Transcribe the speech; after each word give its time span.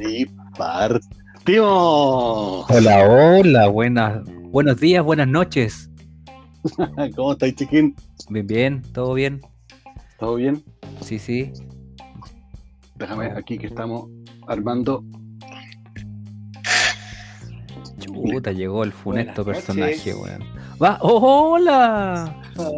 y 0.00 0.26
partimos. 0.56 1.10
Hola, 2.70 3.08
hola, 3.08 3.68
buenas, 3.68 4.22
buenos 4.50 4.80
días, 4.80 5.04
buenas 5.04 5.28
noches. 5.28 5.90
¿Cómo 7.16 7.32
estáis, 7.32 7.54
chiquín? 7.54 7.94
Bien, 8.30 8.46
bien, 8.46 8.82
todo 8.92 9.14
bien. 9.14 9.40
¿Todo 10.18 10.36
bien? 10.36 10.62
Sí, 11.00 11.18
sí. 11.18 11.52
Déjame 12.96 13.26
aquí 13.26 13.58
que 13.58 13.68
estamos 13.68 14.10
armando. 14.46 15.04
Chuta, 17.98 18.52
llegó 18.52 18.84
el 18.84 18.92
funesto 18.92 19.44
Buenas 19.44 19.64
personaje, 19.64 20.14
weón. 20.14 20.42
Va, 20.82 20.98
oh, 21.00 21.52
hola. 21.52 22.36
Ah, 22.58 22.72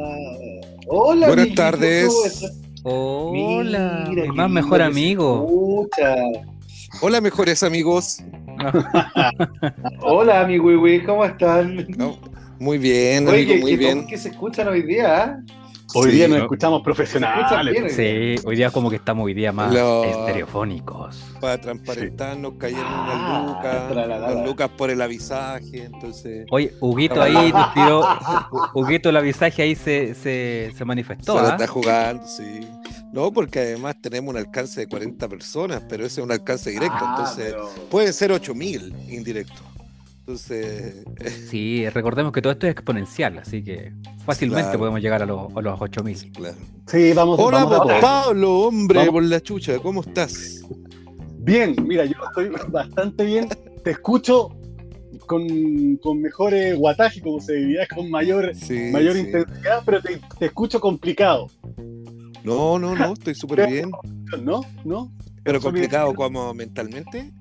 hola, 0.93 1.27
Buenas 1.29 1.43
amiguito, 1.45 1.63
tardes. 1.63 2.53
Hola, 2.83 4.07
Mira, 4.09 4.23
mi 4.25 4.37
más 4.37 4.51
mejor 4.51 4.83
amigo. 4.83 5.47
escucha. 5.47 6.15
Hola, 7.01 7.21
mejores 7.21 7.63
amigos. 7.63 8.19
Hola, 10.03 10.45
mi 10.47 10.59
wiwi, 10.59 11.05
¿cómo 11.05 11.25
están? 11.25 11.87
No, 11.97 12.19
muy 12.59 12.79
bien, 12.79 13.29
Oye, 13.29 13.37
amigo, 13.43 13.55
¿qué, 13.55 13.61
muy 13.61 13.77
bien. 13.77 14.07
que 14.07 14.19
se 14.19 14.31
escuchan 14.31 14.69
hoy 14.69 14.83
día? 14.83 15.23
ah? 15.25 15.41
Hoy 15.95 16.11
Sí, 16.11 16.17
día 16.17 16.29
nos 16.29 16.39
¿no? 16.39 16.45
escuchamos 16.45 16.83
profesionales. 16.83 17.95
Sí, 17.95 18.37
hoy 18.47 18.57
día 18.57 18.71
como 18.71 18.91
que 18.91 18.97
estamos 18.97 19.25
hoy 19.25 19.35
día 19.35 19.51
más 19.53 19.73
Lo- 19.73 20.05
estereofónicos. 20.05 21.17
Para 21.41 21.61
transparentarnos 21.61 22.55
cayeron 22.59 22.85
Ah, 22.87 23.43
unas 23.43 23.57
lucas, 23.57 24.07
unas 24.37 24.47
lucas 24.47 24.71
por 24.77 24.91
el 24.91 25.01
avisaje, 25.03 25.85
entonces... 25.85 26.47
Oye, 26.51 26.73
Huguito 26.81 27.21
ahí 27.21 27.53
nos 27.53 27.75
tiró, 27.75 28.05
Huguito 28.75 29.09
el 29.09 29.17
avisaje 29.17 29.63
ahí 29.63 29.75
se, 29.75 30.15
se, 30.15 30.73
se 30.77 30.85
manifestó, 30.85 31.39
se 31.39 31.47
¿ah? 31.47 31.51
está 31.51 31.67
jugando, 31.67 32.27
sí. 32.27 32.61
No, 33.13 33.33
porque 33.33 33.59
además 33.59 33.97
tenemos 34.01 34.33
un 34.33 34.39
alcance 34.39 34.81
de 34.81 34.87
40 34.87 35.29
personas, 35.29 35.83
pero 35.89 36.05
ese 36.07 36.21
es 36.21 36.25
un 36.25 36.31
alcance 36.31 36.71
directo, 36.71 36.99
Ah, 37.01 37.15
entonces 37.19 37.53
pero- 37.53 37.69
pueden 37.91 38.13
ser 38.13 38.31
8000 38.33 38.95
indirectos. 39.09 39.61
Entonces, 40.35 41.05
Sí, 41.51 41.89
recordemos 41.91 42.33
que 42.33 42.41
todo 42.41 42.53
esto 42.53 42.67
es 42.67 42.73
exponencial, 42.73 43.39
así 43.39 43.63
que 43.63 43.93
fácilmente 44.25 44.63
Claro. 44.65 44.79
podemos 44.79 45.01
llegar 45.01 45.23
a 45.23 45.27
los, 45.27 45.55
a 45.57 45.61
los 45.61 45.81
8000. 45.81 46.33
claro. 46.33 46.57
Sí, 46.87 47.13
vamos, 47.13 47.39
Hola, 47.41 47.65
vamos 47.65 47.91
a. 47.93 48.01
Pablo, 48.01 48.61
hombre, 48.61 48.99
Vamos. 48.99 49.13
por 49.13 49.25
la 49.25 49.41
chucha, 49.41 49.79
¿cómo 49.79 50.01
estás? 50.03 50.63
Bien, 51.39 51.75
mira, 51.87 52.05
yo 52.05 52.15
estoy 52.29 52.49
bastante 52.71 53.25
bien. 53.25 53.49
Te 53.85 53.93
escucho 53.93 54.51
con, 55.27 55.97
con 56.03 56.21
mejores 56.21 56.77
guataje, 56.77 57.21
como 57.21 57.41
se 57.41 57.55
diría, 57.55 57.87
con 57.95 58.11
mayor, 58.11 58.55
Sí, 58.55 58.91
mayor 58.93 59.15
sí. 59.15 59.21
intensidad, 59.21 59.83
pero 59.85 60.01
te, 60.03 60.21
te 60.39 60.47
escucho 60.47 60.81
complicado. 60.81 61.49
No, 62.45 62.79
no, 62.79 62.95
no, 62.95 63.13
estoy 63.15 63.35
súper 63.37 63.69
bien. 63.69 63.91
¿No? 64.43 64.63
¿No? 64.85 65.13
Pero 65.43 65.61
complicado 65.61 66.15
como 66.15 66.53
mentalmente. 66.55 67.33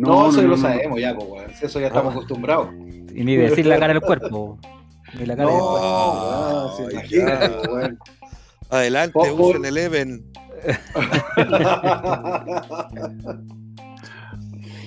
No, 0.00 0.28
eso 0.30 0.42
no, 0.42 0.48
lo 0.48 0.56
no. 0.56 0.62
sabemos 0.62 1.00
ya, 1.00 1.14
pues, 1.16 1.62
Eso 1.62 1.80
ya 1.80 1.86
estamos 1.88 2.12
Ah. 2.12 2.16
acostumbrados. 2.16 2.68
Y 3.14 3.24
ni 3.24 3.36
decir 3.36 3.66
la 3.66 3.78
cara 3.78 3.92
del 3.92 4.02
cuerpo. 4.02 4.58
Ni 5.18 5.26
la 5.26 5.36
cara 5.36 5.50
del 5.50 5.60
cuerpo. 5.60 6.76
Ay, 6.96 7.08
ya. 7.08 7.50
weón. 7.70 7.98
Adelante, 8.70 9.12
Por- 9.12 9.28
por- 9.36 9.40
usen 9.56 9.64
el 9.64 9.76
Eleven. 9.76 10.24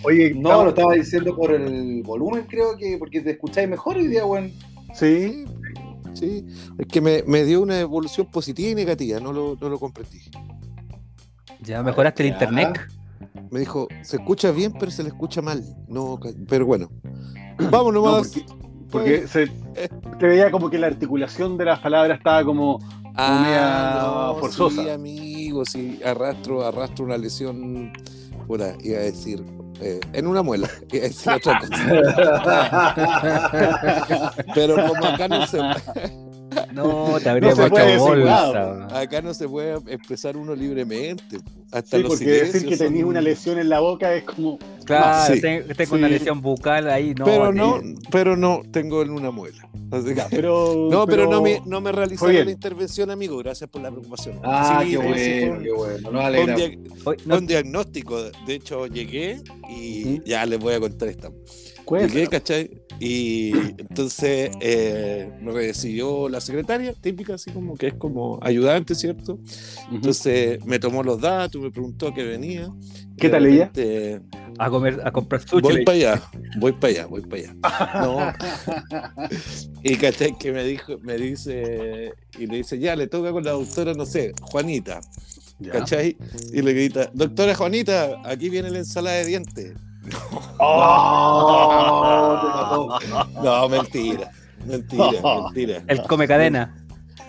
Oye, 0.05 0.33
No, 0.35 0.63
lo 0.63 0.69
estaba 0.69 0.93
diciendo 0.93 1.35
por 1.35 1.51
el 1.53 2.01
volumen, 2.03 2.45
creo 2.49 2.77
que, 2.77 2.97
porque 2.97 3.21
te 3.21 3.31
escucháis 3.31 3.69
mejor 3.69 3.97
hoy 3.97 4.07
día, 4.07 4.25
weón. 4.25 4.51
Sí, 4.93 5.45
Sí, 6.13 6.45
es 6.77 6.85
que 6.85 7.01
me, 7.01 7.23
me 7.25 7.43
dio 7.43 7.59
una 7.59 7.79
evolución 7.79 8.27
positiva 8.27 8.69
y 8.69 8.75
negativa, 8.75 9.19
no 9.19 9.33
lo, 9.33 9.57
no 9.59 9.67
lo 9.67 9.79
comprendí. 9.79 10.19
Ya 11.61 11.81
mejoraste 11.81 12.21
el 12.21 12.29
Ya. 12.29 12.33
internet. 12.35 12.79
Me 13.53 13.59
dijo, 13.59 13.87
se 14.01 14.15
escucha 14.15 14.49
bien, 14.49 14.73
pero 14.73 14.91
se 14.91 15.03
le 15.03 15.09
escucha 15.09 15.39
mal. 15.43 15.63
No, 15.87 16.19
pero 16.49 16.65
bueno. 16.65 16.89
Vamos 17.69 17.93
no, 17.93 18.01
nomás. 18.01 18.31
porque, 18.31 18.45
porque 18.89 19.27
se, 19.27 19.45
te 20.17 20.25
veía 20.25 20.49
como 20.49 20.71
que 20.71 20.79
la 20.79 20.87
articulación 20.87 21.55
de 21.55 21.65
las 21.65 21.79
palabras 21.79 22.17
estaba 22.17 22.43
como. 22.43 22.79
media 23.15 24.33
forzosa. 24.39 24.81
Sí, 24.81 24.89
amigo, 24.89 25.65
sí, 25.65 25.99
arrastro, 26.03 26.65
arrastro 26.65 27.05
una 27.05 27.15
lesión. 27.15 27.93
Iba 28.49 28.65
a 28.65 29.01
decir. 29.01 29.45
eh, 29.81 29.99
en 30.13 30.25
una 30.25 30.41
muela, 30.41 30.67
iba 30.91 31.05
a 31.05 31.07
decir 31.09 31.31
otra 31.31 31.59
cosa. 31.59 31.75
Pero 34.55 34.87
como 34.87 35.05
acá 35.05 35.27
no 35.27 35.45
se, 35.45 35.59
No, 36.73 37.19
te 37.21 37.29
habría 37.29 37.55
se 37.55 37.69
puede 37.69 37.93
hecho 37.95 38.05
decir 38.05 38.19
bolsa. 38.23 38.53
nada. 38.53 38.99
acá 38.99 39.21
no 39.21 39.33
se 39.33 39.47
puede 39.47 39.75
expresar 39.93 40.35
uno 40.37 40.55
libremente. 40.55 41.37
Hasta 41.71 41.97
Sí, 41.97 42.03
los 42.03 42.11
porque 42.11 42.25
decir 42.25 42.67
que 42.67 42.77
tenías 42.77 43.01
son- 43.01 43.09
una 43.09 43.21
lesión 43.21 43.57
en 43.59 43.69
la 43.69 43.79
boca 43.79 44.13
es 44.13 44.23
como. 44.23 44.59
Claro, 44.85 45.33
sí. 45.33 45.41
tengo 45.41 45.95
una 45.95 46.09
lesión 46.09 46.41
bucal 46.41 46.89
ahí, 46.89 47.13
no. 47.15 47.23
pero 47.25 47.53
no, 47.53 47.81
pero 48.11 48.35
no, 48.35 48.61
tengo 48.71 49.01
en 49.01 49.11
una 49.11 49.31
muela. 49.31 49.69
Así 49.91 50.07
que- 50.09 50.15
Ya, 50.15 50.27
pero, 50.29 50.87
no, 50.91 51.05
pero, 51.05 51.27
no 51.29 51.41
me, 51.41 51.61
no 51.65 51.79
me 51.81 51.91
realizaron 51.91 52.33
la 52.45 52.51
intervención, 52.51 53.09
amigo. 53.11 53.37
Gracias 53.37 53.69
por 53.69 53.81
la 53.81 53.91
preocupación. 53.91 54.39
Ah, 54.43 54.81
Sí, 54.83 54.91
qué 54.91 54.97
bueno, 54.97 55.61
qué 55.61 55.71
bueno. 55.71 56.11
Nos 56.11 56.55
dia- 56.55 56.77
no, 57.25 57.37
un 57.37 57.47
diagnóstico. 57.47 58.21
De 58.45 58.55
hecho, 58.55 58.87
llegué 58.87 59.41
y 59.69 60.21
ya 60.27 60.45
les 60.45 60.59
voy 60.59 60.73
a 60.73 60.79
contar 60.79 61.07
esta. 61.09 61.29
Llegué, 61.89 62.27
¿cachai? 62.27 62.69
Y 63.05 63.51
entonces 63.79 64.49
eh, 64.61 65.29
me 65.41 65.51
recibió 65.51 66.29
la 66.29 66.39
secretaria, 66.39 66.93
típica, 66.93 67.33
así 67.33 67.51
como 67.51 67.75
que 67.75 67.87
es 67.87 67.95
como 67.95 68.39
ayudante, 68.41 68.95
¿cierto? 68.95 69.39
Entonces 69.91 70.63
me 70.63 70.79
tomó 70.79 71.03
los 71.03 71.19
datos, 71.19 71.61
me 71.61 71.69
preguntó 71.69 72.07
a 72.07 72.13
qué 72.13 72.23
venía. 72.23 72.71
¿Qué 73.17 73.27
tal 73.27 73.45
ella? 73.45 73.69
a 74.57 74.69
comer, 74.69 75.01
a 75.03 75.11
comprar 75.11 75.41
sushi. 75.41 75.61
Voy 75.61 75.83
para 75.83 75.97
allá, 75.97 76.21
voy 76.59 76.71
para 76.71 76.93
allá, 76.93 77.05
voy 77.07 77.21
para 77.23 77.41
allá. 77.41 77.55
No. 78.01 79.27
Y 79.83 79.97
cachai 79.97 80.37
que 80.37 80.53
me 80.53 80.63
dijo, 80.63 80.97
me 80.99 81.17
dice, 81.17 82.13
y 82.39 82.47
le 82.47 82.55
dice, 82.55 82.79
ya 82.79 82.95
le 82.95 83.07
toca 83.07 83.33
con 83.33 83.43
la 83.43 83.51
doctora, 83.51 83.93
no 83.93 84.05
sé, 84.05 84.31
Juanita, 84.43 85.01
Ya. 85.59 85.73
¿cachai? 85.73 86.15
Y 86.53 86.61
le 86.61 86.71
grita, 86.71 87.11
doctora 87.13 87.53
Juanita, 87.53 88.21
aquí 88.23 88.47
viene 88.47 88.69
la 88.69 88.77
ensalada 88.77 89.17
de 89.17 89.25
dientes. 89.25 89.73
Oh. 90.59 91.79
No, 93.43 93.69
mentira, 93.69 94.31
mentira, 94.65 95.05
mentira. 95.43 95.83
El 95.87 96.01
come 96.03 96.27
cadena. 96.27 96.77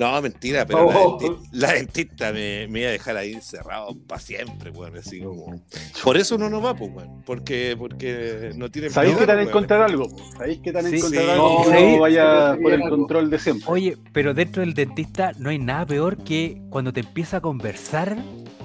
No, 0.00 0.20
mentira, 0.20 0.66
pero 0.66 0.90
la, 0.90 0.98
Oh. 0.98 1.18
la 1.52 1.72
dentista 1.74 2.32
me, 2.32 2.66
me 2.66 2.80
iba 2.80 2.88
a 2.88 2.92
dejar 2.92 3.16
ahí 3.16 3.32
encerrado 3.34 3.94
para 4.08 4.20
siempre, 4.20 4.70
weón, 4.70 4.96
así 4.96 5.20
como. 5.20 5.62
Por 6.02 6.16
eso 6.16 6.34
uno 6.34 6.50
no 6.50 6.60
va, 6.60 6.74
pues, 6.74 6.90
weón, 6.92 7.22
porque, 7.24 7.76
porque 7.78 8.50
no 8.56 8.68
tiene 8.70 8.90
¿Sabéis 8.90 9.16
que 9.16 9.24
te 9.26 9.32
weón. 9.34 9.46
encontrar 9.48 9.82
algo? 9.82 10.08
¿Sabéis 10.36 10.58
que 10.58 10.72
te 10.72 10.78
van 10.78 10.86
a 10.86 10.88
Sí, 10.88 10.96
encontrar 10.96 11.24
sí. 11.24 11.30
algo 11.30 11.64
Sí. 11.64 11.70
no 11.92 11.98
vaya 12.00 12.56
por 12.60 12.72
el 12.72 12.80
control 12.88 13.30
de 13.30 13.38
siempre? 13.38 13.70
Oye, 13.70 13.96
pero 14.12 14.34
dentro 14.34 14.62
del 14.62 14.74
dentista 14.74 15.30
no 15.38 15.50
hay 15.50 15.60
nada 15.60 15.86
peor 15.86 16.16
que 16.16 16.60
cuando 16.70 16.92
te 16.92 16.98
empieza 17.00 17.36
a 17.36 17.40
conversar 17.40 18.16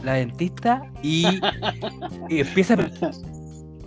la 0.03 0.13
dentista 0.13 0.81
y, 1.03 1.27
y 2.29 2.39
empieza 2.39 2.73
a... 2.73 2.89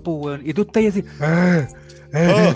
Pues, 0.03 0.17
weón, 0.21 0.41
y 0.45 0.53
tú 0.55 0.63
estás 0.63 0.77
ahí 0.77 0.87
así... 0.89 1.05
"Ah, 1.21 1.67
ah, 2.15 2.55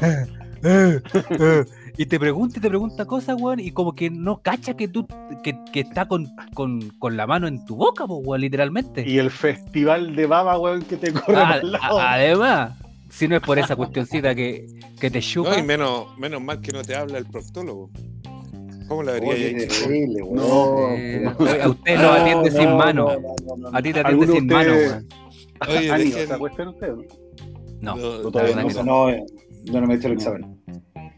ah, 0.64 1.00
ah", 1.40 1.64
y 1.98 2.04
te 2.06 2.18
pregunta 2.20 2.58
y 2.58 2.60
te 2.62 2.68
pregunta 2.68 3.04
cosas, 3.06 3.40
weón, 3.40 3.58
y 3.60 3.70
como 3.72 3.94
que 3.94 4.10
no 4.10 4.42
cacha 4.42 4.74
que 4.74 4.86
tú 4.88 5.06
que, 5.42 5.58
que 5.72 5.80
está 5.80 6.06
con, 6.06 6.26
con, 6.54 6.90
con 6.98 7.16
la 7.16 7.26
mano 7.26 7.46
en 7.48 7.64
tu 7.64 7.76
boca, 7.76 8.06
pues, 8.06 8.20
weón, 8.24 8.40
literalmente. 8.42 9.08
Y 9.08 9.18
el 9.18 9.30
festival 9.30 10.14
de 10.14 10.26
baba, 10.26 10.58
weón, 10.58 10.82
que 10.82 10.96
te 10.96 11.12
corre 11.12 11.36
Ah, 11.36 11.58
el 11.62 11.72
lado. 11.72 11.98
a- 11.98 12.12
además, 12.14 12.72
si 13.08 13.28
no 13.28 13.36
es 13.36 13.42
por 13.42 13.58
esa 13.58 13.76
cuestioncita 13.76 14.34
que, 14.34 14.66
que 15.00 15.10
te 15.10 15.20
chupa. 15.20 15.50
No, 15.52 15.58
y 15.58 15.62
menos, 15.62 16.18
menos 16.18 16.42
mal 16.42 16.60
que 16.60 16.72
no 16.72 16.82
te 16.82 16.94
habla 16.94 17.18
el 17.18 17.26
proctólogo. 17.26 17.90
¿Cómo 18.88 19.02
la 19.02 19.12
vería 19.12 19.66
terrible, 19.66 20.22
weón. 20.22 20.36
No, 20.36 20.88
Eh, 20.96 21.60
a 21.62 21.68
usted 21.68 21.98
lo 22.00 22.12
atiende 22.12 22.50
No, 22.50 22.56
sin 22.56 22.68
no, 22.70 22.76
mano. 22.76 23.04
no, 23.06 23.20
no, 23.20 23.56
no, 23.56 23.70
no. 23.70 23.76
A 23.76 23.82
ti 23.82 23.92
te 23.92 24.00
atiende 24.00 24.24
¿Alguno 24.24 24.32
sin 24.34 24.46
mano, 24.46 24.72
weón. 24.74 25.06
Oye, 25.68 25.76
¿Han 25.76 25.82
ido 25.82 25.94
a 25.94 25.98
dejen- 25.98 26.24
esa 26.24 26.38
cuestión 26.38 26.68
ustedes, 26.68 26.94
no? 27.86 27.96
No, 27.96 28.18
no, 28.18 28.22
la 28.24 28.30
todavía 28.30 28.56
no 28.56 28.68
no. 28.68 28.82
no, 28.84 29.10
eh, 29.10 29.24
yo 29.64 29.80
no 29.80 29.86
me 29.86 29.94
he 29.94 29.96
hecho 29.96 30.08
el 30.08 30.14
examen. 30.14 30.60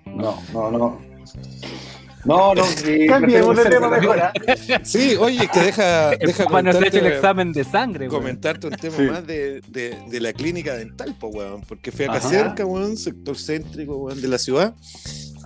No, 0.06 0.38
no, 0.52 0.70
no. 0.70 1.08
No, 2.24 2.54
no, 2.54 2.64
sí, 2.64 3.06
Cambiemos 3.06 3.54
prefiero 3.54 3.80
tema 3.86 3.98
mejor. 3.98 4.20
¿ah? 4.20 4.32
Sí, 4.84 5.14
oye, 5.16 5.48
que 5.52 5.60
deja, 5.60 6.12
El 6.12 6.18
deja 6.18 6.32
se 6.36 6.42
hecho 6.42 6.42
el 6.42 6.48
comentarte, 6.48 7.08
examen 7.14 7.52
de 7.52 7.64
sangre, 7.64 8.08
weón. 8.08 8.20
comentarte 8.20 8.66
un 8.66 8.74
tema 8.74 8.96
Sí. 8.96 9.02
más 9.04 9.26
de, 9.26 9.60
de, 9.68 9.96
de 10.10 10.20
la 10.20 10.32
clínica 10.32 10.74
dental, 10.74 11.14
po, 11.18 11.28
weón, 11.28 11.62
porque 11.62 11.92
fui 11.92 12.04
acá 12.06 12.16
Ajá. 12.18 12.28
cerca, 12.28 12.66
weón, 12.66 12.96
sector 12.96 13.36
céntrico, 13.38 13.96
weón, 13.96 14.20
de 14.20 14.28
la 14.28 14.38
ciudad, 14.38 14.74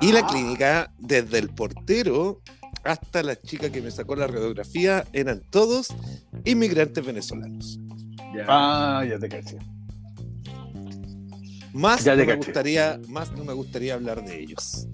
y 0.00 0.12
la 0.12 0.20
Ah. 0.20 0.26
clínica, 0.26 0.92
desde 0.98 1.38
el 1.38 1.50
portero 1.50 2.40
hasta 2.84 3.22
la 3.22 3.36
chica 3.40 3.70
que 3.70 3.80
me 3.82 3.90
sacó 3.90 4.16
la 4.16 4.26
radiografía, 4.26 5.04
eran 5.12 5.42
todos 5.50 5.94
inmigrantes 6.44 7.04
venezolanos. 7.04 7.78
Ya. 8.34 8.44
Ah, 8.48 9.04
ya 9.08 9.18
te 9.18 9.28
caché. 9.28 9.58
Más 11.72 12.04
Ya 12.04 12.12
no 12.14 12.20
me 12.20 12.26
caché. 12.26 12.36
gustaría, 12.38 13.00
más 13.08 13.32
no 13.32 13.44
me 13.44 13.52
gustaría 13.52 13.94
hablar 13.94 14.24
de 14.24 14.40
ellos. 14.40 14.86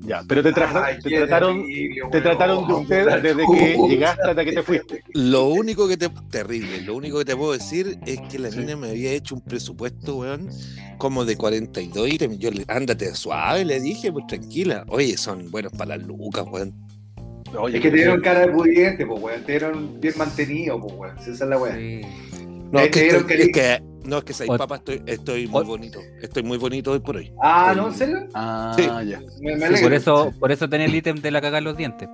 Ya, 0.00 0.22
pero 0.28 0.40
te, 0.40 0.52
tra- 0.52 0.70
Ay, 0.84 0.98
te 1.02 1.08
qué 1.10 1.16
trataron, 1.18 1.62
terrible, 1.66 2.00
te 2.12 2.20
trataron 2.20 2.68
de 2.68 2.74
usted 2.74 3.22
desde 3.22 3.44
que 3.44 3.76
llegaste 3.88 4.22
hasta 4.22 4.44
que 4.44 4.52
te 4.52 4.62
fuiste. 4.62 5.02
Lo 5.14 5.46
único 5.48 5.88
que 5.88 5.96
te. 5.96 6.08
Terrible. 6.30 6.82
Lo 6.82 6.94
único 6.94 7.18
que 7.18 7.24
te 7.24 7.34
puedo 7.34 7.52
decir 7.52 7.98
es 8.06 8.20
que 8.30 8.38
la 8.38 8.50
mina 8.50 8.76
me 8.76 8.90
había 8.90 9.10
hecho 9.12 9.34
un 9.34 9.40
presupuesto, 9.40 10.18
weón, 10.18 10.48
como 10.98 11.24
de 11.24 11.36
42 11.36 12.08
ítems. 12.08 12.38
Yo 12.38 12.52
le, 12.52 12.64
ándate 12.68 13.12
suave, 13.16 13.64
le 13.64 13.80
dije, 13.80 14.12
pues 14.12 14.28
tranquila. 14.28 14.84
Oye, 14.88 15.16
son 15.16 15.50
buenos 15.50 15.72
para 15.72 15.96
las 15.96 16.06
lucas, 16.06 16.44
weón. 16.52 16.72
Oye, 17.58 17.78
Es 17.78 17.82
que 17.82 17.90
te 17.90 17.96
dieron 17.96 18.20
cara 18.20 18.40
de 18.46 18.52
pudiente, 18.52 19.04
pues, 19.06 19.20
weón. 19.20 19.42
Te 19.42 19.52
dieron 19.52 20.00
bien 20.00 20.14
mantenido, 20.16 20.80
pues, 20.80 20.94
weón. 20.96 21.18
Esa 21.18 21.32
es 21.32 21.40
la 21.40 21.58
weón. 21.58 21.76
Sí. 21.76 22.00
No, 22.70 22.78
es 22.78 22.86
que, 22.90 22.90
te 22.90 23.00
dieron 23.06 23.26
es 23.28 23.48
que- 23.48 23.82
no, 24.06 24.18
es 24.18 24.24
que 24.24 24.32
Ot- 24.32 24.58
papá, 24.58 24.76
estoy, 24.76 25.02
estoy 25.06 25.46
muy 25.48 25.64
bonito. 25.64 25.98
Estoy 26.22 26.42
muy 26.42 26.58
bonito 26.58 26.92
hoy 26.92 27.00
por 27.00 27.16
hoy. 27.16 27.32
Ah, 27.42 27.72
¿no? 27.76 27.88
¿En 27.88 27.94
serio? 27.94 28.26
Ah, 28.34 28.72
Sí. 28.76 28.84
ya. 28.84 29.20
Me, 29.40 29.56
me 29.56 29.76
Sí, 29.76 29.82
por 29.82 29.92
eso, 29.92 30.32
por 30.38 30.52
eso 30.52 30.68
tenés 30.68 30.88
el 30.88 30.94
ítem 30.96 31.16
de 31.20 31.30
la 31.30 31.40
cagar 31.40 31.62
los 31.62 31.76
dientes. 31.76 32.08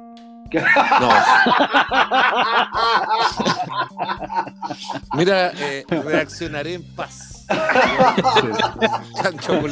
No. 1.01 1.09
Mira, 5.17 5.51
eh, 5.57 5.85
reaccionaré 5.89 6.75
en 6.75 6.83
paz. 6.95 7.32
Chancho 9.23 9.55
en 9.55 9.63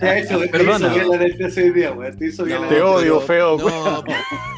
Te, 0.00 0.20
hizo 0.20 0.38
bien 0.38 0.80
la 0.80 0.88
día, 0.88 2.26
hizo 2.26 2.44
bien 2.44 2.62
la 2.62 2.84
odio, 2.84 3.20
feo, 3.20 3.58
No, 3.58 4.04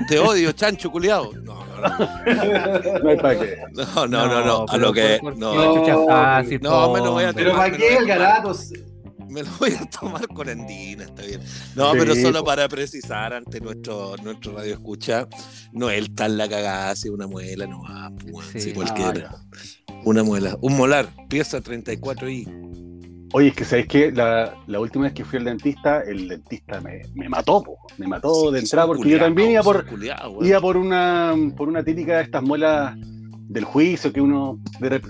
te 0.08 0.18
odio, 0.18 0.52
chancho 0.52 0.90
culiao. 0.90 1.32
No, 1.42 1.64
no, 1.64 1.80
no. 1.80 2.98
No 3.02 3.10
hay 3.10 3.16
para 3.16 3.38
qué. 3.38 3.58
No, 3.72 4.06
no, 4.06 4.26
no, 4.26 4.44
no. 4.44 4.66
A 4.68 4.76
lo 4.76 4.92
que. 4.92 5.20
No, 5.36 5.54
No, 6.60 6.92
me 6.92 7.00
lo 7.00 7.12
voy 7.12 7.24
a. 7.24 7.32
Pero 7.32 7.52
para 7.56 7.76
qué 7.76 7.96
el 7.96 8.06
garato. 8.06 8.54
me 9.34 9.42
lo 9.42 9.50
voy 9.58 9.72
a 9.72 9.86
tomar 9.88 10.26
con 10.28 10.48
andina, 10.48 11.04
está 11.04 11.22
bien. 11.22 11.40
No, 11.74 11.92
Sí, 11.92 11.98
pero 11.98 12.14
solo 12.14 12.44
para 12.44 12.68
precisar 12.68 13.32
ante 13.32 13.60
nuestro, 13.60 14.16
nuestro 14.22 14.52
radio 14.56 14.74
escucha, 14.74 15.28
no 15.72 15.90
él 15.90 16.14
tan 16.14 16.36
la 16.36 16.48
cagada, 16.48 16.94
si 16.96 17.08
una 17.08 17.26
muela 17.26 17.66
no 17.66 17.82
va, 17.82 18.10
pues, 18.30 18.46
Sí. 18.48 18.60
si 18.60 18.72
cualquiera. 18.72 19.34
Una 20.04 20.22
muela, 20.22 20.56
un 20.62 20.76
molar, 20.76 21.08
pieza 21.28 21.60
34i. 21.60 23.28
Oye, 23.32 23.48
es 23.48 23.54
que 23.54 23.64
sabes 23.64 23.86
que 23.86 24.10
la, 24.10 24.56
la 24.66 24.80
última 24.80 25.04
vez 25.04 25.12
que 25.12 25.24
fui 25.24 25.38
al 25.38 25.44
dentista, 25.44 26.00
el 26.00 26.26
dentista 26.26 26.80
me, 26.80 27.02
me 27.14 27.28
mató, 27.28 27.62
po. 27.62 27.78
me 27.96 28.08
mató 28.08 28.50
de 28.50 28.58
entrada 28.58 28.88
porque 28.88 29.08
yo 29.08 29.20
también 29.20 29.52
iba 29.52 29.62
por, 29.62 29.86
iba 30.42 30.60
por 30.60 30.76
una 30.76 31.36
por 31.56 31.68
una 31.68 31.84
típica 31.84 32.16
de 32.16 32.24
estas 32.24 32.42
muelas 32.42 32.96
del 33.50 33.64
juicio 33.64 34.12
que 34.12 34.20
uno 34.20 34.58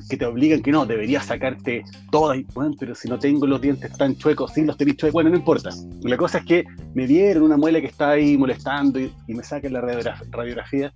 que 0.09 0.17
te 0.17 0.25
obligan 0.25 0.63
que 0.63 0.73
no, 0.73 0.87
deberías 0.87 1.27
sacarte 1.27 1.85
todas, 2.11 2.39
y, 2.39 2.47
bueno, 2.55 2.75
pero 2.81 2.95
si 2.95 3.07
no 3.07 3.19
tengo 3.19 3.47
los 3.47 3.61
dientes 3.61 3.93
tan 3.99 4.17
chuecos, 4.17 4.53
sí 4.55 4.65
los 4.65 4.79
tenéis 4.79 4.97
chuecos, 4.97 5.13
bueno, 5.13 5.29
no 5.29 5.37
importa. 5.37 5.69
La 6.03 6.17
cosa 6.17 6.39
es 6.39 6.45
que 6.47 6.65
me 6.95 7.07
dieron 7.07 7.43
una 7.43 7.59
muela 7.59 7.81
que 7.83 7.87
está 7.89 8.11
ahí 8.13 8.39
molestando 8.39 8.99
y, 8.99 9.13
y 9.29 9.35
me 9.35 9.43
sacan 9.43 9.75
la 9.75 9.83
radiogra- 9.83 10.23
radiografía 10.31 10.91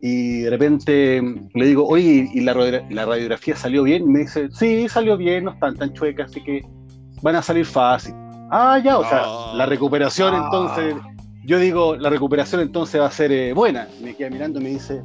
y 0.00 0.40
de 0.40 0.48
repente 0.50 1.22
le 1.54 1.66
digo, 1.66 1.86
oye, 1.86 2.30
¿y 2.32 2.40
la, 2.40 2.54
radiogra- 2.54 2.86
la 2.90 3.04
radiografía 3.04 3.54
salió 3.56 3.82
bien? 3.82 4.04
Y 4.04 4.06
me 4.06 4.18
dice, 4.20 4.48
sí, 4.52 4.88
salió 4.88 5.18
bien, 5.18 5.44
no 5.44 5.50
están 5.50 5.76
tan 5.76 5.92
chuecas, 5.92 6.30
así 6.30 6.42
que 6.42 6.62
van 7.20 7.36
a 7.36 7.42
salir 7.42 7.66
fácil. 7.66 8.14
Ah, 8.50 8.80
ya, 8.82 8.96
o 8.98 9.02
sea, 9.04 9.22
Ah. 9.26 9.52
la 9.54 9.66
recuperación 9.66 10.32
Ah. 10.34 10.42
entonces, 10.46 10.94
yo 11.44 11.58
digo, 11.58 11.96
la 11.96 12.08
recuperación 12.08 12.62
entonces 12.62 12.98
va 13.00 13.06
a 13.06 13.10
ser 13.10 13.30
eh, 13.32 13.52
buena. 13.52 13.86
Me 14.02 14.14
queda 14.14 14.30
mirando 14.30 14.60
y 14.60 14.64
me 14.64 14.70
dice, 14.70 15.02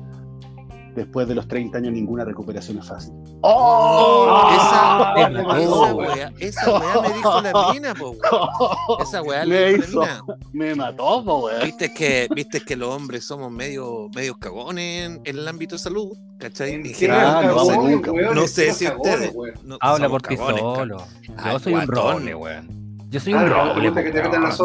después 0.95 1.27
de 1.27 1.36
los 1.36 1.47
30 1.47 1.77
años 1.77 1.94
ninguna 1.94 2.24
recuperación 2.25 2.77
es 2.80 2.88
fácil. 2.88 3.13
¡Oh! 3.42 4.50
Esa, 4.56 5.13
esa, 5.18 5.30
mató, 5.44 5.95
weá, 5.95 6.33
esa 6.39 6.80
weá 6.80 7.01
me 7.01 7.13
dijo 7.13 7.42
la 7.42 7.74
mina, 7.74 7.94
po, 7.94 8.09
weón. 8.12 9.01
Esa 9.01 9.21
weá 9.21 9.45
Me 9.45 9.45
le 9.56 9.74
dijo 9.74 9.83
hizo. 9.89 10.01
la 10.01 10.07
mina. 10.24 10.38
Me 10.53 10.75
mató, 10.75 11.24
po, 11.24 11.38
weón. 11.45 11.62
Viste 11.63 11.94
que, 11.94 12.27
viste 12.33 12.62
que 12.62 12.75
los 12.75 12.89
hombres 12.89 13.25
somos 13.25 13.51
medio, 13.51 14.09
medio 14.15 14.36
cagones 14.39 15.06
en, 15.06 15.21
en 15.25 15.38
el 15.38 15.47
ámbito 15.47 15.75
de 15.75 15.80
salud, 15.80 16.18
¿cachai? 16.39 16.77
No, 16.80 17.65
sé, 17.65 17.77
nunca. 17.77 18.12
no 18.33 18.47
sé 18.47 18.74
si 18.74 18.88
ustedes. 18.88 19.33
no, 19.63 19.77
Habla 19.81 20.09
por 20.09 20.21
ti 20.21 20.38
solo. 20.38 20.97
Ay, 21.38 21.53
Yo 21.53 21.59
soy 21.59 21.74
un 21.74 21.88
roble, 21.88 22.36
weón. 22.36 22.86
Yo 23.09 23.19
soy 23.19 23.33
Ah, 23.33 23.44
un 23.44 23.50
roble, 23.50 23.92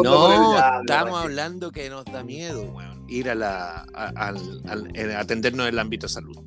No, 0.03 0.57
estamos 0.81 1.21
hablando 1.21 1.71
que 1.71 1.89
nos 1.89 2.03
da 2.05 2.23
miedo, 2.23 2.63
weón, 2.63 2.90
ir 3.11 3.29
a 3.29 3.35
la, 3.35 3.85
a- 3.93 4.13
al, 4.27 4.61
al- 4.67 4.89
en 4.95 5.11
atendernos 5.11 5.67
en 5.67 5.73
el 5.73 5.79
ámbito 5.79 6.07
de 6.07 6.13
salud. 6.13 6.37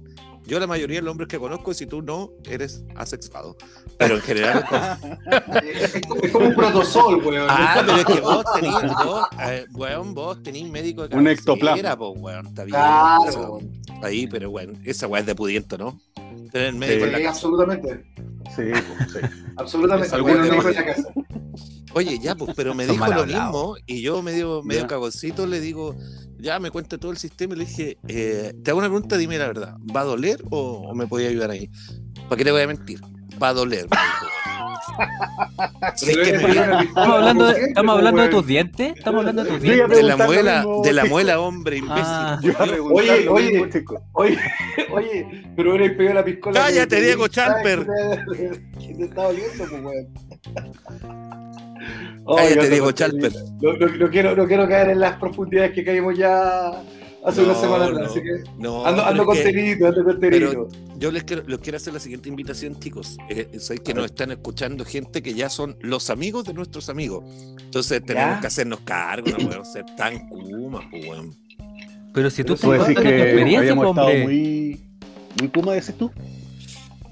Yo 0.47 0.61
la 0.61 0.67
mayoría 0.67 0.99
de 0.99 1.03
los 1.03 1.13
hombres 1.13 1.29
que 1.29 1.39
conozco, 1.39 1.73
si 1.73 1.87
tú 1.87 2.03
no, 2.03 2.31
eres 2.45 2.85
asexuado. 2.97 3.57
Pero 3.97 4.17
en 4.17 4.21
general... 4.21 4.63
es 5.63 5.93
como- 6.07 6.21
Es 6.23 6.33
como- 6.33 6.47
un 6.49 6.55
protosol, 6.55 7.25
weón. 7.25 7.47
ah, 7.49 7.83
pero 7.87 7.97
es 7.99 8.05
que 8.05 8.21
vos 8.21 8.45
tenés, 8.55 8.75
vos, 9.05 9.27
eh, 9.43 9.65
weón, 9.73 10.13
vos 10.15 10.43
tenés 10.43 10.69
médico 10.69 11.09
de 11.09 11.17
Un 11.17 11.25
cabecera, 11.25 11.33
ectoplasma. 11.55 11.97
po, 11.97 12.11
weón, 12.11 12.47
está 12.49 12.65
bien. 12.65 12.75
Claro, 12.77 13.53
weón. 13.53 13.73
ahí, 14.03 14.27
pero 14.27 14.51
bueno, 14.51 14.75
esa 14.85 15.07
weá 15.07 15.21
es 15.21 15.27
de 15.27 15.35
pudiento, 15.35 15.79
¿no? 15.79 15.99
Tener 16.55 16.73
médico 16.75 17.01
Sí. 17.01 17.05
en 17.07 17.13
la 17.13 17.19
casa. 17.19 17.31
absolutamente. 17.31 18.05
Sí, 18.55 18.63
po, 18.71 19.05
sí. 19.13 19.19
Absolutamente. 19.57 20.17
No- 20.19 20.29
en 20.29 20.75
la 20.75 20.85
casa. 20.87 21.03
Oye, 21.95 22.19
ya, 22.21 22.37
pues, 22.37 22.53
pero 22.55 22.75
me 22.75 22.87
Son 22.87 22.95
dijo 22.95 23.07
lo 23.13 23.27
mismo 23.27 23.75
y 23.87 24.03
yo 24.03 24.23
medio, 24.23 24.63
medio 24.63 24.83
Ya. 24.83 24.87
cagoncito 24.87 25.47
le 25.49 25.59
digo, 25.61 25.97
ya 26.39 26.61
me 26.61 26.71
cuenta 26.71 26.97
todo 26.97 27.11
el 27.11 27.17
sistema 27.19 27.55
y 27.55 27.59
le 27.59 27.65
dije, 27.65 27.99
eh, 28.07 28.55
te 28.63 28.71
hago 28.71 28.79
una 28.79 28.89
pregunta, 28.89 29.17
dime 29.17 29.37
la 29.37 29.49
verdad, 29.49 29.77
¿va 29.95 30.03
a 30.03 30.05
doler 30.05 30.43
o, 30.51 30.89
o 30.89 30.95
me 30.95 31.09
podía 31.09 31.29
ayudar 31.29 31.51
ahí? 31.51 31.69
¿Para 32.29 32.37
qué 32.37 32.45
te 32.45 32.53
voy 32.53 32.63
a 32.63 32.67
mentir? 32.69 33.01
Va 33.43 33.49
a 33.49 33.55
doler. 33.55 33.89
me 33.91 33.97
dijo. 33.97 34.27
Estamos 35.95 37.17
hablando, 37.17 37.47
de, 37.47 37.61
estamos 37.65 37.97
hablando 37.97 38.23
de 38.23 38.29
tus 38.29 38.47
dientes. 38.47 38.93
Estamos 38.97 39.21
hablando 39.21 39.45
de 39.45 39.51
tus 39.51 39.63
dientes. 39.63 39.89
de 39.97 40.03
la 40.03 40.17
muela, 40.17 40.67
de 40.83 40.93
la 40.93 41.05
muela, 41.05 41.41
hombre 41.41 41.77
imbécil. 41.79 42.03
Ah. 42.05 42.39
Yo 42.43 42.51
iba 42.51 42.65
a 42.65 42.67
preguntar 42.67 43.05
Oye, 43.05 43.29
oye. 43.29 43.51
mismo, 43.53 43.67
chico. 43.71 44.03
Oye, 44.13 44.39
oye, 44.93 45.45
pero 45.57 45.75
el 45.77 45.97
pegado 45.97 46.15
la 46.17 46.25
piscola. 46.25 46.61
Cállate, 46.61 47.01
Diego 47.01 47.29
Champer. 47.29 47.87
Que 48.79 48.95
te 48.95 49.05
está 49.05 49.29
oliendo, 49.29 49.65
pues, 49.69 49.83
weón. 49.83 50.09
Cállate, 52.37 52.71
Diego 52.71 52.93
Champer. 52.93 53.33
No, 53.61 53.73
no- 53.75 53.87
no 53.87 54.11
quiero, 54.11 54.37
no 54.37 54.47
quiero 54.47 54.69
caer 54.69 54.91
en 54.91 55.01
las 55.01 55.17
profundidades 55.19 55.73
que 55.73 55.85
caímos 55.85 56.17
ya 56.17 56.73
hace 57.25 57.41
No, 57.41 57.47
una 57.49 57.55
semana 57.61 57.85
atrás, 57.87 58.01
no, 58.01 58.07
así 58.07 58.23
que 58.23 58.51
No, 58.59 58.87
ando, 58.87 59.05
ando 59.05 59.23
es 59.33 59.39
que 59.39 59.45
contenido, 59.45 59.89
ando 59.89 60.05
contenido. 60.05 60.69
yo 60.99 61.11
les 61.11 61.25
quiero, 61.25 61.43
les 61.47 61.59
quiero 61.59 61.77
hacer 61.77 61.93
la 61.95 62.01
siguiente 62.01 62.29
invitación, 62.29 62.79
chicos. 62.79 63.17
Eh, 63.29 63.49
sé 63.59 63.79
que 63.79 63.95
nos 63.95 64.07
están 64.07 64.31
escuchando 64.31 64.85
gente 64.85 65.23
que 65.23 65.35
ya 65.35 65.49
son 65.49 65.77
los 65.81 66.11
amigos 66.11 66.45
de 66.45 66.55
nuestros 66.55 66.89
amigos. 66.89 67.25
Entonces 67.61 68.05
tenemos 68.05 68.37
¿Ya? 68.37 68.41
que 68.41 68.47
hacernos 68.47 68.81
cargo, 68.81 69.31
no 69.31 69.39
podemos 69.39 69.73
ser 69.73 69.85
tan 69.97 70.29
kumas, 70.29 70.85
pues. 70.91 71.21
Pero 72.13 72.31
si 72.31 72.45
tú 72.45 72.57
contando 72.57 72.87
tu 72.95 73.03
que 73.03 73.57
habíamos 73.57 73.85
po, 73.85 73.91
estado 73.91 74.19
muy... 74.23 74.81
¿Muy 75.39 75.49
puma, 75.49 75.73
decís 75.73 75.95
tú? 75.99 76.13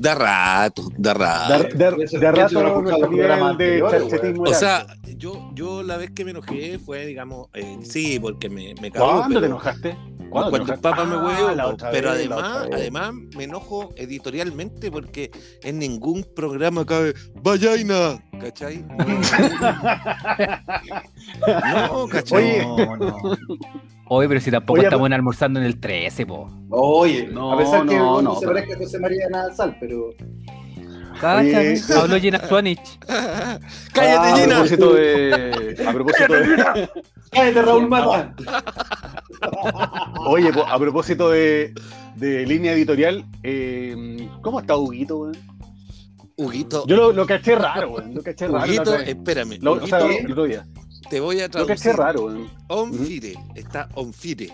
Da 0.03 0.15
rato, 0.17 0.83
da 0.99 1.15
rato. 1.15 1.69
De, 1.79 1.95
de, 2.19 2.33
rato 2.33 2.83
nivel 3.09 3.57
de 3.57 4.41
O 4.41 4.53
sea, 4.53 4.85
yo, 5.17 5.53
yo 5.55 5.85
la 5.85 5.97
vez 5.97 6.11
que 6.11 6.25
me 6.25 6.33
enojé 6.33 6.81
fue, 6.81 7.07
digamos, 7.07 7.47
eh, 7.55 7.79
sí, 7.85 8.19
porque 8.19 8.51
me, 8.51 8.75
me 8.81 8.91
cagó, 8.91 9.07
¿Cuándo 9.19 9.29
te 9.29 9.35
pero- 9.35 9.47
enojaste? 9.47 9.97
¿Cuándo 10.29 10.51
te 10.51 10.57
Cuando 10.57 10.57
el 10.57 10.63
enojaste? 10.63 10.83
Papa 10.83 11.05
me 11.05 11.15
Ah, 11.15 11.19
huevo, 11.69 11.77
pero 11.93 12.11
vez, 12.11 12.19
además, 12.19 12.69
además 12.73 13.13
me 13.37 13.45
enojo 13.45 13.91
editorialmente 13.97 14.91
porque 14.91 15.31
en 15.63 15.79
ningún 15.79 16.25
programa 16.35 16.85
cabe 16.85 17.15
Vallaina, 17.41 18.19
¿cachai? 18.41 18.85
No, 21.47 22.09
¿cachai? 22.09 22.43
Oye. 22.43 22.67
No, 22.67 22.97
no. 22.97 23.37
Oye, 24.15 24.29
pero 24.29 24.41
si 24.41 24.51
tampoco 24.51 24.79
Oye, 24.79 24.89
estamos 24.89 25.11
almorzando 25.11 25.59
en 25.59 25.65
el 25.65 25.81
13, 25.81 26.27
po. 26.27 26.51
Oye, 26.69 27.29
No, 27.33 27.53
a 27.53 27.57
pesar 27.57 27.87
que 27.87 27.97
no, 27.97 28.21
no, 28.21 28.23
no, 28.23 28.35
se 28.35 28.41
pero- 28.41 28.53
parezca 28.53 28.75
a 28.75 28.79
José 28.79 28.99
María 28.99 29.27
Nazal, 29.31 29.77
pero 29.81 30.11
Cacha, 31.19 31.59
Oye. 31.61 31.81
habló 31.99 32.17
Gina 32.21 32.47
Suanich. 32.47 32.99
¡Cállate, 33.95 34.29
a 34.29 34.37
Gina! 34.37 34.55
propósito 34.57 34.93
de. 34.95 35.77
A 35.87 35.93
propósito 35.95 36.33
de. 36.35 36.91
¡Cállate, 37.31 37.63
Raúl 37.63 37.89
Mata! 37.89 38.35
Oye, 40.27 40.53
po, 40.53 40.63
a 40.67 40.79
propósito 40.79 41.31
de, 41.31 41.73
de 42.17 42.45
línea 42.47 42.73
editorial, 42.73 43.25
eh, 43.43 44.29
¿cómo 44.43 44.61
está 44.61 44.77
Huguito, 44.77 45.19
weón? 45.19 45.37
Huguito, 46.37 46.85
Yo 46.87 46.97
lo, 46.97 47.13
lo 47.13 47.27
caché 47.27 47.55
raro, 47.57 47.93
weón. 47.93 48.15
Lo 48.15 48.23
caché 48.23 48.47
raro. 48.49 48.67
Huguito, 48.67 48.95
espérame, 48.97 49.59
Lo- 49.63 49.73
o 49.75 49.87
sea, 49.87 50.05
Huguito, 50.05 50.27
el 50.27 50.33
otro 50.33 50.45
día. 50.45 50.67
Te 51.13 51.21
voy 51.21 51.41
a 51.41 51.43
Lo 51.43 51.51
traducir. 51.51 51.77
caché 51.77 51.93
raro, 51.93 52.25
weón. 52.25 52.49
On 52.69 52.91
fire, 52.95 53.35
está 53.55 53.87
on 53.97 54.15
fire, 54.15 54.51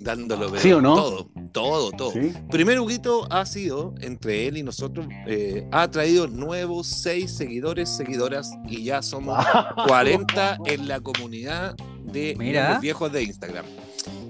dándolo 0.00 0.58
¿Sí 0.58 0.72
o 0.72 0.80
no? 0.80 0.96
todo, 0.96 1.30
todo, 1.52 1.90
todo. 1.92 2.10
¿Sí? 2.10 2.32
Primer 2.50 2.80
Huguito 2.80 3.28
ha 3.30 3.46
sido, 3.46 3.94
entre 4.00 4.48
él 4.48 4.56
y 4.56 4.64
nosotros, 4.64 5.06
eh, 5.28 5.64
ha 5.70 5.88
traído 5.88 6.26
nuevos 6.26 6.88
seis 6.88 7.30
seguidores, 7.36 7.88
seguidoras, 7.88 8.50
y 8.68 8.82
ya 8.82 9.00
somos 9.00 9.38
40 9.86 10.58
en 10.64 10.88
la 10.88 10.98
comunidad 10.98 11.76
de 12.02 12.34
Mira. 12.36 12.72
los 12.72 12.80
viejos 12.80 13.12
de 13.12 13.22
Instagram. 13.22 13.64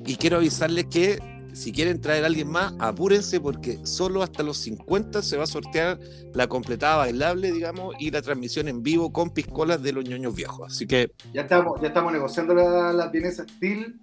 Y 0.04 0.16
quiero 0.16 0.36
avisarles 0.36 0.84
que 0.90 1.18
si 1.56 1.72
quieren 1.72 2.02
traer 2.02 2.22
a 2.22 2.26
alguien 2.26 2.50
más, 2.50 2.74
apúrense 2.78 3.40
porque 3.40 3.78
solo 3.84 4.22
hasta 4.22 4.42
los 4.42 4.58
50 4.58 5.22
se 5.22 5.38
va 5.38 5.44
a 5.44 5.46
sortear 5.46 5.98
la 6.34 6.48
completada 6.48 6.96
bailable, 6.96 7.50
digamos, 7.50 7.94
y 7.98 8.10
la 8.10 8.20
transmisión 8.20 8.68
en 8.68 8.82
vivo 8.82 9.10
con 9.10 9.30
piscolas 9.30 9.82
de 9.82 9.92
los 9.92 10.04
ñoños 10.04 10.34
viejos. 10.34 10.70
Así 10.70 10.86
que 10.86 11.10
Ya 11.32 11.42
estamos, 11.42 11.80
ya 11.80 11.88
estamos 11.88 12.12
negociando 12.12 12.54
la, 12.54 12.92
la 12.92 13.08
vienesa 13.08 13.46
Steel 13.48 13.98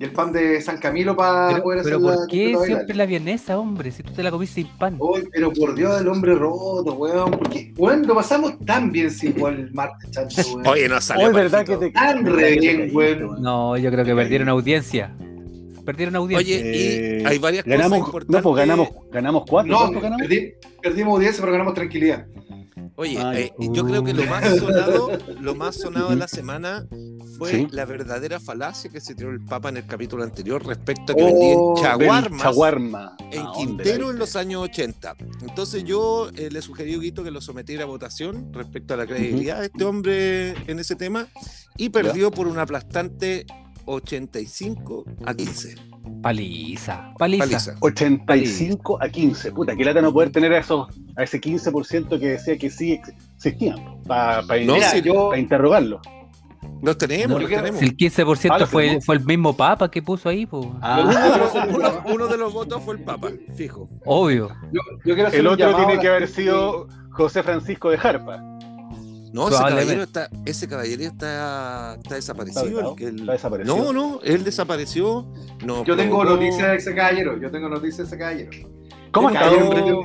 y 0.00 0.04
el 0.04 0.10
pan 0.10 0.32
de 0.32 0.60
San 0.60 0.78
Camilo 0.78 1.16
para 1.16 1.50
Pero, 1.50 1.62
poder 1.62 1.82
pero 1.84 1.96
hacer 1.98 2.08
la 2.08 2.16
¿por 2.16 2.26
qué 2.26 2.52
completa 2.52 2.66
siempre 2.66 2.96
la 2.96 3.06
vienesa, 3.06 3.58
hombre? 3.60 3.92
Si 3.92 4.02
tú 4.02 4.12
te 4.12 4.22
la 4.24 4.32
comiste 4.32 4.62
sin 4.62 4.66
pan. 4.76 4.96
Uy, 4.98 5.28
pero 5.32 5.52
por 5.52 5.76
Dios, 5.76 6.00
el 6.00 6.08
hombre 6.08 6.34
roto, 6.34 6.94
weón. 6.94 7.30
Porque, 7.30 7.72
weón, 7.76 8.08
lo 8.08 8.16
pasamos 8.16 8.58
tan 8.66 8.90
bien 8.90 9.10
sin 9.10 9.38
jugar 9.38 9.54
el 9.54 9.72
martes, 9.72 10.10
chancho, 10.10 10.42
weón. 10.54 10.66
Oye, 10.66 10.88
no 10.88 11.00
salió. 11.00 11.28
Es 11.28 11.32
verdad 11.32 11.64
que 11.64 11.76
te. 11.76 11.90
Tan 11.92 12.26
re 12.26 12.58
bien, 12.58 12.90
weón. 12.92 13.40
No, 13.40 13.76
yo 13.76 13.88
creo 13.92 14.04
que 14.04 14.14
perdieron 14.16 14.48
audiencia. 14.48 15.14
Perdieron 15.88 16.16
audiencia. 16.16 16.56
Oye, 16.58 17.16
Eh, 17.18 17.22
y 17.22 17.26
hay 17.26 17.38
varias 17.38 17.64
cosas 17.64 17.78
Ganamos, 17.78 17.98
importantes. 18.00 18.36
no, 18.36 18.42
pues 18.42 18.56
ganamos, 18.56 18.88
ganamos 19.10 19.42
cuatro. 19.48 19.72
No, 19.72 19.78
¿Cuánto 19.78 20.00
ganamos? 20.02 20.26
perdi- 20.26 20.54
perdimos 20.82 21.14
audiencia, 21.14 21.40
pero 21.40 21.52
ganamos 21.52 21.72
tranquilidad. 21.72 22.26
Oye, 22.96 23.18
Ay, 23.18 23.44
eh, 23.44 23.52
yo 23.72 23.86
creo 23.86 24.04
que 24.04 24.12
lo 24.12 24.24
más 24.26 24.56
sonado, 24.58 25.08
lo 25.40 25.54
más 25.54 25.76
sonado 25.76 26.10
de 26.10 26.16
la 26.16 26.28
semana 26.28 26.86
fue 27.38 27.50
Sí. 27.52 27.66
la 27.70 27.86
verdadera 27.86 28.38
falacia 28.38 28.90
que 28.90 29.00
se 29.00 29.14
tiró 29.14 29.30
el 29.30 29.42
Papa 29.42 29.70
en 29.70 29.78
el 29.78 29.86
capítulo 29.86 30.24
anterior 30.24 30.62
respecto 30.66 31.12
a 31.12 31.16
que 31.16 31.22
Oh, 31.22 31.74
vendían 31.74 32.38
Chaguarma. 32.38 33.16
en 33.30 33.38
¿A 33.40 33.44
dónde 33.44 33.58
Quintero 33.58 34.06
la 34.08 34.12
en 34.12 34.18
los 34.18 34.36
años 34.36 34.64
80. 34.64 35.14
Entonces 35.40 35.84
yo 35.84 36.28
eh, 36.36 36.50
le 36.50 36.60
sugerí 36.60 36.94
a 36.94 36.98
Huguito 36.98 37.24
que 37.24 37.30
lo 37.30 37.40
sometiera 37.40 37.84
a 37.84 37.86
votación 37.86 38.52
respecto 38.52 38.92
a 38.92 38.98
la 38.98 39.06
credibilidad 39.06 39.60
de 39.60 39.66
este 39.66 39.84
hombre 39.84 40.50
en 40.70 40.78
ese 40.80 40.96
tema 40.96 41.28
y 41.78 41.88
perdió 41.88 42.30
por 42.30 42.46
un 42.46 42.58
aplastante 42.58 43.46
85 43.88 45.04
a 45.26 45.34
15. 45.34 45.74
Paliza, 46.22 47.12
paliza. 47.18 47.44
Paliza. 47.44 47.74
85 47.80 48.98
a 49.02 49.08
15. 49.08 49.52
Puta, 49.52 49.76
qué 49.76 49.84
lata 49.84 50.00
no 50.00 50.12
poder 50.12 50.30
tener 50.30 50.52
a, 50.52 50.58
esos, 50.58 50.88
a 51.16 51.22
ese 51.22 51.40
15% 51.40 52.18
que 52.18 52.26
decía 52.28 52.56
que 52.56 52.70
sí 52.70 52.92
ex- 52.92 53.12
existían. 53.36 54.02
Para 54.06 54.42
No, 54.64 54.76
sí, 54.80 55.02
yo, 55.02 55.34
interrogarlo. 55.36 56.00
Los 56.82 56.96
tenemos, 56.98 57.40
No, 57.40 57.40
los 57.40 57.50
tenemos. 57.50 57.78
Si 57.80 57.86
el 57.86 57.96
15% 57.96 58.50
Ah, 58.62 58.66
fue, 58.66 58.82
tenemos. 58.84 59.04
fue 59.04 59.16
el 59.16 59.24
mismo 59.24 59.56
papa 59.56 59.90
que 59.90 60.02
puso 60.02 60.28
ahí, 60.28 60.46
pues. 60.46 60.66
Ah, 60.80 61.02
Uno, 61.04 61.76
uno- 61.76 62.02
uno 62.14 62.26
de 62.28 62.36
los 62.36 62.52
votos 62.52 62.82
fue 62.84 62.94
el 62.96 63.02
Papa, 63.04 63.30
fijo. 63.56 63.88
Obvio. 64.04 64.48
yo, 64.72 64.80
yo 65.04 65.14
el 65.26 65.46
otro 65.46 65.76
tiene 65.76 65.98
que 66.00 66.08
haber 66.08 66.28
sido 66.28 66.88
José 67.10 67.42
Francisco 67.42 67.90
de 67.90 67.98
Jarpa. 67.98 68.42
No, 69.32 69.48
ese 69.48 69.58
caballero 69.58 70.02
está, 70.02 70.30
ese 70.46 70.68
caballero 70.68 71.02
está, 71.02 71.94
está 71.96 72.14
desaparecido. 72.14 72.96
el 72.98 73.28
está. 73.28 73.48
No, 73.64 73.92
no, 73.92 74.20
él 74.22 74.44
desapareció. 74.44 75.26
No 75.64 75.84
Yo 75.84 75.96
tengo 75.96 76.24
noticias 76.24 76.68
de 76.70 76.76
ese 76.76 76.94
caballero. 76.94 77.38
Yo 77.40 77.50
tengo 77.50 77.68
noticias 77.68 77.98
de 77.98 78.04
ese 78.04 78.18
caballero. 78.18 78.50
¿Cómo 79.12 79.28
El 79.30 79.36
está? 79.36 79.48
caballero 79.50 80.02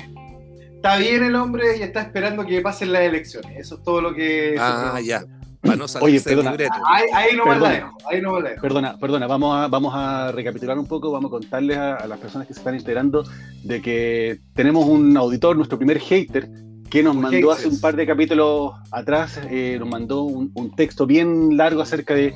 Está 0.76 0.98
bien 0.98 1.24
el 1.24 1.36
hombre 1.36 1.78
y 1.78 1.82
está 1.82 2.02
esperando 2.02 2.46
que 2.46 2.60
pasen 2.62 2.92
las 2.92 3.04
elecciones. 3.04 3.58
Eso 3.58 3.76
es 3.76 3.84
todo 3.84 4.02
lo 4.02 4.14
que. 4.14 4.56
se 4.56 4.60
Ah, 4.60 5.00
ya. 5.02 5.24
Para 5.62 5.78
no 5.78 5.86
Oye, 6.02 6.20
perdona. 6.20 6.52
Ahí, 6.90 7.06
ahí 7.14 7.38
no 7.38 7.46
me 7.46 7.52
la 7.52 7.60
Perdona. 7.60 7.74
dejo. 7.74 7.98
Ahí 8.10 8.22
no. 8.22 8.62
Perdona, 8.62 8.98
perdona, 8.98 9.28
vamos 9.28 9.56
a, 9.58 9.68
vamos 9.70 9.94
a 9.96 10.34
recapitular 10.34 10.78
un 10.78 10.86
poco, 10.86 11.10
vamos 11.10 11.30
a 11.30 11.32
contarles 11.32 11.78
a, 11.78 11.96
a 11.96 12.08
las 12.08 12.20
personas 12.20 12.48
que 12.48 12.54
se 12.54 12.60
están 12.60 12.76
enterando 12.76 13.24
de 13.64 13.82
que 13.82 14.42
tenemos 14.54 14.86
un 14.86 15.16
auditor, 15.16 15.56
nuestro 15.56 15.78
primer 15.78 16.00
hater, 16.00 16.50
que 16.94 17.02
nos 17.02 17.16
mandó 17.16 17.52
hace 17.52 17.68
un 17.68 17.82
par 17.82 17.96
de 17.96 18.06
capítulos 18.06 18.74
atrás, 18.92 19.42
eh, 19.50 19.78
nos 19.80 19.90
mandó 19.90 20.22
un, 20.26 20.52
un 20.54 20.76
texto 20.76 21.08
bien 21.08 21.58
largo 21.58 21.82
acerca 21.82 22.14
de 22.14 22.36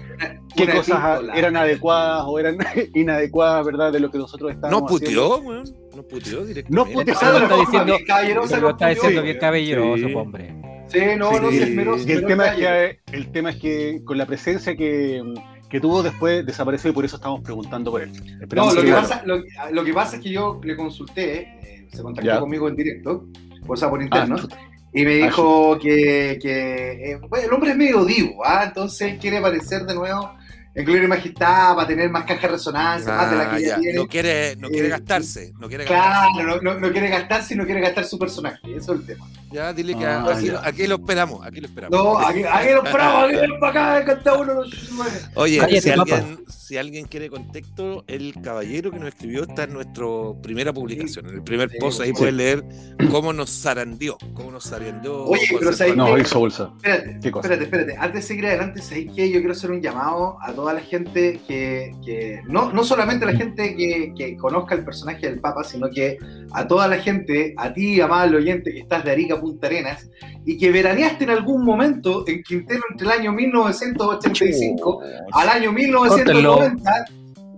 qué 0.56 0.64
Una 0.64 0.74
cosas 0.74 1.22
eran 1.36 1.56
adecuadas 1.56 2.24
o 2.26 2.40
eran 2.40 2.58
inadecuadas, 2.96 3.64
¿verdad? 3.64 3.92
De 3.94 4.00
lo 4.00 4.10
que 4.10 4.18
nosotros 4.18 4.50
estábamos 4.50 4.82
No 4.82 4.88
puteó, 4.88 5.38
weón. 5.42 5.64
No 5.96 6.02
puteó 6.02 6.44
directamente. 6.44 6.72
No 6.72 6.86
puteó. 6.86 7.32
Lo 7.34 7.38
está 7.44 7.56
diciendo- 7.58 7.86
lo 7.86 8.60
lo 8.62 8.70
está 8.72 8.88
diciendo 8.90 9.22
bien 9.22 9.38
caballeroso, 9.38 10.08
Sí. 10.08 10.14
hombre. 10.16 10.56
Sí, 10.88 11.00
no, 11.20 11.40
no, 11.40 11.52
Sí, 11.52 11.58
se 11.60 11.64
esmeró, 11.66 11.98
se 12.00 12.10
Y 12.10 12.12
el 12.14 12.26
tema, 12.26 12.48
es 12.48 12.56
que, 12.56 13.00
el 13.16 13.32
tema 13.32 13.50
es 13.52 13.56
que 13.58 14.02
con 14.06 14.18
la 14.18 14.26
presencia 14.26 14.76
que, 14.76 15.22
que 15.70 15.80
tuvo 15.80 16.02
después 16.02 16.44
desapareció 16.48 16.90
y 16.90 16.94
por 16.94 17.06
eso 17.06 17.18
estamos 17.18 17.42
preguntando 17.42 17.92
por 17.92 18.02
él. 18.02 18.12
No, 18.56 18.74
lo 18.74 18.82
que, 18.82 18.88
que- 18.88 18.92
pasa, 18.94 19.22
lo, 19.24 19.38
lo 19.72 19.84
que 19.84 19.94
pasa 19.94 20.16
es 20.16 20.24
que 20.24 20.32
yo 20.32 20.60
le 20.64 20.76
consulté, 20.76 21.42
eh, 21.42 21.88
se 21.94 22.02
contactó 22.02 22.28
Ya. 22.32 22.40
conmigo 22.40 22.68
en 22.70 22.76
directo, 22.76 23.26
o 23.66 23.76
sea, 23.76 23.90
por 23.90 24.00
Ah, 24.00 24.04
interno, 24.04 24.38
chuta. 24.38 24.58
y 24.94 25.04
me 25.06 25.22
Ah, 25.24 25.26
dijo 25.28 25.80
que, 25.80 26.38
que 26.42 27.12
eh, 27.12 27.20
bueno, 27.30 27.46
el 27.48 27.54
hombre 27.54 27.72
es 27.72 27.78
medio 27.78 28.06
divo, 28.06 28.44
¿ah? 28.46 28.66
entonces 28.68 29.18
quiere 29.20 29.38
aparecer 29.38 29.86
de 29.86 29.94
nuevo 29.96 30.32
en 30.76 30.86
Gloria 30.86 31.06
y 31.06 31.08
Majestad 31.08 31.76
para 31.76 31.88
tener 31.88 32.10
más 32.12 32.24
caja 32.26 32.42
de 32.42 32.48
resonancia, 32.54 33.12
más 33.16 33.32
de 33.32 33.38
la 33.38 33.44
Ah, 33.52 33.56
que 33.56 33.62
ya, 33.64 33.68
ya. 33.70 33.80
tiene. 33.80 33.98
No 33.98 34.08
quiere, 34.08 34.56
no 34.58 34.70
quiere 34.70 34.88
Eh, 34.88 34.92
gastarse. 34.92 35.54
No 35.60 35.68
quiere 35.68 35.86
gastarse. 35.86 36.34
Claro, 36.36 36.62
no, 36.62 36.74
no, 36.74 36.80
no 36.80 36.92
quiere 36.92 37.10
gastar, 37.10 37.44
sino 37.44 37.66
quiere 37.66 37.82
gastar 37.82 38.06
su 38.06 38.20
personaje, 38.20 38.60
eso 38.76 38.94
es 38.94 39.00
el 39.00 39.06
tema. 39.08 39.28
Ya, 39.52 39.72
dile 39.72 39.96
que 39.96 40.06
Ah, 40.06 40.26
aquí, 40.30 40.48
ya. 40.48 40.62
aquí 40.64 40.88
lo 40.88 40.96
esperamos. 40.96 41.46
Aquí 41.46 41.62
lo 41.62 41.68
esperamos. 41.68 41.98
No, 41.98 42.18
aquí, 42.20 42.44
aquí 42.44 42.70
lo 42.74 42.84
esperamos, 42.84 43.24
aquí 43.24 43.36
ven 43.36 43.60
para 43.62 43.96
acá, 43.98 44.22
cada 44.24 44.38
uno 44.40 44.54
los 44.56 44.90
Oye, 45.36 45.58
Cállate, 45.60 45.82
si 45.82 45.90
alguien, 45.90 46.40
si 46.50 46.78
alguien 46.78 47.06
quiere 47.06 47.30
contexto, 47.30 48.04
el 48.08 48.34
caballero 48.44 48.92
que 48.92 49.00
nos 49.00 49.08
escribió 49.08 49.44
está 49.44 49.64
en 49.64 49.74
nuestra 49.74 50.06
primera 50.44 50.74
publicación. 50.74 51.28
En 51.30 51.36
el 51.36 51.44
primer 51.44 51.70
Sí, 51.70 51.78
post 51.80 52.02
ahí 52.02 52.10
sí. 52.10 52.14
puedes 52.18 52.34
leer 52.36 52.64
cómo 53.10 53.32
nos 53.32 53.50
zarandeó. 53.62 54.18
Cómo 54.34 54.52
nos 54.52 54.66
zarandeó. 54.66 55.24
Oye, 55.26 55.48
pero 55.58 55.72
¿sabes. 55.72 55.96
No, 55.96 56.18
hizo 56.18 56.40
bolsa. 56.40 56.70
Espérate, 56.76 57.20
¿Qué 57.22 57.32
cosa? 57.32 57.48
espérate, 57.48 57.64
espérate. 57.64 57.98
Antes 57.98 58.22
de 58.22 58.28
seguir 58.28 58.46
adelante, 58.48 58.82
¿sabéis 58.82 59.12
qué? 59.16 59.30
Yo 59.32 59.40
quiero 59.40 59.54
hacer 59.54 59.72
un 59.72 59.82
llamado 59.82 60.38
a 60.42 60.52
toda 60.52 60.74
la 60.74 60.82
gente 60.82 61.40
que, 61.48 61.94
que 62.06 62.42
no, 62.48 62.74
no 62.74 62.84
solamente 62.84 63.24
a 63.26 63.32
la 63.32 63.38
gente 63.38 63.76
que, 63.78 64.14
que 64.18 64.36
conozca 64.36 64.76
el 64.76 64.84
personaje 64.84 65.30
del 65.30 65.40
Papa, 65.40 65.64
sino 65.64 65.90
que 65.90 66.18
a 66.52 66.68
toda 66.68 66.88
la 66.90 66.98
gente, 66.98 67.54
a 67.58 67.74
ti, 67.74 68.02
amable 68.02 68.38
oyente, 68.38 68.74
que 68.74 68.80
estás 68.80 69.04
de 69.06 69.12
Arica 69.12 69.37
Punta 69.40 69.68
Arenas, 69.68 70.10
y 70.46 70.58
que 70.58 70.72
veraneaste 70.72 71.24
en 71.26 71.30
algún 71.32 71.64
momento 71.66 72.24
en 72.28 72.44
Quintero 72.44 72.82
entre 72.92 73.08
el 73.08 73.14
año 73.20 73.32
1985 73.34 75.02
al 75.34 75.50
año 75.50 75.72
1990, 75.72 77.06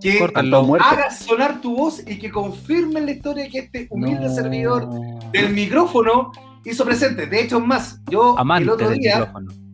que 0.00 0.18
Córtalo. 0.18 0.62
muerto. 0.62 0.86
hagas 0.88 1.18
sonar 1.20 1.60
tu 1.60 1.76
voz 1.76 2.02
y 2.06 2.18
que 2.18 2.30
confirmen 2.30 3.04
la 3.06 3.12
historia 3.12 3.48
que 3.50 3.58
este 3.60 3.86
humilde 3.90 4.28
No. 4.28 4.34
servidor 4.34 4.88
del 5.32 5.52
micrófono 5.52 6.32
hizo 6.64 6.84
presente. 6.84 7.26
De 7.26 7.42
hecho, 7.42 7.58
es 7.58 7.64
más, 7.66 8.00
yo 8.10 8.38
Amante 8.38 8.64
el 8.64 8.70
otro 8.70 8.90
día, 8.90 9.32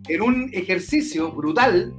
en 0.08 0.22
un 0.22 0.50
ejercicio 0.52 1.30
brutal, 1.32 1.92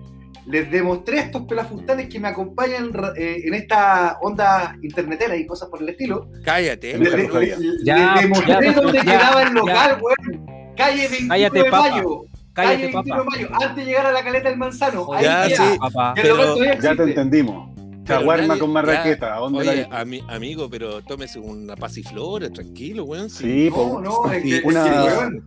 les 0.47 0.71
demostré 0.71 1.19
a 1.19 1.23
estos 1.23 1.43
pelafustanes 1.43 2.07
que 2.07 2.19
me 2.19 2.29
acompañan 2.29 2.91
eh, 3.17 3.41
en 3.45 3.53
esta 3.53 4.17
onda 4.21 4.75
internetera 4.81 5.35
y 5.35 5.45
cosas 5.45 5.69
por 5.69 5.81
el 5.81 5.89
estilo. 5.89 6.29
Cállate. 6.43 6.97
Les, 6.97 7.13
les- 7.13 7.33
les 7.33 7.83
Ya, 7.83 8.15
demostré 8.21 8.47
ya, 8.65 8.71
dónde 8.73 8.97
ya, 8.99 9.03
quedaba 9.03 9.41
el 9.43 9.47
ya. 9.49 9.53
local, 9.53 9.97
weón. 10.01 10.45
Calle 10.77 11.07
21 11.07 11.27
Cállate, 11.29 11.57
de 11.63 11.69
papa. 11.71 11.89
mayo. 11.89 12.21
Calle 12.53 12.67
Cállate, 12.69 12.83
21 12.93 13.03
papá. 13.03 13.37
de 13.37 13.43
mayo. 13.43 13.49
Antes 13.61 13.75
de 13.75 13.85
llegar 13.85 14.05
a 14.05 14.11
la 14.11 14.23
caleta 14.23 14.49
del 14.49 14.57
manzano. 14.57 15.13
Ahí 15.13 15.23
Ya, 15.25 15.47
queda. 15.47 15.57
sí. 15.71 15.77
Papá. 15.79 16.13
Pero- 16.15 16.55
Ya 16.81 16.95
te 16.95 17.03
entendimos. 17.03 17.75
Nadie- 18.07 18.57
con 18.59 18.71
marraqueta. 18.71 19.27
ya, 19.27 19.35
¿A 19.35 19.39
dónde 19.39 19.59
Oye, 19.59 19.85
la 19.89 20.01
ami- 20.05 20.23
amigo, 20.29 20.69
pero 20.69 21.01
tómese 21.01 21.39
una 21.39 21.75
pasiflora, 21.75 22.49
tranquilo, 22.49 23.03
weón. 23.03 23.29
sí. 23.29 23.43
Sí, 23.43 23.69
No, 23.69 23.75
po. 23.75 24.01
no, 24.01 24.31
es 24.31 24.43
que, 24.43 24.57
es 24.59 24.63
una- 24.63 24.83
que, 24.85 24.89
weón, 24.91 25.43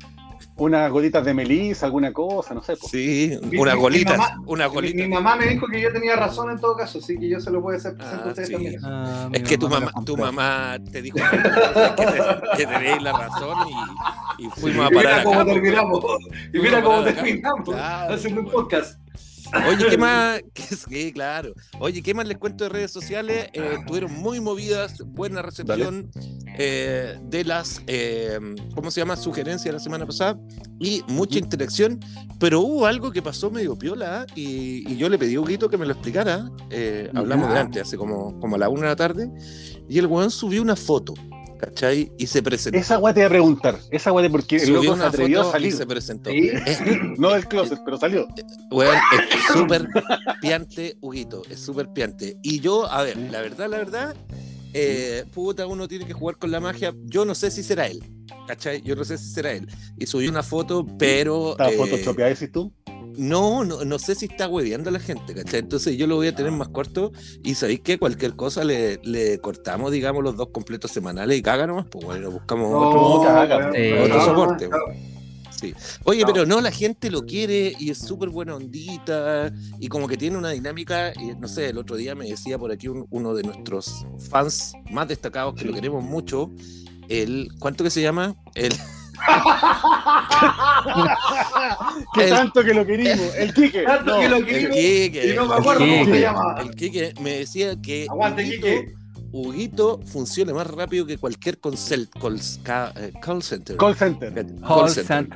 unas 0.61 0.91
gotitas 0.93 1.25
de 1.25 1.33
melisa, 1.35 1.87
alguna 1.87 2.13
cosa, 2.13 2.53
no 2.55 2.63
sé. 2.63 2.77
po. 2.77 2.87
Sí, 2.89 3.33
unas 3.59 3.75
mi- 3.77 3.81
golitas, 3.81 4.19
mi 4.19 4.23
mamá- 4.25 4.43
unas 4.47 4.69
mi, 4.69 4.75
golitas. 4.75 4.97
mi 5.09 5.09
mamá 5.15 5.37
me 5.37 5.47
dijo 5.47 5.67
que 5.67 5.81
yo 5.81 5.91
tenía 5.93 6.17
razón 6.17 6.51
en 6.51 6.59
todo 6.61 6.77
caso, 6.77 6.99
así 6.99 7.19
que 7.19 7.29
yo 7.31 7.41
se 7.41 7.51
lo 7.51 7.63
puedo 7.63 7.77
hacer 7.79 7.95
presente 7.97 8.21
Ah, 8.23 8.27
a 8.27 8.29
ustedes 8.29 8.49
sí. 8.49 8.53
también. 8.55 8.81
Ah, 8.85 9.29
mi 9.31 9.39
Es 9.39 9.43
que 9.49 9.57
tu 9.59 9.69
mamá, 9.71 9.91
tu 10.05 10.17
mamá 10.17 10.77
te 10.93 11.01
dijo 11.03 11.17
que, 11.17 11.37
te- 11.39 12.57
que 12.59 12.67
tenéis 12.67 13.03
la 13.03 13.13
razón 13.13 13.57
y, 14.39 14.45
y 14.47 14.51
fuimos 14.51 14.87
a 14.87 14.93
Y 14.93 14.95
parar 14.97 15.13
mira 15.13 15.25
cómo 15.25 15.41
acá. 15.41 15.53
terminamos. 15.53 16.05
Y 16.53 16.59
mira 16.59 16.83
cómo 16.83 17.03
terminamos 17.05 17.65
Claro, 17.69 18.15
haciendo 18.15 18.41
un 18.41 18.47
po. 18.47 18.53
podcast. 18.53 18.99
Oye, 19.69 19.87
¿qué 19.89 19.99
más? 19.99 20.41
¿Qué, 20.55 20.63
sí, 20.63 21.13
claro. 21.13 21.53
Oye, 21.79 22.03
¿qué 22.03 22.15
más 22.15 22.27
les 22.27 22.39
cuento 22.39 22.65
de 22.65 22.71
redes 22.71 22.91
sociales? 22.91 23.49
Eh, 23.53 23.77
estuvieron 23.81 24.13
muy 24.15 24.41
movidas, 24.41 24.99
buena 25.07 25.43
recepción 25.43 26.11
eh, 26.59 27.19
de 27.25 27.45
las, 27.45 27.83
eh, 27.87 28.39
¿cómo 28.75 28.91
se 28.91 29.01
llama? 29.01 29.17
Sugerencias 29.17 29.73
la 29.75 29.81
semana 29.81 30.07
pasada 30.07 30.39
y 30.79 31.03
mucha 31.09 31.39
interacción, 31.39 32.01
pero 32.39 32.61
hubo 32.61 32.87
algo 32.87 33.11
que 33.13 33.23
pasó 33.23 33.51
medio 33.51 33.77
piola 33.77 34.27
y, 34.35 34.91
y 34.91 34.97
yo 34.97 35.09
le 35.09 35.19
pedí 35.19 35.35
a 35.37 35.41
Huguito 35.41 35.69
que 35.69 35.77
me 35.79 35.87
lo 35.87 35.93
explicara. 35.93 36.49
eh, 36.71 37.11
hablamos 37.15 37.49
Ya. 37.49 37.55
de 37.55 37.61
antes, 37.61 37.83
hace 37.83 37.97
como, 37.97 38.39
como 38.41 38.57
a 38.57 38.59
la 38.59 38.69
una 38.69 38.83
de 38.83 38.89
la 38.89 38.97
tarde, 38.97 39.31
y 39.89 39.99
el 39.99 40.07
weón 40.07 40.31
subió 40.31 40.63
una 40.63 40.77
foto, 40.77 41.15
¿cachai? 41.61 42.11
Y 42.19 42.27
se 42.27 42.43
presentó. 42.43 42.79
Esa 42.79 42.99
weá 42.99 43.13
te 43.13 43.21
iba 43.21 43.27
a 43.27 43.31
preguntar. 43.31 43.79
Esa 43.91 44.13
weá 44.13 44.23
de 44.23 44.31
porque 44.31 44.57
el 44.57 44.63
Subió 44.67 44.83
loco 44.83 44.97
se 44.97 45.05
atrevió 45.05 45.41
a 45.41 45.45
foto 45.45 45.57
y 45.59 45.61
salir. 45.61 45.73
se 45.75 45.87
presentó. 45.87 46.31
Sí. 46.31 46.51
Es- 46.67 46.81
No 47.19 47.31
del 47.33 47.47
closet, 47.47 47.79
pero 47.85 47.99
salió. 47.99 48.27
Weón, 48.71 48.97
es 48.97 49.53
súper 49.53 49.87
piante, 50.41 50.97
Huguito, 51.01 51.43
es 51.51 51.61
súper 51.61 51.89
piante. 51.93 52.37
Y 52.43 52.61
yo, 52.61 52.91
a 52.91 53.03
ver, 53.03 53.17
la 53.17 53.41
verdad, 53.41 53.69
la 53.69 53.79
verdad, 53.79 54.17
eh, 54.73 55.25
puta, 55.35 55.67
uno 55.67 55.87
tiene 55.89 56.07
que 56.07 56.13
jugar 56.13 56.37
con 56.37 56.51
la 56.51 56.61
magia. 56.61 56.95
Yo 57.05 57.25
no 57.25 57.35
sé 57.35 57.51
si 57.51 57.63
será 57.63 57.87
él, 57.87 58.03
¿cachai? 58.47 58.81
Yo 58.83 58.95
no 58.97 59.05
sé 59.05 59.19
si 59.19 59.27
será 59.29 59.53
él. 59.53 59.69
Y 59.99 60.07
subí 60.07 60.29
una 60.29 60.43
foto, 60.43 60.87
pero... 60.99 61.51
Estaba 61.53 61.71
eh, 61.71 61.77
photoshopeada, 61.77 62.31
decís 62.31 62.51
tú. 62.53 62.73
No, 63.17 63.65
no, 63.65 63.85
no 63.85 63.99
sé 63.99 64.15
si 64.15 64.27
está 64.27 64.49
hueveando 64.49 64.89
a 64.91 64.93
la 64.93 65.01
gente, 65.01 65.35
¿cachai? 65.35 65.61
Entonces 65.61 65.97
yo 65.97 66.07
lo 66.07 66.17
voy 66.17 66.29
a 66.29 66.35
tener 66.35 66.53
más 66.53 66.69
corto 66.69 67.13
y 67.43 67.55
sabéis 67.55 67.81
que 67.81 67.99
cualquier 67.99 68.35
cosa 68.37 68.65
le, 68.65 68.99
le 69.03 69.39
cortamos, 69.41 69.93
digamos, 69.93 70.23
los 70.25 70.37
dos 70.37 70.49
completos 70.51 70.91
semanales 70.91 71.39
y 71.39 71.43
caga 71.43 71.67
nomás, 71.67 71.87
pues 71.91 72.05
bueno, 72.05 72.31
buscamos 72.31 72.73
otro, 72.73 73.23
caga, 73.23 73.71
eh, 73.75 74.09
soporte. 74.25 74.69
no. 74.69 74.77
Sí. 75.51 75.75
Oye, 76.05 76.23
No. 76.23 76.33
pero 76.33 76.47
no, 76.47 76.61
la 76.63 76.71
gente 76.71 77.11
lo 77.11 77.27
quiere 77.27 77.75
y 77.79 77.91
es 77.91 77.99
súper 77.99 78.31
buena 78.31 78.55
ondita 78.57 79.53
y 79.79 79.89
como 79.89 80.09
que 80.09 80.17
tiene 80.17 80.39
una 80.39 80.51
dinámica, 80.51 81.13
y 81.21 81.35
no 81.39 81.49
sé, 81.49 81.69
el 81.69 81.77
otro 81.77 81.97
día 81.97 82.15
me 82.15 82.27
decía 82.27 82.59
por 82.59 82.73
aquí 82.73 82.89
un- 82.89 83.07
uno 83.11 83.35
de 83.35 83.43
nuestros 83.43 84.07
fans 84.31 84.73
más 84.91 85.07
destacados 85.09 85.55
que 85.57 85.67
lo 85.67 85.75
queremos 85.75 86.03
mucho, 86.03 86.51
el, 87.09 87.51
¿cuánto 87.59 87.85
que 87.85 87.91
se 87.91 88.01
llama? 88.01 88.37
El, 88.55 88.73
¿Qué 92.15 92.25
El- 92.25 92.31
tanto 92.31 92.65
que 92.65 92.75
lo 92.75 92.85
querimos? 92.87 93.35
El 93.37 93.53
Quique. 93.55 93.83
Tanto 93.83 94.15
No, 94.15 94.21
que 94.21 94.29
lo 94.29 94.37
el 94.37 94.47
querimos. 94.47 94.77
Quique, 94.77 95.31
Y 95.33 95.35
no 95.35 95.47
me 95.47 95.55
acuerdo 95.55 95.81
cómo 95.87 96.05
se 96.07 96.21
llama. 96.21 96.55
El 96.61 96.71
Quique 96.75 97.15
me 97.21 97.31
decía 97.39 97.75
que 97.81 98.07
Aguante, 98.11 98.45
Quique. 98.45 98.93
Huguito 99.33 100.01
funciona 100.07 100.53
más 100.53 100.67
rápido 100.67 101.07
que 101.07 101.17
cualquier 101.19 101.59
call, 101.61 101.77
ca- 102.63 102.93
eh, 102.97 103.13
call 103.23 103.43
center. 103.43 103.77
Call 103.77 103.95
Center. 103.97 104.33
Call 104.33 104.89
Center. 104.91 105.29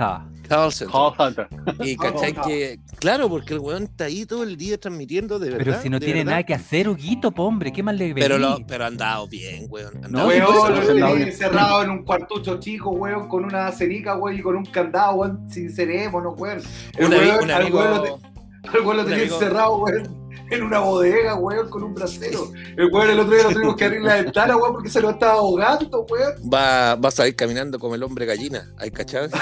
Call 0.49 0.73
center. 0.73 0.89
Call 0.91 1.15
Center. 1.17 1.49
Y 1.85 1.97
cachai 1.97 2.35
que, 2.35 2.79
claro, 2.99 3.29
porque 3.31 3.55
el 3.55 3.61
weón 3.61 3.85
está 3.85 4.05
ahí 4.07 4.27
todo 4.27 4.43
el 4.43 4.57
día 4.57 4.79
transmitiendo 4.79 5.39
de 5.39 5.51
verdad. 5.51 5.65
Pero 5.65 5.83
si 5.83 5.89
no 5.89 5.99
tiene 6.01 6.21
verdad. 6.21 6.31
nada 6.33 6.43
que 6.43 6.55
hacer, 6.55 6.89
Huguito, 6.89 7.31
po, 7.31 7.45
hombre, 7.45 7.73
¿qué 7.73 7.83
más 7.83 7.97
le 7.97 8.13
Pero, 8.15 8.35
pedí? 8.37 8.43
lo, 8.45 8.67
pero 8.67 8.85
ha 8.85 8.89
andado 8.89 9.27
bien, 9.29 9.67
weón. 9.71 10.05
ha 10.05 10.09
No, 10.09 10.29
bien. 10.29 10.43
Weón, 10.45 11.01
no 11.01 11.09
encerrado 11.17 11.83
en 11.85 11.91
un 11.91 12.05
cuartucho 12.05 12.59
chico, 12.61 12.91
weón, 12.91 13.29
con 13.29 13.45
una 13.45 13.71
cenica, 13.73 14.17
weón, 14.17 14.39
y 14.39 14.43
con 14.43 14.57
un 14.57 14.65
candado, 14.67 15.15
weón, 15.15 15.49
sin 15.51 15.71
cerebro, 15.75 16.33
weón. 16.33 16.61
El 16.99 17.07
Un, 17.07 17.13
ami- 17.13 17.19
weón- 17.29 17.43
un 17.45 17.51
al 17.51 17.63
amigo, 17.63 17.79
weón 17.79 17.91
lo 17.95 18.03
te- 18.03 18.69
al 18.69 18.81
weón 18.81 18.97
lo 18.99 19.05
tenía 19.07 19.25
encerrado, 19.25 19.77
weón, 19.79 20.24
en 20.51 20.63
una 20.63 20.79
bodega, 20.81 21.35
weón, 21.37 21.69
con 21.71 21.83
un 21.83 21.95
brasero. 21.95 22.51
El 22.77 22.91
weón 22.93 23.11
el 23.11 23.21
otro 23.21 23.35
día 23.35 23.45
lo 23.45 23.51
tuvimos 23.53 23.77
que 23.77 23.85
abrir 23.87 24.03
la 24.03 24.17
ventana, 24.17 24.57
weón, 24.57 24.73
porque 24.75 24.89
se 24.91 25.01
lo 25.01 25.11
estaba 25.11 25.35
ahogando, 25.35 26.07
weón. 26.11 26.33
va, 26.53 26.97
vas 26.97 27.19
a 27.21 27.27
ir 27.29 27.35
caminando 27.37 27.79
como 27.79 27.95
el 27.95 28.03
hombre 28.03 28.27
gallina. 28.27 28.73
¿Hay 28.79 28.91
cachado? 28.91 29.29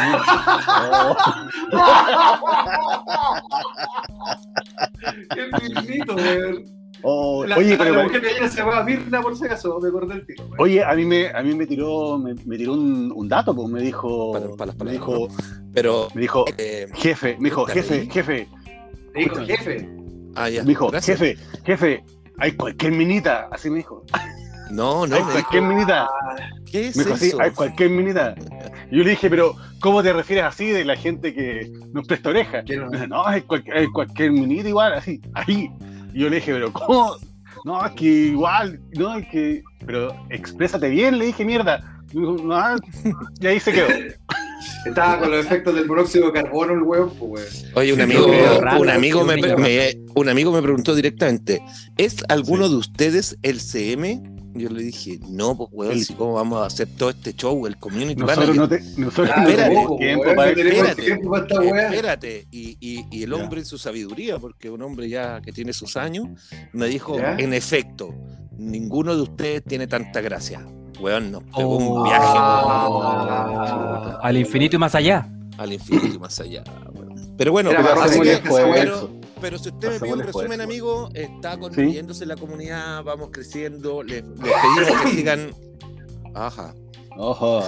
Qué 5.35 5.68
lindo, 5.82 6.14
weón. 6.16 6.64
Oh, 7.04 7.44
La, 7.44 7.56
oye, 7.56 7.71
la- 7.76 7.78
pero, 7.78 7.97
la 7.97 8.02
mujer 8.04 8.21
de 8.23 8.49
se 8.49 8.56
llamaba 8.59 8.85
Mirna, 8.85 9.21
por 9.23 9.37
si 9.37 9.44
acaso, 9.44 9.76
me 9.80 9.88
acordé 9.88 10.14
el 10.14 10.25
tiro, 10.26 10.44
oye, 10.59 10.85
a 10.85 10.94
mí 10.94 11.04
me, 11.04 11.30
a 11.30 11.42
mí 11.42 11.52
me 11.52 11.66
tiró, 11.66 12.16
me, 12.16 12.32
me 12.44 12.56
tiró 12.56 12.75
un, 12.75 13.12
un 13.12 13.28
dato, 13.28 13.52
pues 13.56 13.66
me 13.68 13.80
dijo, 13.80 14.30
Para- 14.32 14.47
para 14.50 14.66
las 14.66 14.76
me 14.76 14.78
palabras, 14.78 14.92
dijo, 14.92 15.28
Pero, 15.75 16.09
me 16.14 16.21
dijo, 16.21 16.44
eh, 16.59 16.87
jefe, 16.94 17.37
me 17.40 17.49
dijo, 17.49 17.64
jefe, 17.66 18.06
jefe, 18.09 18.49
Le 19.16 19.21
dijo, 19.25 19.37
jefe. 19.44 19.88
Ah, 20.37 20.49
ya. 20.49 20.62
me 20.62 20.69
dijo, 20.71 20.89
gracias. 20.91 21.19
jefe, 21.19 21.41
jefe, 21.65 22.05
hay 22.39 22.53
cualquier 22.53 22.93
minita, 22.93 23.49
así 23.51 23.71
me 23.71 23.79
dijo, 23.79 24.05
No, 24.71 25.07
no, 25.07 25.15
hay 25.15 25.21
dijo, 25.23 25.33
cualquier 25.33 25.62
minita, 25.62 26.09
¿qué 26.71 26.89
es 26.89 26.97
me 26.97 27.05
dijo 27.05 27.17
eso? 27.17 27.41
hay 27.41 27.51
cualquier 27.51 27.91
minita. 27.91 28.35
Y 28.91 28.97
yo 28.99 29.05
le 29.05 29.11
dije, 29.11 29.29
pero 29.31 29.55
¿cómo 29.81 30.03
te 30.03 30.12
refieres 30.12 30.45
así 30.45 30.71
de 30.71 30.85
la 30.85 30.97
gente 30.97 31.35
que 31.35 31.71
nos 31.93 32.07
presta 32.07 32.31
oreja? 32.31 32.62
No- 32.77 33.07
No, 33.07 33.27
hay 33.27 33.43
cualquier, 33.43 33.77
hay 33.77 33.87
cualquier 33.89 34.33
minita 34.33 34.69
igual, 34.69 34.95
así, 34.95 35.21
ahí. 35.35 35.71
Y 36.15 36.21
yo 36.21 36.29
le 36.29 36.37
dije, 36.37 36.53
pero 36.53 36.73
¿cómo? 36.73 37.17
No, 37.65 37.85
es 37.87 37.93
que 37.93 38.05
igual, 38.05 38.81
no, 38.99 39.17
es 39.17 39.29
que, 39.29 39.62
pero 39.87 40.09
exprésate 40.31 40.89
bien, 40.89 41.19
le 41.19 41.27
dije, 41.27 41.45
mierda. 41.45 41.81
Y, 42.12 42.19
me 42.19 42.27
dijo, 42.33 42.45
"No", 42.45 42.77
y 43.41 43.47
ahí 43.47 43.61
se 43.61 43.73
quedó. 43.73 43.87
Estaba 44.87 45.19
con 45.21 45.31
los 45.31 45.45
efectos 45.47 45.75
del 45.75 45.87
monóxido 45.87 46.26
de 46.26 46.33
carbono, 46.33 46.73
el 46.75 46.83
weón, 46.83 47.11
pues, 47.19 47.62
weón. 47.64 47.73
Oye, 47.76 47.92
un 47.92 48.00
amigo, 48.00 48.26
un 48.81 48.88
amigo 48.90 49.25
me, 49.25 49.35
un 49.54 49.62
me- 49.62 49.97
un 50.14 50.28
amigo 50.28 50.52
me 50.52 50.62
preguntó 50.62 50.95
directamente, 50.95 51.61
¿es 51.97 52.16
alguno 52.28 52.69
de 52.69 52.76
ustedes 52.76 53.37
el 53.42 53.61
CM? 53.61 54.23
Yo 54.54 54.69
le 54.69 54.83
dije, 54.83 55.19
no, 55.31 55.57
pues 55.57 55.71
weón, 55.73 55.99
si 55.99 56.12
cómo 56.12 56.35
vamos 56.35 56.61
a 56.62 56.66
hacer 56.66 56.87
todo 56.99 57.09
este 57.09 57.33
show, 57.33 57.66
el 57.66 57.78
community 57.78 58.21
Nosotros 58.21 58.54
manager. 58.54 58.57
no, 58.61 58.69
te, 58.95 59.00
nosotros 59.00 59.31
Ah, 59.35 59.40
no 59.42 59.49
espérate, 59.49 59.71
tenemos 59.75 59.99
tiempo 59.99 60.23
weón, 60.25 60.37
para 60.37 60.50
espérate. 60.50 61.02
tiempo 61.02 61.37
esta. 61.38 61.64
Espérate, 61.64 62.47
y, 62.50 62.76
y- 62.78 63.07
y 63.11 63.23
el 63.23 63.31
Ya. 63.31 63.37
hombre 63.37 63.61
en 63.61 63.66
su 63.66 63.78
sabiduría, 63.78 64.38
porque 64.38 64.69
un 64.69 64.83
hombre 64.83 65.09
ya 65.09 65.40
que 65.40 65.52
tiene 65.52 65.73
sus 65.73 65.97
años, 65.97 66.26
me 66.75 66.87
dijo, 66.88 67.16
Ya. 67.19 67.37
en 67.38 67.54
efecto, 67.54 68.14
ninguno 68.59 69.16
de 69.16 69.23
ustedes 69.23 69.64
tiene 69.64 69.87
tanta 69.87 70.21
gracia. 70.21 70.66
Weón, 71.00 71.32
nos 71.32 71.42
pegó 71.44 71.76
Oh. 71.76 71.78
un 71.78 72.04
viaje 72.04 72.25
Ah. 72.38 74.18
Al 74.22 74.37
infinito 74.37 74.76
y 74.76 74.78
más 74.78 74.94
allá. 74.94 75.26
al 75.59 75.72
infinito 75.72 76.07
y 76.14 76.18
más 76.18 76.38
allá. 76.40 76.62
weón. 76.92 77.35
Pero 77.37 77.52
bueno, 77.52 77.70
pero, 77.70 78.02
así 78.02 78.20
que- 78.20 78.40
pero- 78.44 79.11
pero 79.40 79.59
si 79.59 79.68
usted 79.70 79.92
me 79.94 79.98
pide 80.00 80.12
un 80.12 80.20
resumen, 80.20 80.61
amigo, 80.61 81.09
está 81.14 81.59
construyéndose 81.59 82.26
la 82.26 82.37
comunidad, 82.37 83.02
vamos 83.05 83.31
creciendo, 83.33 84.02
les, 84.02 84.22
les 84.24 84.37
pedimos 84.37 85.00
que 85.02 85.09
sigan. 85.11 85.50
Ajá, 86.35 86.74
Ojo. 87.16 87.62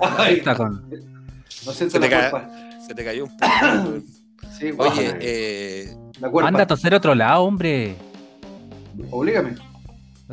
Ay, 0.00 0.34
Está 0.38 0.54
con... 0.56 0.88
no 1.66 1.72
Se 1.72 1.86
te 1.88 1.98
culpa. 2.00 2.48
se 2.86 2.94
te 2.94 3.04
cayó 3.04 3.24
un 3.24 3.36
poco. 3.36 3.50
Sí. 4.58 4.70
Oye, 4.78 5.16
eh. 5.20 5.96
Anda 6.42 6.62
a 6.62 6.66
toser 6.66 6.94
otro 6.94 7.14
lado, 7.14 7.42
hombre. 7.42 7.94
Oblígame. 9.10 9.54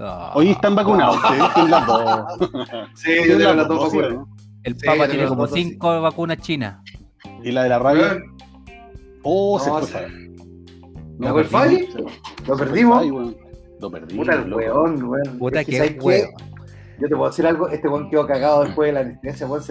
Ah, 0.01 0.31
Hoy 0.35 0.49
están 0.51 0.75
vacunados, 0.75 1.17
ustedes 1.17 1.43
tienen 1.53 1.71
las 1.71 1.85
dos. 1.88 2.25
Sí, 2.95 3.12
yo 3.27 3.38
tengo 3.38 3.53
las 3.53 3.67
dos 3.67 3.91
¿sí 3.91 3.97
vacunas. 3.97 4.13
no? 4.19 4.38
El 4.63 4.79
Sí, 4.79 4.85
Papa 4.85 5.07
tiene 5.07 5.27
como 5.27 5.47
cinco 5.47 6.01
vacunas 6.01 6.38
chinas. 6.39 6.77
Y 7.43 7.51
la 7.51 7.63
de 7.63 7.69
la. 7.69 7.79
Weón, 7.81 8.23
Oh, 9.23 9.59
se 9.59 9.69
No, 9.69 9.79
fue. 9.79 9.88
se- 9.88 10.29
¿La 11.19 11.43
fue 11.43 11.65
el? 11.67 11.88
Lo 12.47 12.55
perdimos. 12.57 13.03
Weón. 13.05 13.38
Lo 13.81 13.91
perdimos. 13.91 14.25
Puta 14.25 14.38
el 14.38 14.53
weón, 14.53 15.03
weón. 15.03 15.38
Puta 15.38 15.62
Es 15.62 15.67
que, 15.67 15.93
que 15.95 15.99
huevo. 15.99 16.31
Yo 16.99 17.07
te 17.07 17.15
puedo 17.15 17.29
decir 17.29 17.47
algo, 17.47 17.67
este 17.69 17.88
weón 17.88 18.09
quedó 18.09 18.25
cagado 18.27 18.63
después 18.65 18.88
de 18.88 18.93
la 18.93 18.99
anestesia, 19.01 19.47
weón. 19.47 19.63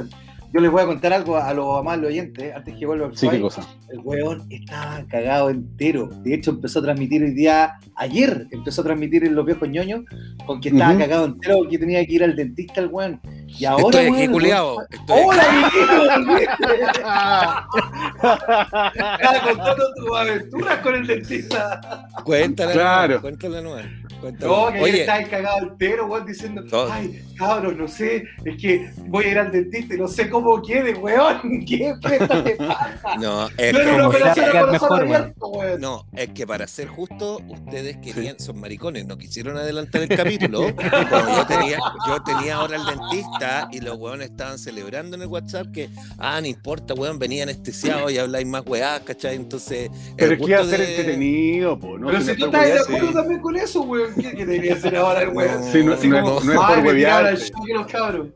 Yo 0.52 0.60
les 0.60 0.70
voy 0.70 0.80
a 0.82 0.86
contar 0.86 1.12
algo 1.12 1.36
a 1.36 1.52
los 1.52 1.78
amables 1.78 2.08
oyentes, 2.10 2.54
antes 2.54 2.74
que 2.74 2.86
vuelva 2.86 3.06
el 3.08 3.16
Sí, 3.16 3.28
qué 3.28 3.38
cosa. 3.40 3.62
El 3.90 4.00
weón 4.00 4.46
estaba 4.50 5.04
cagado 5.06 5.50
entero. 5.50 6.08
De 6.22 6.32
hecho, 6.34 6.52
empezó 6.52 6.78
a 6.78 6.82
transmitir 6.82 7.22
hoy 7.22 7.32
día, 7.34 7.74
ayer 7.96 8.46
empezó 8.50 8.80
a 8.80 8.84
transmitir 8.84 9.24
en 9.24 9.34
los 9.34 9.44
viejos 9.44 9.68
ñoños, 9.68 10.04
con 10.46 10.60
que 10.60 10.70
estaba 10.70 10.96
cagado 10.96 11.26
entero 11.26 11.58
porque 11.58 11.78
tenía 11.78 12.04
que 12.06 12.12
ir 12.14 12.24
al 12.24 12.34
dentista 12.34 12.80
el 12.80 12.86
weón. 12.86 13.20
Y 13.46 13.64
ahora, 13.66 14.00
estoy 14.00 14.10
weón, 14.10 14.40
aquí, 14.40 14.50
Estoy 14.90 15.20
¡Hola, 15.26 16.14
amiguito! 16.14 16.68
Estaba 18.18 19.40
contando 19.44 19.84
tus 19.96 20.16
aventuras 20.16 20.78
con 20.78 20.94
el 20.94 21.06
dentista. 21.06 21.80
Cuéntala, 22.24 22.72
Claro. 22.72 23.06
nueva, 23.08 23.20
cuéntala 23.22 23.60
nueva. 23.60 23.82
No, 24.22 24.66
que 24.72 24.78
ayer 24.78 24.82
Oye, 24.82 25.00
estaba 25.02 25.22
cagado 25.24 25.58
entero, 25.68 26.06
weón, 26.06 26.26
diciendo, 26.26 26.64
Todo. 26.68 26.90
ay, 26.92 27.22
cabrón, 27.36 27.78
no 27.78 27.86
sé, 27.86 28.24
es 28.44 28.56
que 28.60 28.90
voy 29.06 29.26
a 29.26 29.28
ir 29.28 29.38
al 29.38 29.52
dentista 29.52 29.94
y 29.94 29.98
no 29.98 30.08
sé 30.08 30.28
cómo 30.28 30.60
quede, 30.60 30.94
weón. 30.94 31.64
¿Qué 31.66 31.94
presta 32.02 32.42
te 32.42 32.56
pasa? 32.56 33.16
no, 33.20 33.48
es 33.56 33.72
No, 33.72 33.78
que, 33.78 33.96
no, 33.96 34.66
mejor, 34.72 35.02
abierto, 35.02 35.46
weón. 35.48 35.80
no, 35.80 36.04
es 36.16 36.28
que 36.30 36.46
para 36.46 36.66
ser 36.66 36.88
justo, 36.88 37.40
ustedes 37.48 37.96
querían, 37.98 38.38
son 38.40 38.58
maricones, 38.60 39.06
no 39.06 39.16
quisieron 39.16 39.56
adelantar 39.56 40.02
el 40.02 40.08
capítulo. 40.08 40.68
Yo 40.68 41.46
tenía, 41.46 41.78
yo 42.06 42.22
tenía 42.24 42.56
ahora 42.56 42.76
el 42.76 42.84
dentista 42.86 43.68
y 43.70 43.80
los 43.80 43.96
weones 43.98 44.30
estaban 44.30 44.58
celebrando 44.58 45.16
en 45.16 45.22
el 45.22 45.28
WhatsApp 45.28 45.68
que, 45.72 45.88
ah, 46.18 46.40
no 46.40 46.46
importa, 46.48 46.94
weón, 46.94 47.18
venía 47.18 47.44
anestesiado 47.44 48.10
y 48.10 48.18
habláis 48.18 48.46
más 48.46 48.62
weá, 48.66 49.00
¿cachai? 49.04 49.36
Entonces, 49.36 49.90
Pero 50.16 50.32
el 50.32 50.40
es 50.40 50.44
que 50.44 50.50
iba 50.52 50.60
a 50.60 50.64
ser 50.64 50.80
de- 50.80 50.90
entretenido, 50.96 51.78
po. 51.78 51.96
¿no? 51.98 52.08
Pero 52.08 52.20
Si 52.20 52.34
tú 52.36 52.46
estás 52.46 52.66
de 52.66 52.78
acuerdo 52.80 53.08
sí. 53.08 53.14
también 53.14 53.40
con 53.40 53.56
eso, 53.56 53.82
weón, 53.82 54.07
¿qué, 54.14 54.30
qué 54.32 54.46
debería 54.46 54.74
hacer 54.74 54.96
ahora 54.96 55.22
el 55.22 55.28
weón? 55.30 55.60
No, 55.60 55.72
Sí, 55.72 55.82
no, 55.84 55.92
Así 55.94 56.08
no, 56.08 56.20
como, 56.22 56.38
es- 56.38 56.44
no 56.44 56.52
es 56.52 56.58
por 56.58 56.70
"Ay, 56.70 56.82
me 56.82 56.92
tiraron 56.94 57.26
al 57.26 57.34
huevearte. 57.34 57.50
choque 57.52 57.72
los 57.74 57.86
cabros. 57.86 58.28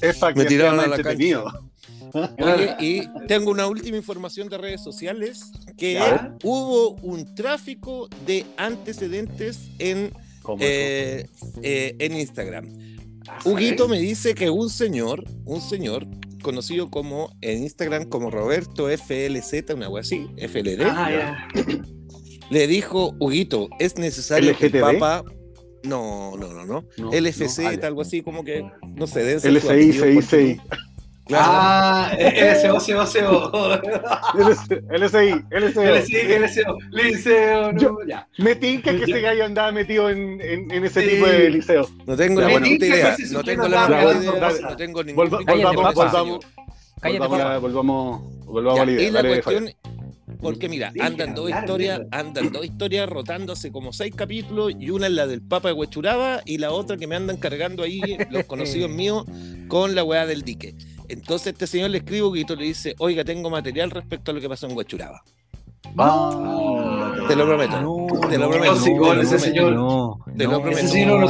Es 0.00 0.16
para 0.18 0.34
que 0.34 0.40
Me 0.40 0.46
tiraron 0.46 0.80
a 0.80 0.86
la 0.86 0.96
entretenido. 0.96 1.44
Oye, 2.38 2.76
y 2.78 3.02
tengo 3.26 3.50
una 3.50 3.66
última 3.66 3.96
información 3.96 4.48
de 4.48 4.58
redes 4.58 4.82
sociales 4.82 5.50
que 5.76 5.94
¿Ya? 5.94 6.36
hubo 6.44 6.90
un 7.02 7.34
tráfico 7.34 8.08
de 8.24 8.44
antecedentes 8.56 9.70
en, 9.80 10.12
eh, 10.60 11.26
eh, 11.62 11.96
en 11.98 12.16
Instagram. 12.16 12.68
Ah, 13.26 13.38
Huguito 13.44 13.88
me 13.88 13.98
dice 13.98 14.34
que 14.34 14.50
un 14.50 14.70
señor, 14.70 15.24
un 15.44 15.60
señor 15.60 16.06
conocido 16.42 16.90
como 16.90 17.34
en 17.40 17.62
Instagram 17.62 18.04
como 18.04 18.30
Roberto 18.30 18.88
FLZ, 18.90 19.74
una 19.74 19.88
wea 19.88 20.02
así, 20.02 20.26
FLD, 20.36 20.82
Ah, 20.84 21.10
ya. 21.10 21.48
Le 22.54 22.66
dijo, 22.66 23.14
Huguito, 23.18 23.68
es 23.78 23.98
necesario 23.98 24.56
que 24.56 24.66
el 24.66 24.72
¿LGTB? 24.72 24.98
Papa... 25.00 25.24
No, 25.82 26.34
no, 26.38 26.50
no, 26.54 26.64
no. 26.64 26.84
No, 26.96 27.10
LFC, 27.12 27.58
no, 27.78 27.86
algo 27.86 28.00
así, 28.00 28.22
como 28.22 28.42
que, 28.42 28.64
no 28.96 29.06
sé, 29.06 29.22
debe 29.22 29.38
ser 29.40 29.60
su 29.60 29.70
LCI, 29.70 29.92
CI, 29.92 30.22
CI. 30.22 30.60
Claro. 31.26 31.44
Ah, 31.46 32.12
LSO, 32.18 32.78
CO, 32.78 33.04
CO. 33.04 33.80
LCI, 34.38 34.80
LCI. 34.90 35.44
LSI, 35.50 36.16
LSO. 36.38 36.78
Liceo, 36.90 37.72
no, 37.72 37.80
Yo- 37.80 37.98
ya. 38.06 38.26
Me 38.38 38.54
tinca 38.56 38.92
que 38.96 39.04
ese 39.04 39.20
gallo 39.20 39.44
andaba 39.44 39.72
metido 39.72 40.08
en, 40.10 40.40
en, 40.40 40.70
en 40.70 40.84
ese 40.84 41.02
Sí. 41.02 41.08
tipo 41.16 41.26
de 41.26 41.50
liceo. 41.50 41.86
No 42.06 42.16
tengo 42.16 42.40
Ya, 42.40 42.46
la 42.46 42.52
bueno. 42.52 42.66
menor 42.66 42.82
idea. 42.82 43.16
No 43.30 43.42
tengo 43.44 43.68
la 43.68 43.88
menor 43.88 44.16
idea. 44.22 44.50
No 44.70 44.76
tengo 44.76 45.02
ningún 45.04 45.16
volvamos, 45.30 45.44
volvamos, 45.46 46.40
volvamos, 47.62 48.22
volvamos, 48.46 48.80
a 48.80 48.84
la 48.86 48.92
idea. 48.92 49.08
y 49.08 49.10
la 49.10 49.22
cuestión, 49.22 49.70
Porque 50.44 50.68
mira, 50.68 50.92
andan 51.00 51.34
dos 51.34 51.50
historias, 51.50 52.02
andan 52.10 52.52
dos 52.52 52.64
historias 52.66 53.08
rotándose 53.08 53.72
como 53.72 53.94
seis 53.94 54.14
capítulos 54.14 54.74
y 54.78 54.90
una 54.90 55.06
es 55.06 55.12
la 55.12 55.26
del 55.26 55.40
Papa 55.40 55.68
de 55.68 55.74
Huechuraba 55.74 56.42
y 56.44 56.58
la 56.58 56.70
otra 56.70 56.98
que 56.98 57.06
me 57.06 57.16
andan 57.16 57.38
cargando 57.38 57.82
ahí 57.82 58.00
los 58.30 58.44
conocidos 58.46 58.90
míos 58.90 59.24
con 59.68 59.94
la 59.94 60.04
weá 60.04 60.26
del 60.26 60.42
dique. 60.42 60.74
Entonces 61.08 61.48
este 61.54 61.66
señor 61.66 61.90
le 61.90 61.98
escribe 61.98 62.26
un 62.26 62.34
le 62.36 62.64
dice, 62.64 62.94
oiga, 62.98 63.24
tengo 63.24 63.48
material 63.48 63.90
respecto 63.90 64.30
a 64.30 64.34
lo 64.34 64.40
que 64.42 64.48
pasó 64.50 64.68
en 64.68 64.76
Huechuraba. 64.76 65.22
Te 67.26 67.36
lo 67.36 67.46
prometo. 67.46 67.80
No, 67.80 68.06
te 68.28 68.36
lo 68.36 68.44
no, 68.46 68.50
prometo. 68.50 68.74
no, 68.74 69.20
ese 69.22 69.38
señor. 69.38 69.72
No, 69.72 70.18
Te 70.36 70.44
lo 70.44 70.60
prometo. 70.60 70.78
Ese 70.78 70.88
señor. 70.88 71.24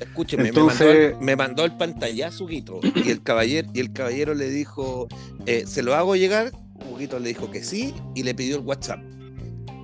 Escúcheme, 0.00 0.48
Entonces- 0.48 0.78
me, 0.80 0.86
mandó 0.86 1.18
el, 1.18 1.24
me 1.24 1.36
mandó 1.36 1.64
el 1.64 1.76
pantallazo 1.76 2.44
Huguito 2.44 2.80
y 2.94 3.10
el 3.10 3.22
caballero, 3.22 3.68
y 3.74 3.80
el 3.80 3.92
caballero 3.92 4.34
le 4.34 4.48
dijo, 4.48 5.08
eh, 5.46 5.64
¿se 5.66 5.82
lo 5.82 5.94
hago 5.94 6.14
llegar? 6.14 6.52
Huguito 6.90 7.18
le 7.18 7.28
dijo 7.28 7.50
que 7.50 7.62
sí 7.62 7.94
y 8.14 8.22
le 8.22 8.34
pidió 8.34 8.56
el 8.56 8.62
WhatsApp. 8.62 9.00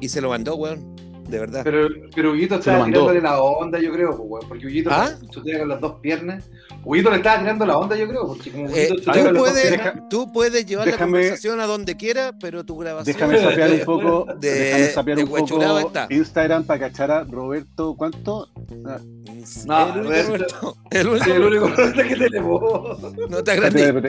Y 0.00 0.08
se 0.08 0.20
lo 0.20 0.28
mandó, 0.30 0.56
weón. 0.56 0.94
De 1.28 1.38
verdad. 1.38 1.62
Pero, 1.64 1.88
pero 2.14 2.32
Huguito 2.32 2.56
estaba 2.56 2.84
tirándole 2.84 3.22
la 3.22 3.40
onda, 3.40 3.80
yo 3.80 3.90
creo, 3.92 4.10
pues, 4.10 4.20
weón, 4.28 4.46
porque 4.48 4.66
Huguito 4.66 4.90
¿Ah? 4.92 5.10
chutea 5.30 5.60
con 5.60 5.68
las 5.70 5.80
dos 5.80 5.94
piernas. 6.02 6.44
Huguito 6.84 7.08
le 7.10 7.16
estaba 7.16 7.38
tirando 7.38 7.64
la 7.64 7.78
onda, 7.78 7.96
yo 7.96 8.06
creo, 8.06 8.26
porque 8.26 8.50
como 8.52 8.68
Eh, 8.68 8.88
Huguito 8.92 9.10
tú, 9.10 9.34
puedes, 9.38 9.80
tú 10.10 10.32
puedes 10.32 10.66
llevar 10.66 10.86
la 10.88 10.98
conversación 10.98 11.60
a 11.60 11.66
donde 11.66 11.96
quieras, 11.96 12.34
pero 12.38 12.62
tu 12.64 12.76
grabación 12.76 13.16
Déjame 13.16 13.38
sapear 13.40 13.70
un 13.72 13.80
poco, 13.86 14.26
de- 14.38 14.50
déjame 14.50 14.86
sapear 14.88 15.18
un 15.20 15.28
poco 15.30 15.78
está. 15.78 16.06
Instagram 16.10 16.64
para 16.64 16.80
cachar 16.80 17.10
a 17.10 17.24
Roberto, 17.24 17.94
¿cuánto? 17.96 18.50
Ah, 18.86 18.98
No, 19.66 19.94
el 19.94 20.00
único 20.06 20.12
Roberto. 20.26 20.26
Roberto, 20.60 20.76
el 20.90 21.06
único 21.08 21.24
el 21.32 21.42
único 21.42 21.68
Roberto. 21.68 22.02
que 22.06 22.16
tenemos. 22.16 23.30
No 23.30 23.42
te 23.42 23.50
agrandé. 23.50 23.82
espérate, 23.86 24.08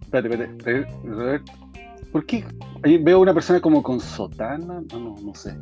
espérate, 0.00 0.28
espérate, 0.34 0.44
espérate, 0.56 0.92
Roberto. 1.04 1.52
¿Por 2.12 2.24
qué? 2.26 2.44
Ahí 2.82 2.98
veo 2.98 3.20
una 3.20 3.34
persona 3.34 3.60
como 3.60 3.82
con 3.82 4.00
sotana, 4.00 4.82
no, 4.92 4.98
no, 4.98 5.14
no 5.20 5.34
sé. 5.34 5.54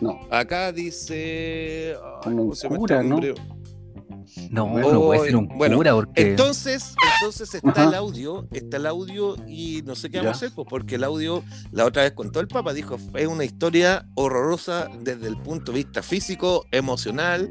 No, 0.00 0.18
Acá 0.30 0.70
dice. 0.72 1.94
ay, 1.96 2.20
Como 2.22 2.36
¿cómo 2.36 2.54
se 2.54 2.66
llama 2.68 2.76
cura, 2.78 3.02
¿no? 3.02 3.20
No, 4.50 4.66
Bueno, 4.68 4.92
no 4.92 5.00
puede 5.06 5.20
ser 5.24 5.36
un 5.36 5.48
bueno, 5.48 5.76
cura 5.78 5.94
porque. 5.94 6.30
Entonces, 6.30 6.94
entonces 7.18 7.54
está 7.54 7.70
Ajá. 7.70 7.84
el 7.88 7.94
audio, 7.94 8.46
está 8.52 8.76
el 8.76 8.86
audio 8.86 9.36
y 9.48 9.82
no 9.86 9.94
sé 9.96 10.10
qué 10.10 10.18
vamos 10.18 10.34
a 10.34 10.36
hacer, 10.36 10.52
pues 10.54 10.68
porque 10.68 10.96
el 10.96 11.04
audio, 11.04 11.42
la 11.72 11.86
otra 11.86 12.02
vez 12.02 12.12
contó 12.12 12.40
el 12.40 12.46
Papa, 12.46 12.74
dijo, 12.74 12.96
es 13.14 13.26
una 13.26 13.44
historia 13.44 14.06
horrorosa 14.14 14.88
desde 15.00 15.28
el 15.28 15.38
punto 15.38 15.72
de 15.72 15.78
vista 15.78 16.02
físico, 16.02 16.66
emocional, 16.72 17.50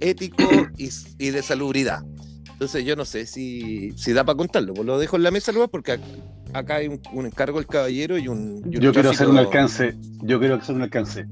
ético 0.00 0.44
y, 0.78 0.88
y 1.18 1.30
de 1.30 1.42
salubridad. 1.42 2.02
Entonces 2.52 2.84
yo 2.84 2.96
no 2.96 3.04
sé 3.04 3.26
si, 3.26 3.92
si 3.92 4.12
da 4.14 4.24
para 4.24 4.36
contarlo, 4.36 4.72
pues 4.74 4.86
lo 4.86 4.98
dejo 4.98 5.16
en 5.16 5.24
la 5.24 5.30
mesa 5.30 5.52
luego 5.52 5.68
porque 5.68 5.98
acá 6.54 6.76
hay 6.76 6.88
un, 6.88 7.00
un 7.12 7.26
encargo 7.26 7.58
del 7.58 7.66
caballero 7.66 8.16
y 8.18 8.28
un... 8.28 8.62
y 8.70 8.76
un 8.76 8.82
yo 8.82 8.92
quiero 8.92 9.10
hacer 9.10 9.28
un 9.28 9.38
alcance, 9.38 9.94
yo 10.22 10.38
quiero 10.38 10.54
hacer 10.56 10.74
un 10.74 10.82
alcance. 10.82 11.26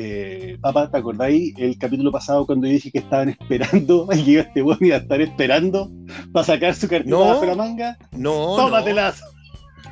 Eh, 0.00 0.56
papá, 0.60 0.88
¿te 0.90 0.96
acordáis 0.98 1.54
el 1.58 1.76
capítulo 1.76 2.12
pasado 2.12 2.46
cuando 2.46 2.66
yo 2.68 2.72
dije 2.74 2.90
que 2.92 2.98
estaban 2.98 3.30
esperando 3.30 4.08
y 4.14 4.24
que 4.24 4.38
este 4.40 4.62
weón 4.62 4.78
iba 4.80 4.96
a 4.96 5.00
estar 5.00 5.20
esperando 5.20 5.90
para 6.32 6.44
sacar 6.44 6.74
su 6.74 6.86
cartita 6.88 7.10
No. 7.16 7.20
bajo 7.26 7.44
la 7.46 7.54
manga? 7.56 7.98
No, 8.12 8.56
¡Tómatelas! 8.56 9.22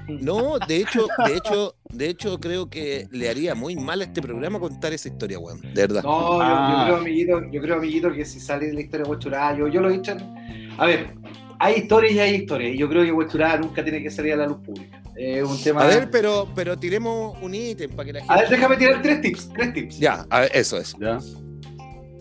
no, 0.09 0.59
de 0.69 0.77
hecho, 0.77 1.09
de 1.27 1.37
hecho, 1.37 1.75
de 1.91 2.09
hecho 2.09 2.39
creo 2.39 2.71
que 2.71 3.09
le 3.11 3.29
haría 3.29 3.57
muy 3.57 3.75
mal 3.75 4.01
a 4.01 4.05
este 4.05 4.23
programa 4.23 4.61
contar 4.61 4.93
esa 4.93 5.09
historia, 5.09 5.37
weón, 5.41 5.61
de 5.61 5.75
verdad. 5.75 6.05
No, 6.05 6.35
yo, 6.35 6.39
Ah. 6.41 6.77
yo 6.79 6.85
creo, 6.85 6.97
amiguito, 6.99 7.41
yo 7.51 7.61
creo, 7.61 7.77
amiguito, 7.79 8.13
que 8.13 8.25
si 8.25 8.39
sale 8.39 8.67
de 8.69 8.75
la 8.75 8.81
historia 8.83 9.05
de 9.05 9.11
Huechuraba, 9.11 9.59
yo, 9.59 9.67
yo 9.67 9.81
lo 9.81 9.91
he 9.91 9.95
dicho. 9.95 10.13
en- 10.13 10.71
A 10.79 10.87
ver, 10.87 11.15
hay 11.59 11.75
historias 11.77 12.13
y 12.15 12.19
hay 12.21 12.35
historias, 12.37 12.75
y 12.75 12.79
yo 12.79 12.89
creo 12.89 13.05
que 13.05 13.13
Huechuraba 13.13 13.57
nunca 13.59 13.83
tiene 13.83 14.03
que 14.03 14.11
salir 14.11 14.33
a 14.35 14.37
la 14.37 14.47
luz 14.47 14.59
pública. 14.65 15.01
Es 15.17 15.43
un 15.45 15.63
tema. 15.63 15.83
A 15.83 15.87
ver, 15.87 16.11
pero, 16.11 16.49
pero 16.55 16.77
tiremos 16.79 17.37
un 17.41 17.55
ítem 17.55 17.91
para 17.91 18.07
que 18.07 18.13
la 18.15 18.19
gente. 18.21 18.35
A 18.35 18.37
ver, 18.37 18.49
déjame 18.51 18.77
tirar 18.77 19.03
tres 19.03 19.21
tips, 19.23 19.49
tres 19.55 19.73
tips. 19.73 19.99
Ya, 19.99 20.27
a 20.29 20.41
ver, 20.41 20.51
eso 20.55 20.77
es. 20.79 20.95
Ya. 21.01 21.19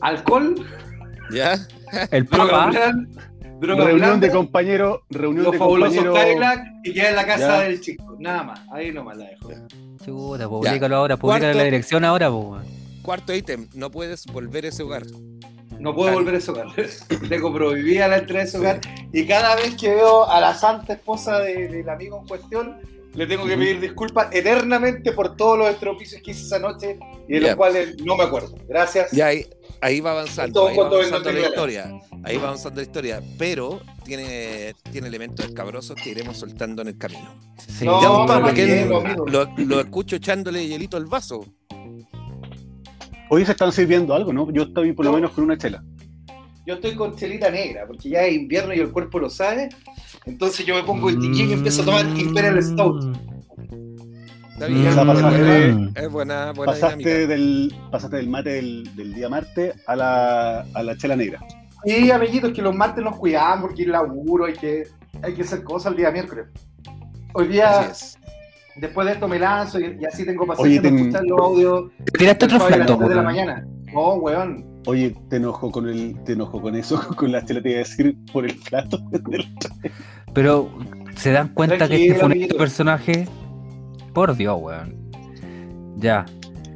Alcohol, 0.01 0.55
Ya. 1.31 1.57
el 2.11 2.25
droga 2.25 2.51
Papa. 2.71 2.93
droga 3.59 3.85
Reunión 3.85 4.19
de 4.19 4.29
compañeros, 4.31 4.99
reunión 5.09 5.43
los 5.45 5.53
de 5.53 5.57
compañeros. 5.57 6.17
Y 6.83 6.93
queda 6.93 7.09
en 7.09 7.15
la 7.15 7.25
casa 7.25 7.57
Ya. 7.59 7.59
del 7.63 7.81
chico. 7.81 8.15
Nada 8.19 8.43
más, 8.43 8.59
ahí 8.71 8.91
nomás 8.91 9.17
la 9.17 9.25
dejo. 9.29 9.49
Chuta, 10.05 10.47
publícalo 10.47 10.95
ahora, 10.97 11.17
Cuarto. 11.17 11.39
publica 11.41 11.57
la 11.57 11.63
dirección 11.63 12.05
ahora. 12.05 12.29
Cuarto 13.01 13.33
ítem, 13.33 13.67
no 13.73 13.91
puedes 13.91 14.25
volver 14.25 14.65
a 14.65 14.69
ese 14.69 14.83
hogar. 14.83 15.03
No 15.85 15.93
puedo 15.95 16.13
volver 16.13 16.33
a 16.33 16.37
ese 16.39 16.49
hogar. 16.49 16.67
Tengo 17.29 17.53
prohibida 17.53 18.07
la 18.07 18.17
entrada 18.17 18.41
a 18.41 18.45
ese 18.45 18.57
hogar. 18.57 18.81
Y 19.13 19.25
cada 19.27 19.55
vez 19.55 19.75
que 19.75 19.89
veo 19.93 20.27
a 20.27 20.41
la 20.41 20.55
santa 20.55 20.93
esposa 20.93 21.37
de- 21.39 21.67
del 21.67 21.87
amigo 21.87 22.19
en 22.21 22.27
cuestión, 22.27 22.77
le 23.13 23.27
tengo 23.27 23.45
que 23.45 23.55
pedir 23.55 23.79
disculpas 23.79 24.27
eternamente 24.31 25.11
por 25.13 25.37
todos 25.37 25.57
los 25.59 25.69
estropicios 25.69 26.21
que 26.23 26.31
hice 26.31 26.41
esa 26.47 26.57
noche 26.59 26.97
y 27.29 27.33
de 27.35 27.39
los 27.41 27.55
cuales 27.55 27.95
no 28.03 28.17
me 28.17 28.23
acuerdo. 28.23 28.55
Gracias. 28.67 29.11
Ya 29.11 29.27
ahí, 29.27 29.45
ahí 29.79 30.01
va 30.01 30.11
avanzando, 30.11 30.53
Todo 30.61 30.67
ahí 30.69 30.75
va 30.77 30.87
avanzando 30.87 31.31
la 31.31 31.39
historia. 31.47 31.99
Ahí 32.23 32.37
va 32.37 32.43
avanzando 32.47 32.81
la 32.81 32.87
historia, 32.87 33.21
pero 33.37 33.79
tiene, 34.03 34.73
tiene 34.91 35.07
elementos 35.07 35.45
escabrosos 35.45 35.95
que 36.03 36.09
iremos 36.09 36.35
soltando 36.37 36.81
en 36.81 36.87
el 36.89 36.97
camino. 36.97 37.35
Sí, 37.67 37.85
No, 37.85 38.01
ya, 38.01 38.07
no, 38.85 39.01
no, 39.01 39.25
lo, 39.27 39.49
lo 39.55 39.79
escucho 39.79 40.15
echándole 40.15 40.67
hielito 40.67 40.97
al 40.97 41.05
vaso. 41.05 41.45
Hoy 43.29 43.45
se 43.45 43.51
están 43.51 43.71
sirviendo 43.71 44.13
algo, 44.13 44.31
¿no? 44.33 44.51
Yo 44.51 44.63
estoy 44.63 44.93
por 44.93 45.05
lo 45.05 45.11
No. 45.11 45.17
menos 45.17 45.31
con 45.31 45.43
una 45.43 45.57
chela. 45.57 45.83
Yo 46.65 46.75
estoy 46.75 46.95
con 46.95 47.15
chelita 47.15 47.49
negra, 47.51 47.85
porque 47.87 48.09
ya 48.09 48.21
es 48.23 48.35
invierno 48.35 48.73
y 48.73 48.79
el 48.79 48.91
cuerpo 48.91 49.19
lo 49.19 49.29
sabe. 49.29 49.69
Entonces 50.25 50.65
yo 50.65 50.75
me 50.75 50.83
pongo 50.83 51.09
el 51.09 51.19
tiquín 51.19 51.49
y 51.49 51.53
empiezo 51.53 51.83
a 51.83 51.85
tomar 51.85 52.05
Imperial 52.17 52.61
Stout. 52.63 53.15
Está 54.53 54.69
Mm. 54.69 54.73
bien, 54.73 54.87
O 54.87 54.91
sea, 54.93 55.01
es 55.03 55.07
pasaste- 55.07 55.39
buena, 55.39 55.91
es 55.95 56.11
buena, 56.11 56.51
buena 56.53 56.71
Pasaste 56.71 57.27
del, 57.27 57.75
pasaste 57.91 58.15
del 58.17 58.29
mate 58.29 58.49
del, 58.51 58.95
del 58.95 59.13
día 59.13 59.29
martes 59.29 59.75
a 59.85 59.95
la, 59.95 60.61
a 60.73 60.83
la 60.83 60.97
chela 60.97 61.15
negra. 61.15 61.39
Y 61.83 62.09
amiguitos, 62.09 62.51
que 62.51 62.61
los 62.63 62.73
martes 62.73 63.03
nos 63.03 63.15
cuidamos 63.17 63.67
porque 63.67 63.83
hay 63.83 63.89
laburo, 63.89 64.45
hay 64.45 64.53
que, 64.53 64.87
hay 65.21 65.33
que 65.35 65.41
hacer 65.43 65.63
cosas 65.63 65.91
el 65.91 65.97
día 65.97 66.09
miércoles. 66.09 66.45
Hoy 67.33 67.47
día. 67.49 67.91
Después 68.77 69.07
de 69.07 69.13
esto 69.13 69.27
me 69.27 69.39
lanzo 69.39 69.79
y, 69.79 69.97
y 69.99 70.05
así 70.05 70.25
tengo 70.25 70.43
Oye, 70.43 70.53
paciencia 70.55 70.81
para 70.81 70.95
escuchar 70.95 71.23
los 71.25 71.39
audios. 71.39 71.91
Te 72.05 72.11
tiraste 72.19 72.45
otro 72.45 72.59
flato, 72.59 72.97
de 72.97 73.15
la 73.15 73.21
mañana. 73.21 73.67
No, 73.93 74.13
weón. 74.15 74.65
Oye, 74.87 75.15
te 75.29 75.37
enojo 75.37 75.71
con 75.71 75.87
el, 75.89 76.15
te 76.25 76.33
enojo 76.33 76.61
con 76.61 76.75
eso, 76.75 76.99
con 77.15 77.31
la 77.31 77.43
chela 77.45 77.61
te 77.61 77.69
iba 77.69 77.77
a 77.77 77.79
decir 77.79 78.15
por 78.31 78.45
el 78.45 78.55
plato. 78.55 78.99
Pero, 80.33 80.69
¿se 81.15 81.31
dan 81.31 81.49
cuenta 81.49 81.87
que 81.87 81.95
este 81.95 82.07
funesto 82.09 82.25
amiguito. 82.25 82.57
personaje? 82.57 83.27
Por 84.13 84.35
Dios, 84.35 84.57
weón. 84.61 84.95
Ya. 85.97 86.25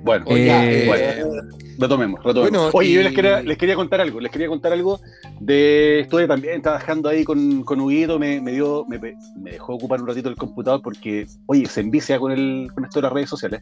Bueno, 0.03 0.25
Eh, 0.29 0.45
ya, 0.45 1.25
bueno. 1.25 1.41
Retomemos, 1.79 2.19
retomemos. 2.23 2.51
Bueno, 2.51 2.69
Oye, 2.73 2.91
yo 2.91 3.01
les 3.01 3.13
quería, 3.13 3.41
les 3.41 3.57
quería 3.57 3.75
contar 3.75 4.01
algo, 4.01 4.19
les 4.19 4.31
quería 4.31 4.47
contar 4.47 4.73
algo 4.73 4.99
de 5.39 6.01
estuve 6.01 6.27
también 6.27 6.61
trabajando 6.61 7.07
ahí 7.09 7.23
con, 7.23 7.63
con 7.63 7.79
Huguito, 7.79 8.19
me, 8.19 8.41
me 8.41 8.51
dio, 8.51 8.85
me, 8.89 8.99
me 8.99 9.51
dejó 9.51 9.75
ocupar 9.75 10.01
un 10.01 10.07
ratito 10.07 10.29
el 10.29 10.35
computador 10.35 10.81
porque, 10.81 11.25
oye, 11.45 11.65
se 11.67 11.81
envicia 11.81 12.19
con 12.19 12.31
el, 12.31 12.69
con 12.73 12.83
esto 12.85 12.99
de 12.99 13.03
las 13.03 13.13
redes 13.13 13.29
sociales. 13.29 13.61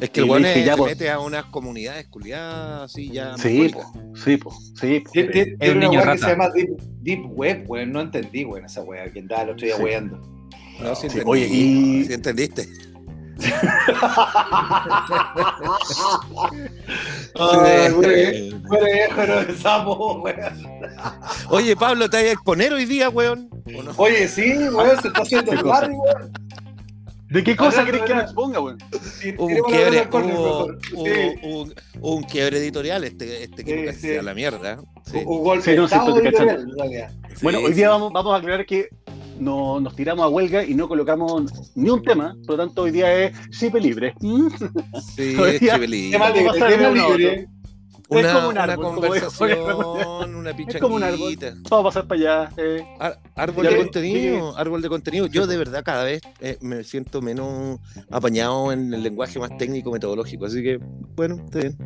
Es 0.00 0.10
que 0.10 0.20
y 0.20 0.24
dije, 0.24 0.60
es- 0.60 0.66
ya, 0.66 0.72
se 0.72 0.78
pues. 0.78 0.92
mete 0.92 1.10
a 1.10 1.18
unas 1.20 1.44
comunidades 1.46 2.06
culiadas 2.08 2.82
así 2.92 3.10
ya. 3.10 3.36
Sí, 3.38 3.70
po, 3.72 3.82
sí, 4.14 4.36
po, 4.36 4.52
sí, 4.80 5.00
po. 5.00 5.10
Tiene, 5.12 5.30
tiene- 5.30 5.56
un 5.72 5.78
niño 5.80 6.02
que 6.02 6.18
se 6.18 6.26
llama 6.28 6.50
Deep, 6.50 6.68
Deep 7.00 7.24
Web, 7.30 7.64
weón. 7.66 7.92
No 7.92 8.00
entendí, 8.00 8.44
weón, 8.44 8.64
esa 8.66 8.82
weá 8.82 9.10
que 9.10 9.20
andaba 9.20 9.42
el 9.42 9.50
otro 9.50 9.66
día 9.66 9.76
Sí. 9.76 9.82
weando. 9.82 10.20
No, 10.82 10.94
si 10.94 11.02
Sí, 11.02 11.06
entendí, 11.06 11.30
oye, 11.30 11.46
y- 11.46 12.04
si 12.04 12.12
entendiste. 12.12 12.68
Ay, 17.36 17.92
de 19.46 19.54
sapo. 19.56 20.24
Oye, 21.48 21.76
Pablo, 21.76 22.08
¿te 22.08 22.16
vas 22.18 22.26
a 22.26 22.30
exponer 22.32 22.72
hoy 22.72 22.84
día, 22.84 23.08
weón? 23.08 23.48
Oye, 23.96 24.28
sí, 24.28 24.54
weón, 24.72 25.00
se 25.00 25.08
está 25.08 25.22
haciendo 25.22 25.50
¿Qué 25.52 25.56
el 25.58 25.64
barrio, 25.64 25.96
weón. 25.98 26.32
¿De 27.30 27.42
qué 27.42 27.56
cosa 27.56 27.84
querés 27.84 28.02
que 28.02 28.14
me 28.14 28.20
exponga, 28.22 28.60
weón? 28.60 28.78
Un 29.38 29.62
quiebre, 29.64 30.08
hubo, 30.12 30.66
hubo- 30.92 31.72
un 32.00 32.22
editorial, 32.54 33.02
este, 33.04 33.44
este 33.44 33.62
equipo 33.62 33.78
Sí, 33.92 33.94
sí. 33.94 34.00
se 34.08 34.16
da 34.16 34.22
la 34.22 34.34
mierda. 34.34 34.78
Sí. 35.10 35.22
Un 35.24 35.42
golpe 35.42 35.64
Sí, 35.70 35.76
no, 35.76 35.82
de 35.82 35.88
sí, 35.88 35.94
estado 35.94 36.16
estoy 36.16 36.30
cachando. 36.32 36.52
editorial, 36.52 36.70
en 36.70 36.78
realidad. 36.78 37.10
Bueno, 37.42 37.58
Sí, 37.58 37.64
hoy 37.64 37.72
día 37.72 37.88
vamos, 37.90 38.12
vamos 38.12 38.34
a 38.34 38.36
aclarar 38.38 38.64
que 38.66 38.88
no, 39.38 39.80
nos 39.80 39.94
tiramos 39.96 40.24
a 40.24 40.28
huelga 40.28 40.64
y 40.64 40.74
no 40.74 40.88
colocamos 40.88 41.72
ni 41.74 41.90
un 41.90 42.02
tema, 42.02 42.34
por 42.46 42.56
lo 42.56 42.64
tanto 42.66 42.82
hoy 42.82 42.90
día 42.90 43.12
es 43.24 43.32
chip 43.50 43.74
libre. 43.76 44.14
Sí, 45.14 45.34
Vamos 46.18 46.60
a 46.62 46.90
libre. 46.90 47.48
Una, 48.08 48.20
es 48.20 48.34
como 48.34 48.48
un 48.48 48.52
una 48.52 48.62
árbol, 48.64 48.84
dijo 48.84 49.00
conversación, 49.00 50.34
una 50.34 50.50
Es 50.50 50.76
como 50.78 50.96
un 50.96 51.02
árbol. 51.02 51.36
Vamos 51.70 51.72
a 51.72 51.82
pasar 51.82 52.06
para 52.06 52.20
allá. 52.44 52.50
eh. 52.58 52.84
Ar- 53.00 53.18
árbol 53.34 53.64
de 53.64 53.70
sí, 53.72 53.76
contenido, 53.78 54.56
árbol 54.58 54.82
de 54.82 54.88
contenido. 54.90 55.26
Yo 55.26 55.46
de 55.46 55.56
verdad 55.56 55.82
cada 55.82 56.04
vez 56.04 56.20
eh, 56.40 56.58
me 56.60 56.84
siento 56.84 57.22
menos 57.22 57.80
apañado 58.10 58.72
en 58.72 58.92
el 58.92 59.02
lenguaje 59.02 59.38
más 59.38 59.56
técnico 59.56 59.90
metodológico. 59.90 60.44
Así 60.44 60.62
que, 60.62 60.78
bueno, 61.16 61.36
está 61.46 61.60
bien. 61.60 61.76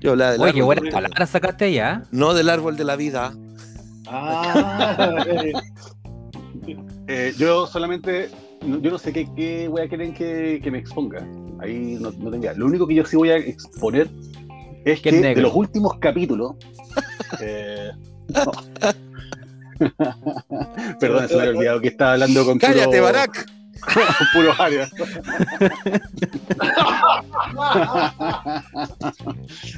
Yo 0.00 0.12
hablaba 0.12 0.32
del 0.32 0.40
Oye, 0.42 0.52
qué 0.52 0.58
árbol. 0.60 0.66
buenas 0.76 0.94
palabras 0.94 1.30
sacaste 1.30 1.64
allá. 1.64 2.04
No 2.12 2.34
del 2.34 2.50
árbol 2.50 2.76
de 2.76 2.84
la 2.84 2.94
vida. 2.94 3.32
Ah, 4.06 5.24
eh, 7.06 7.32
yo 7.36 7.66
solamente, 7.66 8.28
no- 8.66 8.78
yo 8.80 8.90
no 8.90 8.98
sé 8.98 9.12
qué, 9.12 9.28
qué 9.36 9.68
wea 9.68 9.88
quieren 9.88 10.12
que, 10.14 10.60
que 10.62 10.70
me 10.70 10.78
exponga. 10.78 11.26
Ahí 11.60 11.96
no, 12.00 12.10
no 12.18 12.30
tenía. 12.30 12.52
Lo 12.54 12.66
único 12.66 12.86
que 12.86 12.94
yo 12.94 13.04
sí 13.04 13.16
voy 13.16 13.30
a 13.30 13.36
exponer 13.36 14.08
es 14.84 15.00
Que 15.00 15.08
es 15.10 15.14
de 15.16 15.20
negro. 15.20 15.42
los 15.42 15.54
últimos 15.54 15.98
capítulos. 15.98 16.52
eh, 17.40 17.90
no. 18.28 18.52
Perdón, 21.00 21.28
se 21.28 21.36
me 21.36 21.40
había 21.42 21.50
olvidado 21.56 21.80
que 21.80 21.88
estaba 21.88 22.12
hablando 22.14 22.44
con 22.44 22.58
¡Cállate, 22.58 22.86
puro, 22.90 23.02
Barack! 23.02 23.46
puro 24.34 24.52
área. 24.58 24.88
Se 24.88 25.04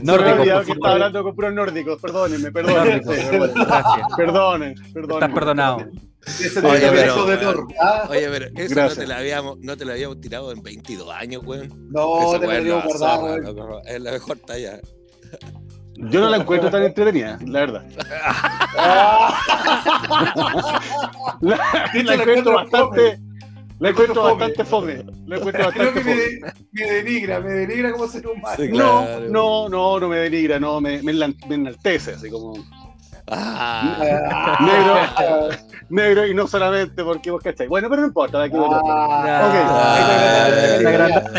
me 0.03 0.13
había 0.13 0.35
Nórdico, 0.35 0.41
olvidado 0.41 0.59
por 0.61 0.67
que 0.67 0.73
estaba 0.73 0.93
hablando 0.95 1.23
con 1.23 1.35
puros 1.35 1.55
nórdicos. 1.55 2.01
Perdónenme, 2.01 2.51
Nórdico, 2.51 3.11
perdónenme. 3.11 3.65
gracias. 3.65 4.07
Perdonen, 4.17 4.75
perdonen. 4.93 5.13
Estás 5.23 5.33
perdonado. 5.35 5.79
Ese 6.27 6.61
Oye, 6.61 6.91
pero, 6.93 7.25
de. 7.27 7.75
Ah, 7.81 8.07
Oye, 8.11 8.29
pero 8.29 8.47
eso 8.57 8.75
no 8.75 8.89
te, 8.91 9.07
la 9.07 9.19
habíamos, 9.19 9.59
no 9.61 9.77
te 9.77 9.85
lo 9.87 9.93
habíamos 9.93 10.21
tirado 10.21 10.53
en 10.53 10.63
22 10.63 11.11
años, 11.11 11.43
weón. 11.45 11.89
No, 11.91 12.29
Esa 12.35 12.41
te 12.41 12.47
la 12.63 12.83
guardado, 12.85 13.25
weón. 13.25 13.43
loco, 13.43 13.81
Es 13.87 14.01
la 14.01 14.13
mejor 14.13 14.39
talla. 14.39 14.81
Yo 15.97 16.21
no 16.21 16.31
la 16.31 16.39
encuentro 16.39 16.71
tan 16.71 16.83
entretenida, 16.83 17.39
la 17.47 17.61
verdad. 17.61 17.85
La, 21.41 21.91
encuentro 22.15 22.55
bastante. 22.55 23.19
La 23.79 23.89
encuentro 23.91 24.15
fome. 24.23 24.31
bastante 24.35 24.65
fome. 24.65 25.05
La 25.27 25.37
encuentro 25.37 25.71
Creo 25.73 25.93
que 25.95 26.05
me, 26.05 26.13
fome. 26.13 26.17
de- 26.17 26.53
me 26.73 26.93
denigra, 26.93 27.41
me 27.41 27.51
denigra 27.51 27.93
como 27.93 28.07
ser 28.09 28.27
humano. 28.27 28.57
Sí, 28.57 28.69
No, 28.69 28.77
claro. 29.05 29.29
no, 29.31 29.69
no, 29.69 30.01
no 30.01 30.09
me 30.09 30.17
denigra, 30.19 30.61
no, 30.61 30.81
me, 30.81 31.03
me 31.03 31.13
enaltece, 31.55 32.13
así 32.13 32.29
como 32.31 32.53
Ah, 33.31 33.97
Ah, 34.31 35.49
negro 35.91 36.27
y 36.27 36.35
no 36.35 36.47
solamente 36.47 37.03
porque 37.05 37.31
vos 37.31 37.43
cacháis. 37.43 37.69
Bueno, 37.69 37.89
pero 37.89 38.03
no 38.03 38.09
importa, 38.09 38.39
de 38.41 38.45
aquí 38.47 38.57
ah, 38.59 39.93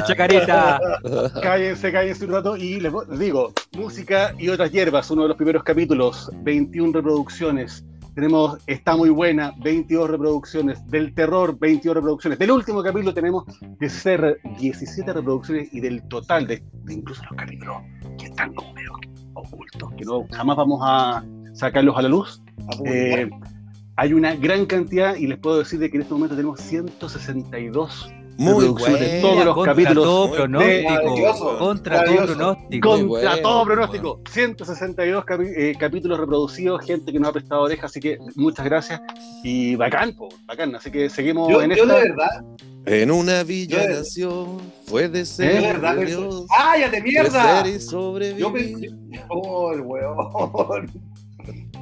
chacarita. 0.06 0.80
Cállense, 1.42 1.92
cállense 1.92 2.26
un 2.26 2.32
rato 2.32 2.56
y 2.58 2.80
les, 2.80 2.94
les 3.10 3.20
digo, 3.20 3.54
música 3.74 4.34
y 4.38 4.50
otras 4.50 4.72
hierbas, 4.72 5.10
uno 5.12 5.24
de 5.24 5.30
los 5.30 5.38
primeros 5.38 5.64
capítulos, 5.64 6.30
21 6.44 6.94
reproducciones. 6.94 7.86
Tenemos 8.14 8.58
Está 8.68 8.98
muy 8.98 9.10
buena, 9.10 9.54
22 9.60 10.10
reproducciones. 10.10 10.86
Del 10.88 11.14
terror, 11.14 11.58
22 11.58 11.96
reproducciones. 11.96 12.38
Del 12.40 12.52
último 12.52 12.84
capítulo 12.84 13.14
tenemos 13.14 13.46
de 13.62 13.90
ser 13.90 14.38
17 14.60 15.14
reproducciones 15.14 15.74
y 15.74 15.80
del 15.80 16.06
total 16.10 16.46
de, 16.46 16.62
de 16.84 16.94
incluso 16.94 17.24
los 17.30 17.40
capítulos 17.40 17.78
que 18.20 18.26
están 18.26 18.54
como 18.54 18.74
medio 18.74 18.92
ocultos, 19.34 19.94
que 19.98 20.04
no 20.04 20.28
jamás 20.30 20.58
vamos 20.58 20.82
a 20.84 21.24
sacarlos 21.54 21.98
a 21.98 22.02
la 22.04 22.10
luz. 22.10 22.42
a 22.68 22.78
publicar. 22.78 23.20
Eh, 23.20 23.30
hay 23.98 24.14
una 24.14 24.36
gran 24.36 24.66
cantidad 24.66 25.16
y 25.16 25.28
les 25.28 25.38
puedo 25.40 25.60
decir 25.60 25.80
de 25.80 25.90
que 25.90 25.98
en 25.98 26.04
este 26.04 26.14
momento 26.14 26.36
tenemos 26.36 26.60
162 26.62 28.12
muy 28.38 28.54
reproducciones 28.54 29.00
de 29.12 29.22
todos 29.22 29.46
los 29.46 29.54
Contra 29.56 29.74
capítulos 29.74 30.04
todo 30.04 30.32
pronóstico. 30.32 30.90
maravilloso, 30.90 31.58
Contra 31.60 32.04
todo 32.06 32.16
pronóstico. 32.26 32.90
Contra 32.90 33.08
bueno, 33.08 33.38
todo 33.42 33.54
bueno. 33.54 33.66
pronóstico. 33.66 34.20
162 34.32 35.26
capi- 35.26 35.54
eh, 35.56 35.76
capítulos 35.78 36.18
reproducidos, 36.20 36.84
gente 36.86 37.12
que 37.12 37.20
nos 37.20 37.30
ha 37.30 37.34
prestado 37.34 37.62
oreja, 37.64 37.86
así 37.86 38.00
que 38.00 38.18
muchas 38.36 38.66
gracias. 38.66 39.02
Y 39.44 39.76
bacán, 39.76 40.16
po, 40.16 40.30
bacán. 40.48 40.74
Así 40.76 40.90
que 40.90 41.10
seguimos 41.10 41.52
Yo, 41.52 41.62
en 41.62 41.72
yo 41.72 41.84
esta. 41.84 41.96
de 41.96 42.10
verdad, 42.10 42.46
En 42.88 43.12
una 43.12 43.44
villa 43.44 43.84
Yo- 43.88 44.00
nació, 44.00 44.48
fue 44.88 45.08
de 45.08 45.20
¿Eh? 45.22 45.26
ser 45.26 45.54
de 45.62 45.68
verdad, 45.68 45.96
de 45.98 46.02
pensé- 46.06 46.18
Dios, 46.18 46.46
¡Cállate, 46.58 47.02
mierda! 47.04 47.62
crecer 47.62 47.76
y 47.76 47.80
sobrevivir. 47.80 48.40
Yo 48.42 48.52
pensé, 48.54 48.90
oh, 49.30 49.72
el 49.74 49.82
weón. 49.82 50.90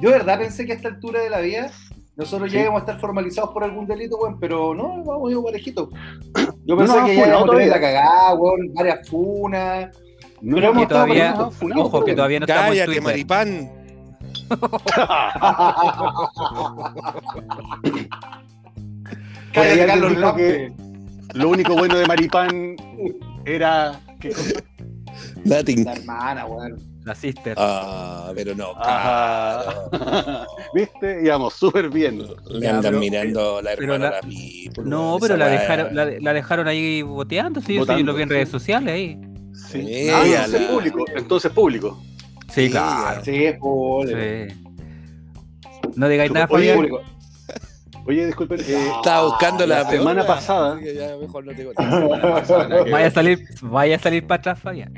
Yo 0.00 0.10
de 0.10 0.18
verdad 0.18 0.38
pensé 0.38 0.66
que 0.66 0.72
a 0.72 0.76
esta 0.76 0.88
altura 0.88 1.20
de 1.20 1.30
la 1.30 1.40
vida 1.40 1.70
nosotros 2.16 2.50
Sí. 2.50 2.56
ya 2.56 2.62
íbamos 2.62 2.80
a 2.80 2.84
estar 2.84 3.00
formalizados 3.00 3.50
por 3.50 3.64
algún 3.64 3.86
delito, 3.86 4.18
weón, 4.18 4.38
pero 4.38 4.74
no, 4.74 5.02
vamos 5.04 5.32
yo 5.32 5.42
parejito. 5.42 5.88
Yo 6.66 6.76
pensé 6.76 7.00
no, 7.00 7.06
que 7.06 7.16
ya 7.16 7.26
íbamos 7.28 7.48
a 7.48 7.52
tener 7.52 7.68
la 7.68 7.80
cagada, 7.80 8.34
weón, 8.34 8.74
varias 8.74 9.08
funas. 9.08 9.96
No, 10.42 10.56
Pero 10.56 10.68
hemos 10.70 10.76
Que 10.76 10.82
estado 10.82 11.04
todavía, 11.06 11.34
ojo, 11.76 12.04
que 12.04 12.14
todavía 12.14 12.40
no 12.40 12.46
estamos 12.46 12.76
en 12.76 12.78
Cállate, 12.78 13.00
maripán. 13.00 13.70
Cállate, 19.52 19.86
Carlos 19.86 20.16
dijo 20.16 20.34
que-. 20.36 20.72
Lo 21.34 21.48
único 21.48 21.74
bueno 21.74 21.96
de 21.96 22.06
Maripán 22.06 22.76
era. 23.44 24.00
Latin. 25.44 25.84
La 25.84 25.92
hermana, 25.92 26.46
weón. 26.46 26.76
La 27.04 27.14
sister. 27.14 27.54
Ah, 27.56 28.30
pero 28.34 28.54
no, 28.54 28.72
Ajá. 28.76 29.64
claro. 29.90 30.46
¿Viste? 30.74 31.20
Íbamos 31.24 31.54
súper 31.54 31.88
bien. 31.88 32.18
Le 32.46 32.60
Ya, 32.60 32.70
andan 32.70 32.82
pero- 32.92 32.98
mirando 32.98 33.62
la 33.62 33.70
pero 33.76 33.94
hermana 33.94 34.10
la- 34.10 34.16
la 34.16 34.20
people, 34.20 34.84
no, 34.84 35.16
pero 35.20 35.36
la 35.38 35.46
dejaron, 35.48 35.94
la, 35.96 36.04
la 36.20 36.32
dejaron 36.34 36.68
ahí 36.68 37.00
boteando, 37.02 37.60
sí, 37.62 37.68
yo, 37.68 37.72
sí, 37.72 37.78
Votando, 37.80 38.04
lo 38.12 38.14
vi 38.14 38.22
en 38.24 38.28
sí. 38.28 38.34
redes 38.34 38.48
sociales 38.50 38.92
ahí. 38.94 39.18
Sí. 39.54 39.82
Sí, 39.86 40.08
Ah, 40.10 40.22
entonces 40.26 40.60
la- 40.60 40.68
público. 40.68 41.04
Entonces 41.16 41.52
público. 41.52 42.02
Sí, 42.48 42.66
Sí, 42.66 42.70
claro. 42.70 43.24
Sí, 43.24 43.44
es 43.44 43.58
público. 43.58 44.18
Sí. 44.20 44.62
No 45.96 46.08
digáis 46.08 46.30
nada, 46.32 46.46
Oye, 46.50 46.68
Fabián. 46.74 46.76
Público. 46.76 47.00
Oye, 48.06 48.26
disculpen. 48.26 48.60
eh, 48.60 48.88
Estaba 48.96 49.26
buscando 49.26 49.66
la, 49.66 49.84
La 49.84 49.90
semana 49.90 50.26
pasada- 50.26 50.78
ya 50.80 51.16
mejor 51.16 51.44
no 51.46 51.52
te 51.52 51.58
digo 51.58 51.72
nada. 51.78 52.44
nada 52.68 52.84
que 52.84 52.90
Vaya 52.90 53.06
a 53.06 53.10
salir, 53.10 53.44
vaya 53.62 53.96
a 53.96 53.98
salir 53.98 54.26
para 54.26 54.38
atrás, 54.40 54.58
Fabián. 54.58 54.92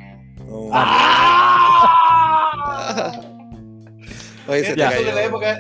No. 0.49 0.69
¡Ah! 0.73 1.32
Oye, 4.49 4.65
se 4.65 4.65
te 4.65 4.71
es 4.71 4.77
de 4.77 4.83
cayó. 4.97 5.13
la 5.15 5.25
época, 5.25 5.59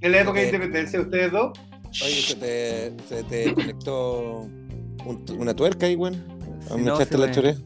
en 0.00 0.12
la 0.12 0.20
época 0.20 0.40
de 0.40 0.46
independencia, 0.46 1.00
ustedes 1.00 1.32
dos. 1.32 1.58
Oye, 2.02 2.22
se 2.22 2.34
te, 2.36 2.92
se 3.08 3.22
te 3.24 3.54
conectó 3.54 4.48
un- 5.04 5.24
una 5.38 5.54
tuerca 5.54 5.86
ahí, 5.86 5.94
weón. 5.96 6.22
Si 6.68 6.74
¿Me 6.74 6.82
no, 6.82 6.94
echaste 6.96 7.14
se 7.14 7.18
la 7.20 7.26
me- 7.28 7.32
choré? 7.32 7.56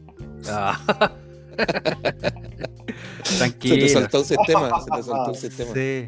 Ah. 0.47 1.11
Se 3.23 3.31
te 3.31 3.37
Tranquilo. 3.37 3.87
saltó 3.87 4.19
un 4.19 4.25
sistema, 4.25 4.81
se 4.81 4.89
te 4.91 5.03
saltó 5.03 5.29
un 5.31 5.35
sistema. 5.35 5.73
Sí. 5.73 6.07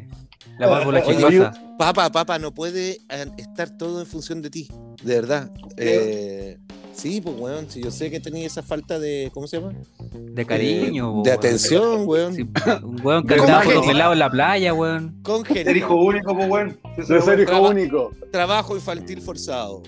La 0.58 0.66
válvula 0.68 1.02
Oye. 1.06 1.50
Papá, 1.78 2.10
papá, 2.10 2.38
no 2.38 2.52
puede 2.52 2.98
eh, 3.08 3.26
estar 3.38 3.70
todo 3.76 4.00
en 4.00 4.06
función 4.06 4.42
de 4.42 4.50
ti, 4.50 4.68
de 5.02 5.14
verdad. 5.14 5.50
Eh, 5.76 6.58
sí, 6.96 7.20
pues, 7.20 7.36
weón, 7.38 7.70
si 7.70 7.82
yo 7.82 7.90
sé 7.90 8.10
que 8.10 8.18
tenía 8.20 8.46
esa 8.46 8.62
falta 8.62 8.98
de, 8.98 9.30
¿cómo 9.34 9.46
se 9.46 9.60
llama? 9.60 9.72
De 10.12 10.44
cariño, 10.46 11.10
Eh, 11.20 11.22
de 11.24 11.30
weón. 11.30 11.38
atención, 11.38 12.02
weón. 12.06 12.34
Sí, 12.34 12.42
un 12.82 13.00
weón 13.04 13.26
que 13.26 13.34
De 13.34 13.40
andaba 13.40 13.62
fotomelado 13.62 14.12
en 14.14 14.18
la 14.18 14.30
playa, 14.30 14.74
weón. 14.74 15.18
Congénito. 15.22 15.64
Ser 15.68 15.76
hijo 15.76 15.94
único, 15.96 16.34
pues, 16.34 16.48
weón. 16.50 16.78
De 16.96 17.04
ser 17.04 17.20
bueno. 17.22 17.42
hijo 17.42 17.50
Traba- 17.52 17.68
único. 17.70 18.10
Trabajo 18.32 18.74
infantil 18.76 19.20
forzado. 19.22 19.82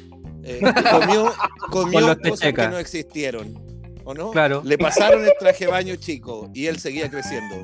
Eh, 0.45 0.61
comió 0.91 1.33
cosas 1.71 2.53
que 2.53 2.69
no 2.69 2.79
existieron. 2.79 3.59
¿O 4.05 4.15
no? 4.15 4.31
Claro. 4.31 4.63
Le 4.65 4.79
pasaron 4.79 5.23
el 5.25 5.33
traje 5.39 5.67
de 5.67 5.71
baño 5.71 5.97
chico 5.97 6.49
y 6.55 6.67
él 6.67 6.79
seguía 6.79 7.11
creciendo. 7.11 7.57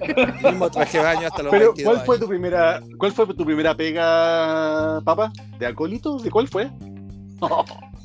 El 0.00 0.42
mismo 0.52 0.70
traje 0.70 0.98
de 0.98 1.04
baño 1.04 1.26
hasta 1.28 1.42
los 1.42 1.50
Pero, 1.52 1.66
22 1.66 1.84
¿cuál 1.94 2.06
fue 2.06 2.14
años. 2.16 2.20
tu 2.24 2.28
primera, 2.28 2.82
cuál 2.98 3.12
fue 3.12 3.26
tu 3.34 3.44
primera 3.44 3.76
pega, 3.76 5.00
papá? 5.04 5.32
¿De 5.58 5.66
acólito? 5.66 6.18
¿De 6.18 6.30
cuál 6.30 6.48
fue? 6.48 6.68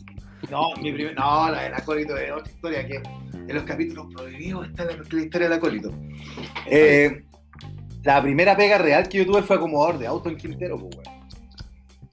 No, 0.49 0.73
mi 0.81 0.91
primer, 0.91 1.15
no, 1.15 1.49
la 1.49 1.63
del 1.63 1.73
acólito 1.73 2.15
es 2.17 2.31
otra 2.31 2.51
historia 2.51 2.87
que 2.87 2.95
en 3.35 3.55
los 3.55 3.63
capítulos 3.63 4.07
prohibidos 4.13 4.67
está 4.67 4.85
la, 4.85 4.93
la 5.09 5.21
historia 5.21 5.49
del 5.49 5.57
acólito. 5.57 5.91
Eh, 6.67 7.23
la 8.03 8.21
primera 8.21 8.55
pega 8.55 8.77
real 8.77 9.07
que 9.07 9.19
yo 9.19 9.25
tuve 9.25 9.41
fue 9.41 9.55
acomodador 9.55 9.97
de 9.99 10.07
auto 10.07 10.29
en 10.29 10.37
Quintero, 10.37 10.77
pues, 10.77 10.95
weón. 10.97 11.23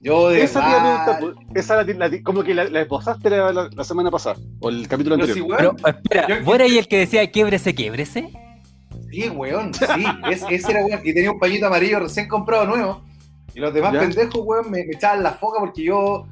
Yo 0.03 0.29
de 0.29 0.41
esa 0.43 1.19
esa 1.53 1.83
la, 1.83 2.07
la- 2.07 2.23
como 2.23 2.43
que 2.43 2.55
la, 2.55 2.63
la 2.63 2.81
esposaste 2.81 3.29
la, 3.29 3.51
la- 3.53 3.69
la 3.71 3.83
semana 3.83 4.09
pasada, 4.09 4.35
o 4.59 4.69
el 4.69 4.87
capítulo 4.87 5.15
Pero 5.15 5.27
anterior. 5.27 5.47
sí, 5.47 5.55
Pero, 5.57 5.95
espera, 5.97 6.27
Yo- 6.27 6.43
¿vos 6.43 6.55
eres 6.55 6.73
el 6.75 6.87
que 6.87 6.97
decía 6.99 7.29
quiebrese, 7.31 7.75
quiebrese? 7.75 8.29
Sí, 9.11 9.29
weón, 9.29 9.73
sí. 9.73 9.85
Es, 10.31 10.43
ese 10.49 10.71
era, 10.71 10.85
weón. 10.85 11.01
Y 11.03 11.13
tenía 11.13 11.31
un 11.31 11.37
pañito 11.39 11.67
amarillo 11.67 11.99
recién 11.99 12.27
comprado 12.27 12.65
nuevo. 12.65 13.03
Y 13.53 13.59
los 13.59 13.71
demás 13.73 13.93
Ya. 13.93 13.99
pendejos, 13.99 14.41
weón, 14.43 14.71
me, 14.71 14.85
me 14.85 14.93
echaban 14.93 15.21
la 15.21 15.33
foca 15.33 15.59
porque 15.59 15.83
yo. 15.83 16.27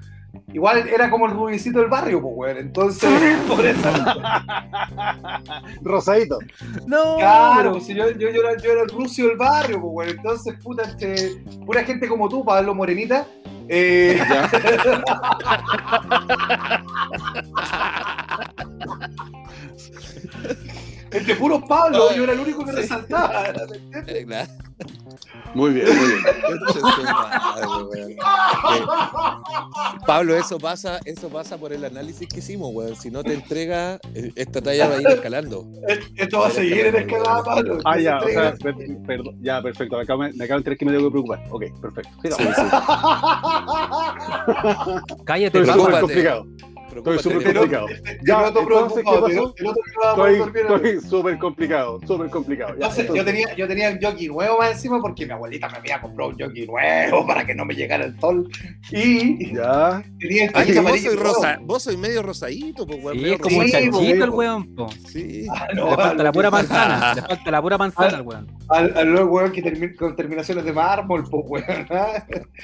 Igual 0.53 0.87
era 0.89 1.09
como 1.09 1.25
el 1.27 1.33
rubicito 1.33 1.79
del 1.79 1.89
barrio, 1.89 2.21
pues, 2.21 2.33
weón. 2.35 2.57
Entonces, 2.57 3.37
por 3.47 3.65
eso. 3.65 3.89
Rosadito. 5.81 6.39
No, 6.87 7.17
Claro, 7.17 7.73
pues 7.73 7.85
si 7.85 7.93
yo, 7.93 8.09
yo, 8.11 8.29
yo, 8.29 8.41
era, 8.41 8.57
yo 8.61 8.71
era 8.71 8.83
el 8.83 8.89
rucio 8.89 9.27
del 9.27 9.37
barrio, 9.37 9.79
pues, 9.81 9.91
weón. 9.93 10.17
Entonces, 10.17 10.55
puta, 10.63 10.83
este, 10.83 11.43
pura 11.65 11.83
gente 11.83 12.07
como 12.07 12.27
tú, 12.29 12.43
Pablo 12.43 12.73
Morenita. 12.73 13.27
Eh, 13.67 14.19
entre 21.11 21.35
puros 21.35 21.63
Pablo, 21.67 22.13
yo 22.15 22.23
era 22.23 22.33
el 22.33 22.39
único 22.39 22.63
que 22.65 22.71
resaltaba. 22.73 23.45
Eh, 24.07 24.25
claro. 24.25 24.49
Muy 25.55 25.73
bien, 25.73 25.87
muy 25.87 26.05
bien. 26.07 26.21
Madre, 27.03 28.15
Pablo, 30.05 30.35
eso 30.35 30.57
pasa, 30.59 30.99
eso 31.05 31.27
pasa 31.29 31.57
por 31.57 31.73
el 31.73 31.83
análisis 31.83 32.27
que 32.27 32.39
hicimos, 32.39 32.69
weón. 32.73 32.95
Si 32.95 33.09
no 33.09 33.23
te 33.23 33.33
entrega, 33.33 33.99
eh, 34.13 34.31
esta 34.35 34.61
talla 34.61 34.87
va 34.87 34.95
a 34.97 35.01
ir 35.01 35.07
escalando. 35.07 35.65
Esto 36.15 36.39
va 36.39 36.47
a 36.47 36.51
seguir 36.51 36.85
en 36.87 36.95
escalada, 36.97 37.43
Pablo. 37.43 37.79
Ah, 37.85 37.97
ya, 37.99 38.17
o 38.19 38.25
Se 38.27 38.33
sea, 38.33 38.53
per- 38.55 38.75
perdón, 39.07 39.37
ya, 39.41 39.61
perfecto. 39.61 39.97
Me 39.97 40.03
acabo, 40.03 40.19
me 40.21 40.27
acabo 40.29 40.47
de 40.47 40.55
enterar 40.57 40.77
que 40.77 40.85
me 40.85 40.91
tengo 40.91 41.05
que 41.05 41.11
preocupar. 41.11 41.43
Ok, 41.49 41.63
perfecto. 41.81 42.09
Sí, 42.23 42.31
Sigamos. 42.31 42.55
sí. 42.55 42.61
cállate, 45.25 45.59
Esto 45.61 45.73
es 46.97 47.03
papá. 47.03 47.17
súper 47.19 47.43
complicado. 47.43 47.87
De-. 47.87 47.93
El 48.11 48.19
Ya, 48.25 48.41
otro 48.41 48.61
entonces, 48.61 48.97
¿qué 48.97 49.03
preocupado, 49.03 49.21
pasó? 49.21 49.53
el 49.57 49.65
otro 49.67 49.83
poder 50.15 50.41
Estoy 50.41 50.89
estoy 50.91 51.09
súper 51.09 51.37
complicado, 51.39 51.99
súper 52.07 52.29
complicado. 52.29 52.69
Ya, 52.71 52.75
Entonces, 52.75 53.07
yo 53.07 53.15
entonces, 53.15 53.25
tenía, 53.45 53.55
yo 53.55 53.67
tenía 53.67 53.89
un 53.91 53.99
jockey 54.01 54.27
nuevo 54.27 54.57
más 54.57 54.71
encima 54.71 54.99
porque 54.99 55.25
mi 55.25 55.31
abuelita 55.33 55.69
me 55.69 55.77
había 55.77 56.01
comprado 56.01 56.29
un 56.31 56.39
jockey 56.39 56.65
nuevo 56.67 57.27
para 57.27 57.45
que 57.45 57.55
no 57.55 57.65
me 57.65 57.73
llegara 57.75 58.05
el 58.05 58.19
sol. 58.19 58.49
Y 58.91 59.53
Ya, 59.53 60.03
tenía 60.19 60.45
el 60.45 60.51
Ay, 60.53 60.65
chancho 60.67 60.73
que 60.73 60.79
vos 60.91 60.99
soy 61.01 61.15
rosa, 61.15 61.57
vos 61.61 61.83
soy 61.83 61.97
medio 61.97 62.21
rosadito, 62.23 62.85
pues, 62.87 62.99
weón. 63.03 63.17
Sí, 63.19 63.29
es 63.29 63.39
como 63.39 63.63
Sí, 63.63 64.11
el 64.11 64.29
weón, 64.29 64.75
po. 64.75 64.89
Sí. 65.07 65.47
Ah, 65.51 65.67
no, 65.75 65.89
Le 65.91 65.95
falta 65.95 66.09
al- 66.11 66.23
la 66.23 66.31
pura 66.31 66.51
manzana, 66.51 67.13
le 67.15 67.21
falta 67.21 67.51
la 67.51 67.61
pura 67.61 67.77
manzana 67.77 68.17
al 68.17 68.21
weón. 68.21 68.47
Al, 68.69 68.97
al 68.97 69.11
nuevo 69.11 69.31
weón 69.31 69.51
que 69.51 69.63
termi- 69.63 69.95
con 69.95 70.15
terminaciones 70.15 70.63
de 70.65 70.73
mármol, 70.73 71.23
pues 71.29 71.43
weón. 71.47 71.87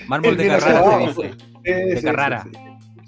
Mármol 0.08 0.38
de 0.38 0.48
Carrara 0.48 1.14
sí, 1.14 2.02
Carrara. 2.04 2.46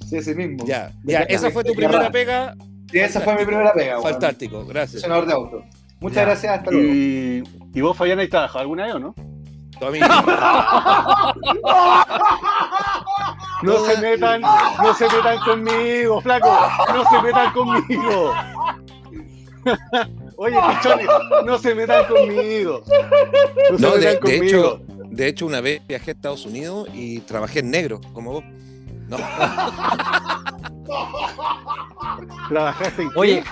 Sí, 0.07 0.17
ese 0.17 0.33
mismo. 0.35 0.65
Ya, 0.65 0.91
ya, 1.03 1.19
esa 1.23 1.51
fue 1.51 1.63
tu 1.63 1.73
primera 1.73 2.09
pega. 2.11 2.55
Sí, 2.91 2.99
esa 2.99 3.19
fue 3.21 3.35
mi 3.37 3.45
primera 3.45 3.73
pega. 3.73 4.01
Fantástico, 4.01 4.65
gracias. 4.65 5.01
Senador 5.01 5.25
de 5.25 5.33
auto. 5.33 5.63
Muchas 5.99 6.15
Ya. 6.17 6.25
gracias, 6.25 6.57
hasta 6.59 6.71
luego. 6.71 6.87
y, 6.93 7.43
y 7.73 7.81
vos, 7.81 7.97
Fabián, 7.97 8.19
¿has 8.19 8.29
trabajado 8.29 8.59
alguna 8.59 8.85
vez 8.85 8.95
o 8.95 8.99
no? 8.99 9.15
No 13.63 13.73
Toda- 13.73 13.91
se 13.95 14.01
metan, 14.01 14.41
no 14.41 14.93
se 14.93 15.05
metan 15.05 15.39
conmigo, 15.39 16.21
flaco, 16.21 16.47
no 16.93 17.03
se 17.09 17.21
metan 17.23 17.53
conmigo. 17.53 18.33
Oye, 20.37 20.55
pichones, 20.69 21.07
no 21.45 21.57
se 21.57 21.73
metan 21.75 22.05
conmigo. 22.05 22.83
No 23.71 23.77
se 23.77 23.81
No, 23.83 23.89
metan 23.95 24.01
de 24.01 24.19
conmigo. 24.19 24.43
hecho, 24.45 24.81
de 25.09 25.27
hecho, 25.27 25.45
una 25.47 25.61
vez 25.61 25.81
viajé 25.87 26.11
a 26.11 26.13
Estados 26.13 26.45
Unidos 26.45 26.87
y 26.93 27.19
trabajé 27.21 27.59
en 27.59 27.71
negro, 27.71 27.99
como 28.13 28.33
vos. 28.33 28.43
No, 29.07 29.17
Trabajaste 32.49 33.01
en? 33.03 33.09
Oye, 33.15 33.43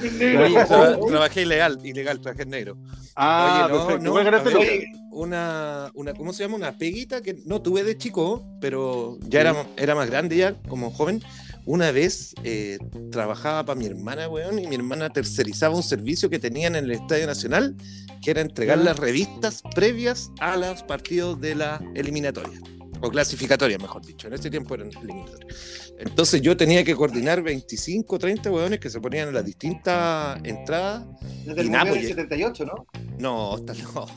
Oye, 0.00 0.56
Tra- 0.66 1.06
trabajé 1.08 1.42
ilegal, 1.42 1.78
ilegal, 1.84 2.20
trabajé 2.20 2.42
en 2.44 2.50
negro. 2.50 2.76
Ah, 3.16 3.66
Oye, 3.68 3.74
no, 3.74 4.14
perfecto. 4.14 4.60
no, 4.60 5.18
Una, 5.18 5.90
una, 5.94 6.14
¿cómo 6.14 6.32
se 6.32 6.44
llama? 6.44 6.56
Una 6.56 6.78
peguita 6.78 7.20
que 7.20 7.36
no 7.46 7.60
tuve 7.60 7.82
de 7.82 7.96
chico, 7.98 8.46
pero 8.60 9.18
ya 9.22 9.40
era, 9.40 9.66
era 9.76 9.94
más 9.94 10.08
grande 10.08 10.36
ya, 10.36 10.54
como 10.68 10.90
joven. 10.90 11.22
Una 11.66 11.90
vez 11.90 12.34
eh, 12.44 12.78
trabajaba 13.10 13.64
para 13.64 13.78
mi 13.78 13.86
hermana, 13.86 14.28
weón, 14.28 14.58
y 14.58 14.66
mi 14.68 14.76
hermana 14.76 15.10
tercerizaba 15.10 15.74
un 15.74 15.82
servicio 15.82 16.30
que 16.30 16.38
tenían 16.38 16.76
en 16.76 16.84
el 16.84 16.92
Estadio 16.92 17.26
Nacional, 17.26 17.74
que 18.22 18.30
era 18.30 18.40
entregar 18.40 18.78
las 18.78 18.98
revistas 18.98 19.62
previas 19.74 20.30
a 20.40 20.56
los 20.56 20.82
partidos 20.84 21.40
de 21.40 21.56
la 21.56 21.80
eliminatoria. 21.94 22.58
O 23.00 23.10
clasificatoria, 23.10 23.78
mejor 23.78 24.04
dicho. 24.04 24.26
En 24.26 24.34
ese 24.34 24.50
tiempo 24.50 24.74
eran 24.74 24.88
eliminatorias. 24.90 25.92
Entonces 25.98 26.40
yo 26.42 26.56
tenía 26.56 26.82
que 26.84 26.94
coordinar 26.96 27.42
25, 27.42 28.18
30 28.18 28.50
weones 28.50 28.80
que 28.80 28.90
se 28.90 29.00
ponían 29.00 29.28
en 29.28 29.34
las 29.34 29.44
distintas 29.44 30.38
entradas. 30.44 31.04
Desde 31.44 31.60
el 31.60 31.66
Mundial 31.70 31.88
pues, 31.88 32.02
del 32.02 32.08
78, 32.14 32.64
¿no? 32.66 32.86
No, 33.18 33.56
estás 33.56 33.78
loco. 33.82 34.08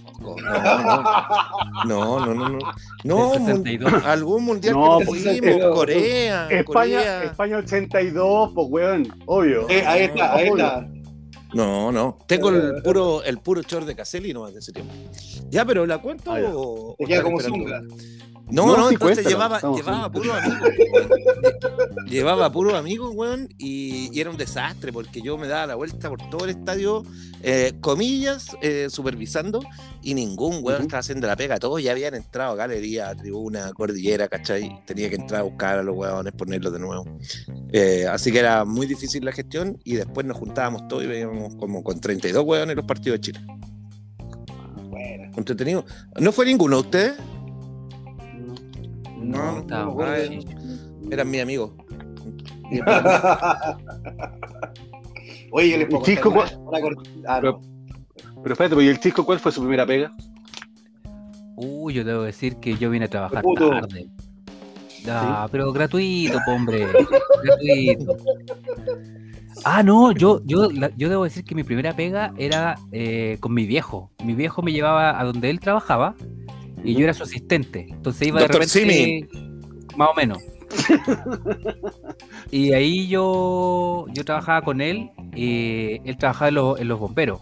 No, 1.85 2.19
no, 2.25 2.33
no, 2.33 2.49
no. 2.49 2.49
No, 2.49 2.59
no. 3.03 3.33
62. 3.33 4.05
algún 4.05 4.45
mundial 4.45 4.73
No, 4.75 4.97
que 4.99 5.05
no 5.05 5.11
pues, 5.11 5.23
fuimos, 5.23 5.49
eh, 5.55 5.69
Corea, 5.73 6.47
España, 6.49 6.63
Corea. 6.65 7.23
España 7.23 7.57
82, 7.57 8.51
pues 8.53 8.67
weón, 8.69 9.15
obvio. 9.25 9.69
Eh, 9.69 9.83
ahí 9.85 10.03
está, 10.03 10.33
ahí 10.33 10.47
está. 10.47 10.87
No, 11.53 11.91
no. 11.91 12.17
Tengo 12.27 12.49
el 12.49 12.81
puro, 12.81 13.23
el 13.23 13.37
puro 13.39 13.61
short 13.61 13.85
de 13.85 13.95
Caselli 13.95 14.33
no 14.33 14.49
de 14.49 14.59
ese 14.59 14.71
tiempo. 14.71 14.93
Ya, 15.49 15.65
pero 15.65 15.85
¿la 15.85 15.97
cuento 16.01 16.31
Ah, 16.31 16.95
Te 16.97 17.05
queda 17.05 17.23
como 17.23 17.39
esperando? 17.39 17.85
zunga. 17.89 17.95
No, 18.51 18.65
No, 18.67 18.77
no, 18.77 18.87
sí, 18.89 18.95
entonces 18.95 19.25
llevaba, 19.25 19.59
llevaba 19.61 20.11
puros 20.11 20.35
amigos. 20.35 20.69
llevaba 22.09 22.51
puros 22.51 22.73
amigos, 22.73 23.11
weón, 23.15 23.47
y, 23.57 24.09
y 24.15 24.19
era 24.19 24.29
un 24.29 24.37
desastre 24.37 24.91
porque 24.91 25.21
yo 25.21 25.37
me 25.37 25.47
daba 25.47 25.67
la 25.67 25.75
vuelta 25.75 26.09
por 26.09 26.19
todo 26.29 26.43
el 26.45 26.51
estadio, 26.51 27.03
eh, 27.43 27.73
comillas, 27.79 28.47
eh, 28.61 28.87
supervisando, 28.89 29.61
y 30.01 30.13
ningún 30.13 30.55
weón 30.63 30.75
Ujú. 30.79 30.81
estaba 30.83 30.99
haciendo 30.99 31.27
la 31.27 31.35
pega. 31.35 31.59
Todos 31.59 31.81
ya 31.81 31.91
habían 31.91 32.13
entrado 32.13 32.51
a 32.51 32.55
galería, 32.55 33.15
tribuna, 33.15 33.71
cordillera, 33.73 34.27
¿cachai? 34.27 34.83
Tenía 34.85 35.09
que 35.09 35.15
entrar 35.15 35.41
a 35.41 35.43
buscar 35.43 35.79
a 35.79 35.83
los 35.83 35.95
weones, 35.95 36.33
ponerlos 36.33 36.73
de 36.73 36.79
nuevo. 36.79 37.05
Eh, 37.71 38.05
así 38.09 38.31
que 38.31 38.39
era 38.39 38.65
muy 38.65 38.85
difícil 38.85 39.23
la 39.23 39.31
gestión, 39.31 39.79
y 39.85 39.95
después 39.95 40.25
nos 40.25 40.37
juntábamos 40.37 40.87
todos 40.89 41.03
y 41.03 41.07
veíamos 41.07 41.55
como 41.55 41.83
con 41.83 41.99
32 42.01 42.43
weones 42.43 42.75
los 42.75 42.85
partidos 42.85 43.19
de 43.19 43.21
Chile. 43.21 43.39
Bueno. 44.89 45.31
Entretenido. 45.37 45.85
¿No 46.19 46.31
fue 46.33 46.45
ninguno 46.45 46.75
de 46.77 46.81
ustedes? 46.81 47.13
No, 49.21 49.53
No, 49.53 49.59
estaba 49.59 49.83
no, 49.85 49.91
bueno. 49.93 50.41
no, 51.01 51.11
Eran 51.11 51.29
mis 51.29 51.41
amigos. 51.41 51.71
Oye, 55.51 55.77
les 55.77 55.87
puedo 55.87 56.01
¿Y 56.03 56.05
Chisco, 56.05 56.29
una- 56.29 56.45
una 56.59 56.79
cort- 56.79 57.07
Ah, 57.27 57.41
no. 57.41 57.59
Pero 58.43 58.53
espérate, 58.53 58.83
¿y 58.83 58.87
el 58.87 58.99
Chisco 58.99 59.25
cuál 59.25 59.39
fue 59.39 59.51
su 59.51 59.59
primera 59.61 59.85
pega? 59.85 60.11
Uy, 61.57 61.93
yo 61.93 62.03
debo 62.03 62.23
decir 62.23 62.55
que 62.57 62.75
yo 62.77 62.89
vine 62.89 63.05
a 63.05 63.09
trabajar 63.09 63.43
tarde. 63.43 64.09
Ah, 65.09 65.47
pero 65.51 65.71
gratuito, 65.73 66.37
hombre. 66.47 66.87
gratuito. 67.43 68.15
Ah, 69.65 69.83
no, 69.83 70.11
yo, 70.11 70.41
yo, 70.45 70.71
la- 70.71 70.91
yo 70.95 71.09
debo 71.09 71.23
decir 71.25 71.43
que 71.43 71.53
mi 71.55 71.63
primera 71.63 71.93
pega 71.95 72.33
era 72.37 72.77
eh, 72.91 73.37
con 73.41 73.53
mi 73.53 73.65
viejo. 73.67 74.11
Mi 74.23 74.33
viejo 74.33 74.61
me 74.61 74.71
llevaba 74.71 75.19
a 75.19 75.23
donde 75.25 75.49
él 75.49 75.59
trabajaba 75.59 76.15
y 76.83 76.93
yo 76.95 77.01
era 77.03 77.13
su 77.13 77.23
asistente. 77.23 77.87
Entonces 77.89 78.27
iba 78.27 78.39
Doctor 78.39 78.65
de 78.65 78.65
repente, 78.67 79.27
más 79.97 80.09
o 80.09 80.13
menos. 80.15 80.37
y 82.51 82.73
ahí 82.73 83.07
yo, 83.07 84.05
yo 84.13 84.23
trabajaba 84.25 84.61
con 84.61 84.81
él 84.81 85.09
y 85.35 85.99
él 86.07 86.17
trabajaba 86.17 86.49
en, 86.49 86.55
los- 86.55 86.79
en 86.79 86.87
los 86.87 86.99
bomberos. 86.99 87.41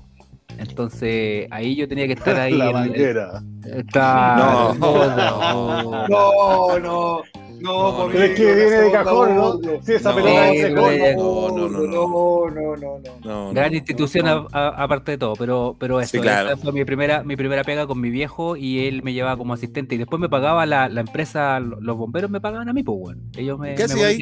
Entonces 0.57 1.47
ahí 1.51 1.75
yo 1.75 1.87
tenía 1.87 2.05
que 2.07 2.13
estar 2.13 2.35
ahí. 2.39 2.53
la 2.53 2.67
en- 2.67 2.73
manguera. 2.73 3.43
Claro, 3.91 4.73
No. 4.79 6.07
no. 6.07 6.07
No, 6.07 6.79
no. 6.83 7.21
No, 7.61 7.91
No, 7.91 7.97
por 7.97 8.11
Pero 8.11 8.23
es 8.23 8.35
que 8.37 8.45
viene 8.45 8.61
de 8.71 8.91
cajón, 8.91 9.35
¿no? 9.35 9.59
Sí, 9.83 9.93
esa 9.93 10.09
No, 10.09 10.15
pelota 10.15 10.49
es 10.51 10.63
de 10.63 10.73
cajón. 10.73 10.97
No, 11.17 11.49
no, 11.49 11.69
no, 11.69 11.79
no, 11.79 12.49
no, 12.49 12.75
no, 12.77 12.99
no. 12.99 13.19
No, 13.23 13.53
Gran 13.53 13.71
no. 13.71 13.77
institución 13.77 14.47
aparte 14.53 15.11
de 15.11 15.17
todo, 15.17 15.35
pero, 15.35 15.75
pero 15.79 15.99
eso, 15.99 16.11
Sí, 16.11 16.19
claro. 16.19 16.49
esa 16.49 16.57
fue 16.57 16.71
mi 16.71 16.85
primera, 16.85 17.23
mi 17.23 17.35
primera 17.35 17.63
pega 17.63 17.85
con 17.87 17.99
mi 17.99 18.09
viejo 18.09 18.55
y 18.55 18.87
él 18.87 19.03
me 19.03 19.13
llevaba 19.13 19.37
como 19.37 19.53
asistente 19.53 19.95
y 19.95 19.97
después 19.97 20.19
me 20.19 20.29
pagaba 20.29 20.65
la, 20.65 20.87
la 20.89 21.01
empresa, 21.01 21.59
lo- 21.59 21.79
los 21.81 21.97
bomberos 21.97 22.29
me 22.31 22.41
pagaban 22.41 22.69
a 22.69 22.73
mí, 22.73 22.83
pues 22.83 22.97
bueno, 22.99 23.21
ellos 23.37 23.59
me, 23.59 23.75
¿Qué 23.75 23.83
hacía 23.83 24.07
ahí? 24.07 24.19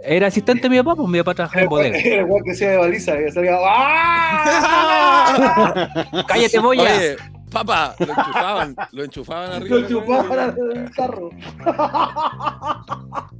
Era 0.00 0.28
asistente 0.28 0.62
de 0.62 0.68
mi 0.70 0.76
papá, 0.78 0.94
pues 0.94 1.08
mi 1.08 1.18
papá 1.18 1.34
trabajaba 1.34 1.62
en 1.64 1.68
bodega. 1.68 1.98
Era 1.98 2.22
igual 2.22 2.42
que 2.44 2.54
sea 2.54 2.70
de 2.70 2.76
baliza, 2.76 3.18
que 3.18 3.32
salía. 3.32 3.56
¡Ah! 3.60 5.88
¡Cállate, 6.28 6.58
boya! 6.60 7.16
Papá, 7.50 7.94
lo 7.98 8.06
enchufaban, 8.12 8.76
lo 8.92 9.04
enchufaban 9.04 9.52
arriba. 9.52 9.76
Lo 9.78 9.88
chupaban 9.88 10.56
el 10.74 10.90
carro. 10.90 11.30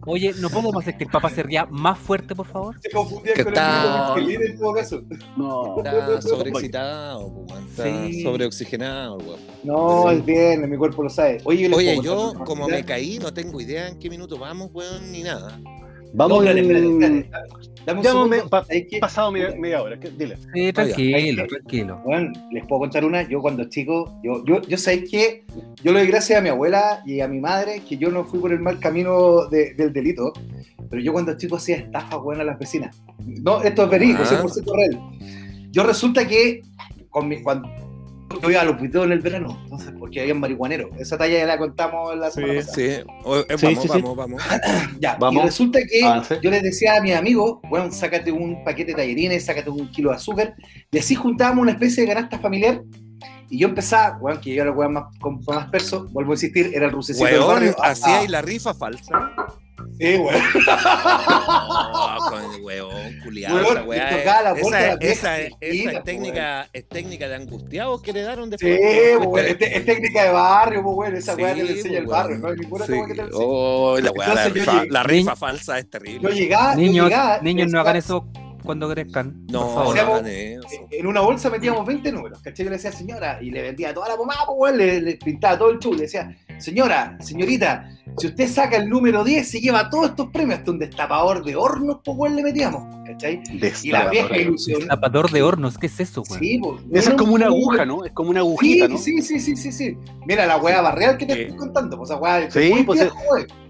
Oye, 0.07 0.33
¿no 0.41 0.49
podemos 0.49 0.77
hacer 0.77 0.97
que 0.97 1.05
el 1.05 1.11
papá 1.11 1.29
se 1.31 1.43
ría 1.43 1.67
más 1.67 1.99
fuerte, 1.99 2.35
por 2.35 2.47
favor? 2.47 2.77
Se 2.81 2.91
confundía 2.91 3.35
Que 3.35 3.45
con 3.45 3.53
está- 3.53 4.15
el 4.17 4.27
líder 4.27 4.51
en 4.53 4.59
todo 4.59 4.73
caso. 4.75 5.03
No. 5.37 5.77
Está 5.79 6.23
sobreexcitado, 6.23 7.33
está 7.69 7.85
Sí. 7.85 8.23
sobreoxigenado, 8.23 9.17
weón. 9.19 9.41
No, 9.65 10.11
es 10.11 10.25
bien, 10.25 10.69
mi 10.71 10.77
cuerpo 10.77 11.03
lo 11.03 11.11
sabe. 11.11 11.41
Oye, 11.45 11.69
yo 11.69 11.77
Oye, 11.77 12.01
yo, 12.03 12.33
como 12.47 12.67
me 12.69 12.85
caí, 12.85 13.19
no 13.19 13.33
tengo 13.35 13.61
idea 13.61 13.89
en 13.89 13.99
qué 13.99 14.09
minuto 14.09 14.39
vamos, 14.39 14.71
weón, 14.73 15.13
ni 15.13 15.23
nada. 15.23 15.61
Vamos 16.15 16.45
No, 16.45 16.51
en-. 16.51 17.31
Dame 17.87 18.01
un 18.01 18.05
Ya 18.05 18.11
segundo. 18.11 18.29
me- 18.29 18.43
pa- 18.43 18.65
¿sabes 18.65 18.87
qué? 18.91 18.99
pasado 18.99 19.33
media, 19.33 19.55
media 19.59 19.83
hora. 19.83 19.97
Dile. 19.97 20.37
Sí, 20.55 20.73
tranquilo, 20.73 21.47
tranquilo. 21.47 22.01
Bueno, 22.05 22.33
les 22.53 22.67
puedo 22.67 22.81
contar 22.81 23.05
una. 23.05 23.27
Yo 23.29 23.41
cuando 23.41 23.65
chico, 23.65 24.21
yo, 24.23 24.45
yo, 24.45 24.61
yo 24.63 24.77
sabéis 24.77 25.11
que 25.11 25.45
yo 25.83 25.93
le 25.93 26.01
doy 26.01 26.09
gracias 26.09 26.39
a 26.39 26.43
mi 26.43 26.51
abuela 26.51 27.03
y 27.07 27.21
a 27.21 27.29
mi 27.29 27.41
madre 27.41 27.81
que 27.89 27.97
yo 27.97 28.11
no 28.11 28.25
fui 28.25 28.41
por 28.41 28.53
el 28.53 28.61
mal 28.61 28.79
camino 28.79 29.47
de- 29.47 29.73
del 29.75 29.93
delito. 29.93 30.33
Pero 30.91 31.03
yo 31.03 31.13
cuando 31.13 31.37
chico 31.37 31.57
hacía 31.57 31.77
estafa, 31.77 32.19
weón, 32.19 32.41
a 32.41 32.45
las 32.45 32.59
vecinas. 32.59 33.01
No, 33.25 33.63
esto 33.63 33.85
es 33.85 33.91
verídico, 33.91 34.21
Ah. 34.23 34.27
100% 34.27 34.75
real. 34.75 35.01
Yo 35.71 35.83
resulta 35.85 36.27
que 36.27 36.61
con 37.11 37.29
mi, 37.29 37.43
cuando 37.43 37.69
yo 38.43 38.51
iba 38.51 38.61
a 38.61 38.65
los 38.65 38.81
videos 38.81 39.07
en 39.07 39.13
el 39.13 39.21
verano, 39.21 39.59
entonces, 39.65 39.93
porque 39.99 40.21
había 40.21 40.35
marihuanero. 40.35 40.91
Esa 40.99 41.17
talla 41.19 41.39
ya 41.39 41.47
la 41.47 41.59
contamos 41.59 42.17
la 42.17 42.31
semana 42.31 42.55
pasada. 42.55 42.75
sí. 42.75 42.89
O- 43.25 43.37
eh, 43.39 43.45
Sí, 43.57 43.67
vamos, 43.67 43.83
sí, 43.83 43.89
sí. 43.89 44.01
vamos, 44.03 44.17
vamos. 44.17 44.43
Ya, 45.01 45.17
Vamos. 45.19 45.43
y 45.43 45.47
resulta 45.47 45.79
que 45.89 46.05
Avance. 46.05 46.39
yo 46.43 46.51
les 46.51 46.63
decía 46.63 46.97
a 46.97 47.01
mis 47.01 47.15
amigos, 47.15 47.59
bueno, 47.69 47.91
sácate 47.91 48.31
un 48.31 48.63
paquete 48.65 48.93
de 48.93 48.97
tallerines, 48.99 49.45
sácate 49.45 49.71
un 49.71 49.91
kilo 49.91 50.11
de 50.11 50.17
azúcar, 50.17 50.55
y 50.91 50.99
así 50.99 51.15
juntábamos 51.15 51.63
una 51.63 51.73
especie 51.73 52.05
de 52.05 52.09
canasta 52.15 52.39
familiar. 52.39 52.83
Y 53.51 53.59
yo 53.61 53.69
empezaba, 53.69 54.19
bueno, 54.19 54.41
que 54.41 54.55
yo 54.55 54.61
era 54.63 54.71
el 54.71 54.77
weón 54.77 54.93
más, 54.93 55.05
con 55.21 55.41
más 55.47 55.69
perso, 55.71 56.07
vuelvo 56.11 56.33
a 56.33 56.35
insistir, 56.35 56.71
era 56.75 56.85
el 56.87 56.93
rucecito 56.93 57.25
del 57.27 57.41
barrio. 57.41 57.75
Ah, 57.79 57.91
hacía 57.91 58.21
ahí 58.21 58.29
la 58.29 58.43
rifa 58.43 58.75
falsa. 58.75 59.09
Sí, 59.99 60.17
weón. 60.17 60.43
No, 61.49 62.17
con 62.31 62.65
weón, 62.65 63.21
culiado. 63.25 63.57
Weón, 63.57 63.67
Esa 63.79 63.83
weá 63.85 64.93
es- 65.01 65.19
esa- 65.19 65.39
esquina, 65.41 65.93
es 65.93 66.05
técnica, 66.05 66.69
es 66.73 66.89
técnica 66.89 67.29
de 67.29 67.35
angustiados 67.37 68.03
que 68.03 68.13
le 68.13 68.23
daron 68.23 68.51
Sí, 68.59 68.67
después. 68.69 69.27
weón. 69.27 69.47
Es, 69.47 69.57
es 69.61 69.85
técnica 69.87 70.25
de 70.25 70.31
barrio, 70.31 70.83
pues, 70.83 70.97
weón. 70.97 71.17
Esa 71.17 71.35
weá 71.35 71.55
que 71.55 71.65
le 71.65 71.73
enseña 71.73 71.99
el 71.99 72.05
pues, 72.05 72.17
barrio. 72.19 72.39
¿no? 72.39 72.55
Ninguna 72.55 72.87
Sí. 72.87 72.93
que 72.93 73.15
te 73.15 73.21
enseña. 73.23 73.29
Oh, 73.35 73.99
la 74.01 74.11
weá, 74.13 74.29
la 74.35 74.47
Entonces 74.47 74.53
rifa, 74.67 74.85
la 74.91 75.03
rifa 75.03 75.37
falsa 75.37 75.79
es 75.79 75.91
terrible. 75.91 76.21
Yo 76.23 76.29
llegaba, 76.35 76.75
yo 76.75 76.81
Niños, 76.81 77.07
llegaba, 77.09 77.39
niños 77.41 77.71
no 77.73 77.81
hagan 77.81 77.97
eso 77.97 78.27
cuando 78.65 78.89
crezcan. 78.91 79.47
No, 79.51 79.61
por 79.61 79.69
no 79.69 79.75
favor. 79.75 79.97
Hacíamos- 79.97 80.19
hagan 80.21 80.27
eso. 80.33 80.61
En 80.91 81.07
una 81.07 81.21
bolsa 81.21 81.49
metíamos 81.51 81.87
20 81.87 82.13
números, 82.13 82.41
¿cachai? 82.43 82.65
Yo 82.65 82.71
le 82.71 82.77
decía, 82.77 82.93
señora, 82.93 83.39
y 83.41 83.51
le 83.51 83.63
vendía 83.63 83.95
toda 83.95 84.09
la 84.09 84.17
pomada, 84.17 84.41
pues, 84.47 84.57
weón, 84.59 84.79
le, 84.79 85.01
le 85.01 85.17
pintaba 85.17 85.59
todo 85.59 85.71
el 85.71 85.79
chulo. 85.79 85.97
Le 85.97 86.03
decía, 86.03 86.37
señora, 86.59 87.17
señorita, 87.21 87.89
si 88.19 88.27
usted 88.29 88.49
saca 88.49 88.77
el 88.77 88.89
número 88.89 89.25
10, 89.25 89.49
se 89.49 89.61
lleva 89.61 89.89
todos 89.91 90.11
estos 90.11 90.29
premios, 90.33 90.59
hasta 90.59 90.71
un 90.71 90.79
destapador 90.79 91.45
de 91.45 91.55
hornos, 91.57 91.99
pues, 92.05 92.17
weón, 92.17 92.37
le 92.37 92.43
metíamos, 92.43 92.83
¿cachai? 93.07 93.43
Y 93.83 93.91
la 93.91 94.09
vieja 94.09 94.37
ilusión. 94.37 94.87
Tapador 94.89 95.31
de 95.31 95.43
hornos, 95.43 95.79
¿qué 95.79 95.87
es 95.87 96.01
eso, 96.01 96.23
weón? 96.29 96.41
Sí, 96.41 96.59
pues. 96.63 96.83
Esa 96.93 97.11
es 97.11 97.17
como 97.17 97.35
una 97.35 97.47
aguja, 97.47 97.85
¿no? 97.85 98.05
Es 98.05 98.13
como 98.13 98.31
una 98.31 98.41
agujita, 98.41 98.87
Sí, 98.87 98.93
¿no? 98.93 98.99
sí, 98.99 99.23
sí, 99.23 99.39
sí, 99.41 99.57
sí, 99.57 99.73
sí. 99.73 99.97
Mira 100.27 100.47
la 100.47 100.57
weá 100.59 100.81
barreal 100.81 101.17
que 101.17 101.27
te 101.27 101.43
estoy 101.43 101.57
contando, 101.57 101.97
pues 101.97 102.11
esa 102.11 102.19
weá. 102.19 102.51
Sí, 102.51 102.83
pues. 102.85 103.09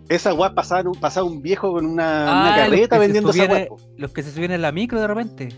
Esa 0.08 0.32
weá 0.32 0.54
pasaba, 0.54 0.88
un- 0.88 0.98
pasaba 0.98 1.26
un 1.26 1.42
viejo 1.42 1.70
con 1.72 1.84
una, 1.84 2.26
Ah, 2.28 2.42
una 2.48 2.56
carreta 2.56 2.98
vendiendo 2.98 3.28
esa 3.30 3.36
subían 3.44 3.50
weá. 3.52 3.62
en- 3.64 3.68
Los 3.98 4.12
que 4.12 4.22
se 4.22 4.30
subían 4.32 4.52
en 4.52 4.62
la 4.62 4.72
micro 4.72 4.98
de 5.00 5.06
repente. 5.06 5.48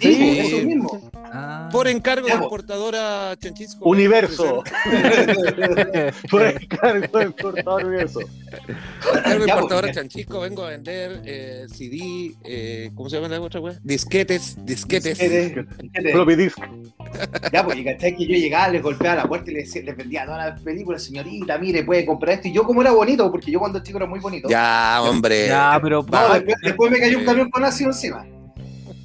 Sí, 0.00 0.14
Sí. 0.14 0.34
pues, 0.36 0.48
eso 0.52 0.66
mismo. 0.66 1.10
Ah. 1.32 1.68
Por 1.70 1.86
encargo 1.88 2.26
de 2.26 2.34
importadora 2.34 3.36
Chanchisco. 3.38 3.88
Universo. 3.88 4.64
Por 6.30 6.42
encargo 6.42 7.18
del 7.18 7.32
portador 7.34 7.84
universo. 7.84 8.20
Por 8.20 9.18
encargo 9.18 9.44
de 9.44 9.50
importadora 9.50 9.88
po, 9.88 9.94
Chanchisco 9.94 10.40
vengo 10.40 10.64
a 10.64 10.70
vender 10.70 11.22
eh, 11.24 11.66
CD, 11.72 12.32
eh, 12.44 12.90
¿cómo 12.94 13.08
se 13.08 13.16
llama 13.16 13.28
la 13.28 13.40
otra 13.40 13.60
weá? 13.60 13.78
Disquetes, 13.82 14.56
disquetes. 14.64 15.18
Disquete, 15.18 15.66
disquete. 15.82 16.12
Floppy 16.12 16.34
disk. 16.36 16.58
Ya, 17.52 17.64
pues, 17.64 17.76
y 17.78 17.84
cachai 17.84 18.16
que 18.16 18.24
yo 18.26 18.34
llegaba, 18.36 18.68
les 18.68 18.82
golpeaba 18.82 19.16
la 19.16 19.28
puerta 19.28 19.50
y 19.50 19.54
les, 19.54 19.64
decía- 19.66 19.82
les 19.82 19.96
vendía 19.96 20.24
todas 20.24 20.46
las 20.52 20.60
películas, 20.60 21.02
señorita, 21.02 21.58
mire, 21.58 21.82
puede 21.82 22.06
comprar 22.06 22.36
esto. 22.36 22.46
Y 22.48 22.52
yo, 22.52 22.62
como 22.64 22.82
era 22.82 22.92
bonito, 22.92 23.30
porque 23.32 23.50
yo 23.50 23.58
cuando 23.58 23.80
chico 23.82 23.98
era 23.98 24.06
muy 24.06 24.20
bonito. 24.20 24.48
Ya, 24.48 25.00
hombre. 25.02 25.48
Ya, 25.48 25.78
pero 25.82 26.06
No, 26.08 26.34
después, 26.34 26.56
después 26.62 26.90
me 26.92 27.00
cayó 27.00 27.18
un 27.18 27.24
camión 27.24 27.50
con 27.50 27.64
ácido 27.64 27.90
encima. 27.90 28.24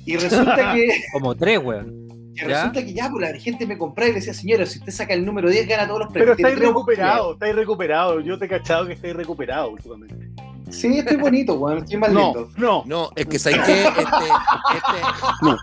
Y 0.05 0.17
resulta 0.17 0.73
que, 0.73 0.87
como 1.13 1.35
tres, 1.35 1.59
weón. 1.63 2.07
que 2.35 2.41
¿Ya? 2.47 2.57
resulta 2.59 2.85
que 2.85 2.93
ya, 2.93 3.09
pues 3.09 3.31
la 3.31 3.39
gente 3.39 3.65
me 3.65 3.77
compraba 3.77 4.09
y 4.09 4.13
le 4.13 4.19
decía, 4.19 4.33
señora, 4.33 4.65
si 4.65 4.79
usted 4.79 4.91
saca 4.91 5.13
el 5.13 5.25
número 5.25 5.49
10, 5.49 5.67
gana 5.67 5.87
todos 5.87 6.01
los 6.01 6.09
Pero 6.13 6.35
premios. 6.35 6.37
Tiene 6.37 6.49
estáis 6.51 6.67
recuperado, 6.69 7.33
estáis 7.33 7.55
recuperado. 7.55 8.19
Yo 8.19 8.37
te 8.37 8.45
he 8.45 8.49
cachado 8.49 8.85
que 8.87 8.93
estáis 8.93 9.15
recuperado 9.15 9.69
últimamente. 9.71 10.25
Sí, 10.69 10.97
estoy 10.97 11.17
bonito, 11.17 11.53
weón, 11.53 11.77
estoy 11.77 11.97
más 11.97 12.11
No, 12.11 12.19
lindo. 12.33 12.49
no, 12.57 12.83
No, 12.87 13.09
es 13.15 13.27
que 13.27 13.37
sabes 13.37 13.59
que 13.59 13.83
este, 13.83 14.01
no. 15.43 15.57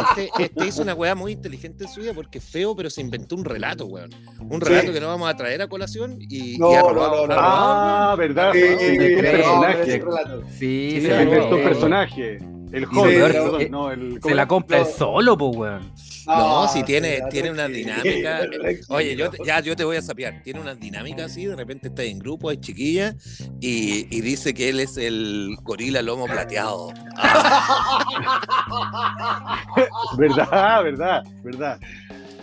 este, 0.00 0.24
este, 0.24 0.42
este 0.44 0.66
hizo 0.66 0.82
una 0.82 0.94
weá 0.94 1.14
muy 1.14 1.32
inteligente 1.32 1.84
en 1.84 1.90
su 1.90 2.00
vida 2.00 2.12
porque 2.12 2.38
es 2.38 2.44
feo, 2.44 2.74
pero 2.74 2.90
se 2.90 3.00
inventó 3.00 3.36
un 3.36 3.44
relato, 3.44 3.86
weón. 3.86 4.10
Un 4.40 4.60
relato 4.60 4.88
Sí. 4.88 4.92
que 4.94 5.00
no 5.00 5.06
vamos 5.06 5.30
a 5.30 5.36
traer 5.36 5.62
a 5.62 5.68
colación 5.68 6.18
y, 6.28 6.58
No, 6.58 6.72
y 6.72 6.74
ha 6.74 6.82
no, 6.82 6.90
robado- 6.90 7.26
Ah, 7.30 8.14
verdad. 8.18 8.52
Sí, 8.52 8.60
sí. 8.60 8.76
Sí, 8.78 8.96
Sí, 10.58 11.00
se, 11.06 11.22
inventó 11.22 11.56
un 11.56 11.62
personaje. 11.62 12.38
El 12.72 12.84
joven, 12.86 13.22
es 13.22 13.32
que 13.58 13.68
no, 13.70 13.90
el. 13.90 14.20
se 14.22 14.34
la 14.34 14.46
compra 14.46 14.78
No. 14.78 14.84
él 14.86 14.92
solo, 14.96 15.36
pues, 15.36 15.56
weón. 15.56 15.92
No, 16.26 16.68
si 16.68 16.78
sí, 16.80 16.84
tiene- 16.84 17.22
tiene 17.30 17.50
una 17.50 17.66
sí. 17.66 17.72
dinámica. 17.84 18.40
Oye, 18.88 19.16
yo 19.16 19.30
te- 19.30 19.38
ya 19.44 19.58
yo 19.60 19.74
te 19.74 19.82
voy 19.84 19.96
a 19.96 20.02
sapear. 20.02 20.42
Tiene 20.44 20.60
una 20.60 20.74
dinámica 20.74 21.24
así, 21.24 21.46
de 21.46 21.56
repente 21.56 21.88
está 21.88 22.04
en 22.04 22.18
grupo, 22.20 22.50
es 22.52 22.60
chiquilla, 22.60 23.16
y, 23.60 24.06
y 24.16 24.20
dice 24.20 24.54
que 24.54 24.68
él 24.68 24.78
es 24.80 24.96
el 24.96 25.56
gorila 25.62 26.02
lomo 26.02 26.26
plateado. 26.26 26.92
Ah, 27.16 28.04
Verdad, 30.18 30.82
verdad, 30.84 31.24
verdad. 31.42 31.78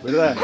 Verdad. 0.03 0.36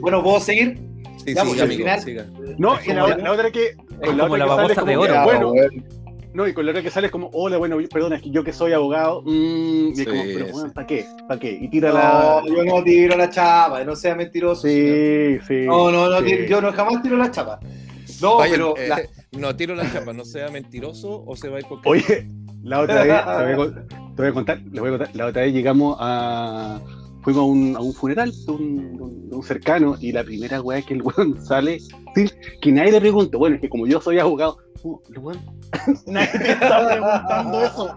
Bueno, 0.00 0.22
¿puedo 0.22 0.40
seguir? 0.40 0.78
sí, 1.24 1.34
Ya, 1.34 1.44
pues, 1.44 1.60
amigo, 1.60 1.78
final- 1.78 2.00
siga. 2.02 2.26
No, 2.58 2.76
Es 2.78 2.86
la, 2.88 3.16
la 3.16 3.32
otra 3.32 3.50
que. 3.50 3.74
con 4.04 4.18
como 4.18 4.36
la 4.36 4.46
babosa 4.46 4.82
de 4.82 4.96
oro. 4.96 5.12
Ya, 5.12 5.24
Bueno, 5.24 5.50
weón. 5.50 5.84
No, 6.34 6.46
y 6.46 6.52
con 6.54 6.64
la 6.66 6.70
otra 6.72 6.82
que 6.82 6.90
sale 6.90 7.06
es 7.06 7.12
como, 7.12 7.30
hola, 7.32 7.56
bueno, 7.56 7.76
perdona, 7.92 8.16
es 8.16 8.22
que 8.22 8.30
yo 8.30 8.44
que 8.44 8.52
soy 8.52 8.72
abogado, 8.72 9.22
mm, 9.22 9.88
y 9.88 10.00
es 10.00 10.06
como, 10.06 10.22
Sí, 10.24 10.30
pero 10.34 10.46
sí. 10.46 10.52
bueno, 10.52 10.72
¿para 10.72 10.86
qué? 10.86 11.06
¿Para 11.26 11.40
qué? 11.40 11.58
Y 11.60 11.68
tira 11.68 11.88
No, 11.90 11.94
la. 11.94 12.42
yo 12.46 12.64
no 12.64 12.82
tiro 12.84 13.16
la 13.16 13.30
chapa, 13.30 13.82
no 13.84 13.96
sea 13.96 14.14
mentiroso. 14.14 14.62
señor. 14.62 14.96
Sí, 14.96 15.46
sí. 15.48 15.66
No, 15.66 15.90
no, 15.90 16.08
no, 16.08 16.18
sí. 16.20 16.24
tiro- 16.26 16.44
yo 16.46 16.60
no 16.60 16.72
jamás 16.72 17.02
tiro 17.02 17.16
la 17.16 17.30
chapa. 17.30 17.58
No, 18.20 18.36
Oye, 18.36 18.50
pero 18.50 18.76
eh, 18.76 18.88
la- 18.88 19.02
no 19.38 19.56
tiro 19.56 19.74
la 19.74 19.90
chapa, 19.92 20.12
no 20.12 20.24
sea 20.24 20.48
mentiroso 20.50 21.24
o 21.26 21.36
se 21.36 21.48
va 21.48 21.56
a 21.56 21.60
ir 21.60 21.66
con 21.66 21.80
Oye, 21.84 22.26
la 22.62 22.80
otra 22.80 23.04
vez, 23.04 23.24
te 23.24 23.44
voy 23.44 23.52
a, 23.52 23.56
con- 23.56 23.88
te 24.16 24.22
voy 24.22 24.26
a 24.28 24.32
contar, 24.34 24.58
les 24.60 24.80
voy 24.80 24.88
a 24.88 24.98
contar, 24.98 25.16
la 25.16 25.26
otra 25.26 25.42
vez 25.42 25.52
llegamos 25.54 25.96
a. 26.00 26.80
Fuimos 27.28 27.42
a 27.42 27.46
un, 27.46 27.76
a 27.76 27.80
un 27.80 27.92
funeral 27.92 28.32
de 28.32 28.52
un, 28.52 29.42
cercano 29.42 29.96
y 30.00 30.12
la 30.12 30.24
primera 30.24 30.62
weá 30.62 30.80
que 30.80 30.94
el 30.94 31.02
weón 31.02 31.38
sale, 31.44 31.78
sí, 32.14 32.24
que 32.62 32.72
nadie 32.72 32.92
le 32.92 33.00
pregunta, 33.00 33.36
bueno, 33.36 33.56
es 33.56 33.60
que 33.60 33.68
como 33.68 33.86
yo 33.86 34.00
soy 34.00 34.18
abogado, 34.18 34.56
uh, 34.82 34.98
el 35.10 35.18
weón, 35.18 35.38
nadie 36.06 36.38
te 36.38 36.52
está 36.52 36.88
preguntando 36.88 37.64
eso. 37.66 37.94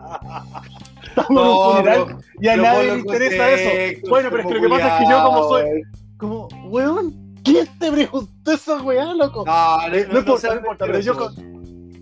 Estamos 1.08 1.30
en 1.30 1.36
No, 1.36 1.70
un 1.70 1.78
funeral 1.78 2.18
y 2.42 2.48
a 2.50 2.58
nadie 2.58 2.92
le 2.92 3.00
interesa 3.00 3.52
eso. 3.52 4.00
Bueno, 4.10 4.30
pero 4.32 4.42
es 4.42 4.48
que 4.50 4.54
lo 4.56 4.62
que 4.64 4.70
pasa 4.70 4.98
es 4.98 5.06
que 5.06 5.12
yo 5.14 5.24
como 5.24 5.48
soy, 5.48 5.82
como, 6.18 6.48
weón, 6.66 7.36
¿quién 7.46 7.68
te 7.80 7.90
preguntó 7.90 8.52
esa 8.52 8.82
weá, 8.82 9.14
loco? 9.14 9.46
No, 9.46 9.88
no, 9.88 9.96
Eh, 9.96 10.08
no 10.12 10.20
importa, 10.20 10.42
sea 10.42 10.50
no 10.50 10.58
importa, 10.58 10.86
pero 10.88 11.00
yo. 11.00 11.14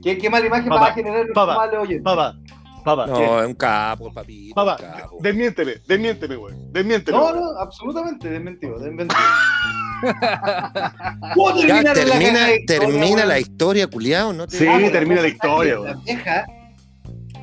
¿Qué, 0.02 0.18
qué 0.18 0.30
mala 0.32 0.48
imagen 0.48 0.72
va 0.72 0.88
a 0.88 0.94
generar 0.94 1.28
papá, 1.36 1.70
oyentes? 1.78 2.02
Papá, 2.02 2.36
papá, 2.84 3.08
No, 3.08 3.42
es 3.42 3.48
un 3.48 3.54
capo, 3.56 4.12
papito. 4.14 4.56
papá, 4.56 4.78
capo. 4.78 5.18
desmiénteme, 5.22 5.74
desmiénteme, 5.88 6.38
weón, 6.38 6.72
desmiénteme. 6.74 7.18
No, 7.18 7.34
no, 7.34 7.60
absolutamente, 7.60 8.30
desmentido, 8.30 8.80
desmentido. 8.80 9.20
¿Puedo 11.36 11.62
Ya, 11.66 11.82
terminar 11.84 11.84
la 11.84 11.94
termina, 11.94 12.48
termina 12.66 13.26
la 13.26 13.40
historia, 13.40 13.88
culiao, 13.88 14.34
no 14.34 14.48
te 14.48 14.58
Sí, 14.58 14.68
Ah, 14.68 14.80
termina 14.92 15.22
la 15.22 15.28
historia, 15.28 15.80
weón. 15.80 15.98
La 15.98 16.04
vieja 16.04 16.46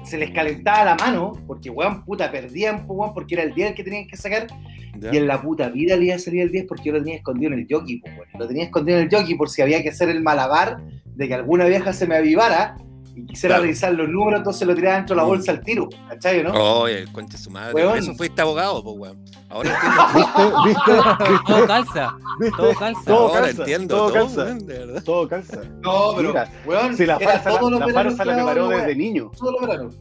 se 0.04 0.18
les 0.18 0.30
calentaba 0.30 0.84
la 0.84 0.94
mano, 0.94 1.32
porque 1.46 1.68
weón, 1.70 2.04
puta, 2.04 2.30
perdían, 2.30 2.84
weón, 2.86 3.12
porque 3.12 3.34
era 3.34 3.44
el 3.44 3.54
día 3.54 3.68
el 3.68 3.74
que 3.74 3.82
tenían 3.84 4.06
que 4.06 4.16
sacar, 4.16 4.46
Ya. 4.98 5.12
y 5.12 5.16
en 5.18 5.26
la 5.26 5.42
puta 5.42 5.68
vida 5.68 5.96
le 5.96 6.06
iba 6.06 6.14
a 6.14 6.18
salir 6.18 6.42
el 6.42 6.50
10 6.52 6.64
porque 6.68 6.84
yo 6.84 6.92
lo 6.92 6.98
tenía 7.00 7.16
escondido 7.16 7.52
en 7.52 7.58
el 7.60 7.66
jockey, 7.70 7.98
pues, 8.00 8.12
weón. 8.16 8.28
Lo 8.38 8.46
tenía 8.48 8.64
escondido 8.64 8.98
en 8.98 9.04
el 9.04 9.10
jockey 9.14 9.34
por 9.34 9.50
si 9.50 9.62
había 9.62 9.82
que 9.82 9.90
hacer 9.90 10.08
el 10.08 10.22
malabar 10.22 10.78
de 11.04 11.28
que 11.28 11.34
alguna 11.34 11.64
vieja 11.66 11.92
se 11.92 12.06
me 12.06 12.16
avivara 12.16 12.76
y 13.16 13.24
quisiera 13.26 13.54
Claro. 13.54 13.62
revisar 13.64 13.92
los 13.94 14.08
números, 14.08 14.38
entonces 14.38 14.68
lo 14.68 14.74
tiraba 14.74 14.96
dentro 14.96 15.14
de 15.16 15.22
la 15.22 15.24
Mm. 15.24 15.28
bolsa 15.28 15.52
al 15.52 15.60
tiro, 15.62 15.88
¿cachai, 16.08 16.42
no? 16.44 16.52
Oye, 16.52 16.98
el 17.00 17.12
conche 17.12 17.38
su 17.38 17.50
madre. 17.50 17.74
Weón. 17.74 17.88
Por 17.88 17.98
eso 17.98 18.14
fuiste 18.14 18.42
abogado, 18.42 18.84
pues, 18.84 18.96
weón. 18.98 19.24
Ahora 19.48 19.70
entiendo. 20.14 20.62
¿Viste? 20.64 20.92
¿Viste? 20.92 21.42
Todo 21.46 21.66
calza, 21.66 22.16
¿Viste? 22.38 22.56
todo 22.56 22.74
calza. 22.74 23.00
Todo 23.06 23.28
Ahora 23.28 23.40
calza, 23.40 23.62
entiendo 23.62 23.96
todo 23.96 24.06
todo, 24.08 24.14
calza. 24.26 24.44
weón, 24.44 24.58
de 24.66 24.78
verdad. 24.78 25.02
Todo 25.04 25.28
calza. 25.28 25.60
No, 25.82 26.12
pero, 26.16 26.28
Mira, 26.28 26.52
weón, 26.66 26.96
Si 26.96 27.06
la 27.06 27.18
farsa, 27.18 27.50
la, 27.52 27.60
la 27.60 27.86
la 27.86 28.02
preparó 28.36 28.68
desde 28.68 28.94
niño. 28.94 29.30
Todos 29.38 29.52
los 29.52 29.60
veranos. 29.68 29.94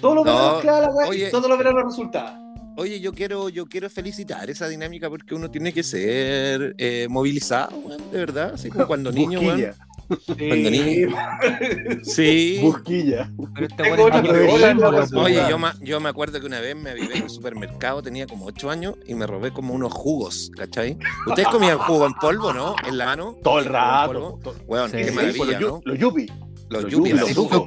Todos 0.00 0.14
los 0.14 0.24
No, 0.24 0.32
veranos 0.32 0.60
clava 0.60 0.80
la 0.80 1.08
oye. 1.08 1.30
todos 1.30 1.48
los 1.48 1.58
veranos 1.58 1.82
resultaba. 1.84 2.38
Oye, 2.76 3.00
yo 3.00 3.12
quiero, 3.12 3.48
yo 3.48 3.66
quiero 3.66 3.90
felicitar 3.90 4.48
esa 4.48 4.68
dinámica 4.68 5.10
porque 5.10 5.34
uno 5.34 5.50
tiene 5.50 5.72
que 5.72 5.82
ser 5.82 6.76
eh, 6.78 7.08
movilizado, 7.10 7.76
weón, 7.76 8.10
de 8.12 8.18
verdad. 8.18 8.52
Así 8.54 8.70
como 8.70 8.86
cuando 8.86 9.10
niño, 9.10 9.40
weón. 9.40 9.72
Niño. 10.38 11.16
Sí. 12.02 12.58
busquilla. 12.62 13.30
Pero 13.54 14.08
este. 14.08 15.16
Oye, 15.16 15.42
yo 15.48 15.58
me, 15.58 15.68
yo 15.82 16.00
me 16.00 16.08
acuerdo 16.08 16.40
que 16.40 16.46
una 16.46 16.60
vez 16.60 16.76
me 16.76 16.90
avivé 16.90 17.16
en 17.16 17.22
un 17.24 17.30
supermercado, 17.30 18.02
tenía 18.02 18.26
como 18.26 18.46
8 18.46 18.70
años 18.70 18.94
y 19.06 19.14
me 19.14 19.26
robé 19.26 19.52
como 19.52 19.74
unos 19.74 19.92
jugos, 19.92 20.50
¿cachai? 20.56 20.98
¿Ustedes 21.26 21.48
comían 21.48 21.78
jugo 21.78 22.06
en 22.06 22.14
polvo, 22.14 22.52
no? 22.52 22.74
En 22.86 22.98
la 22.98 23.06
mano. 23.06 23.36
Todo 23.42 23.58
el 23.60 23.66
¿Jugo 23.66 23.76
en 23.76 23.82
rato. 23.82 24.54
Sí, 24.88 24.96
qué 24.96 25.04
sí, 25.08 25.14
maravilla, 25.14 25.38
pues, 25.44 25.50
los, 25.50 25.60
¿no? 25.60 25.66
yu- 25.80 25.82
los 25.84 25.98
yupi. 25.98 26.26
Los 26.70 26.82
los 26.82 26.92
los 26.92 27.30
azúcar, 27.30 27.60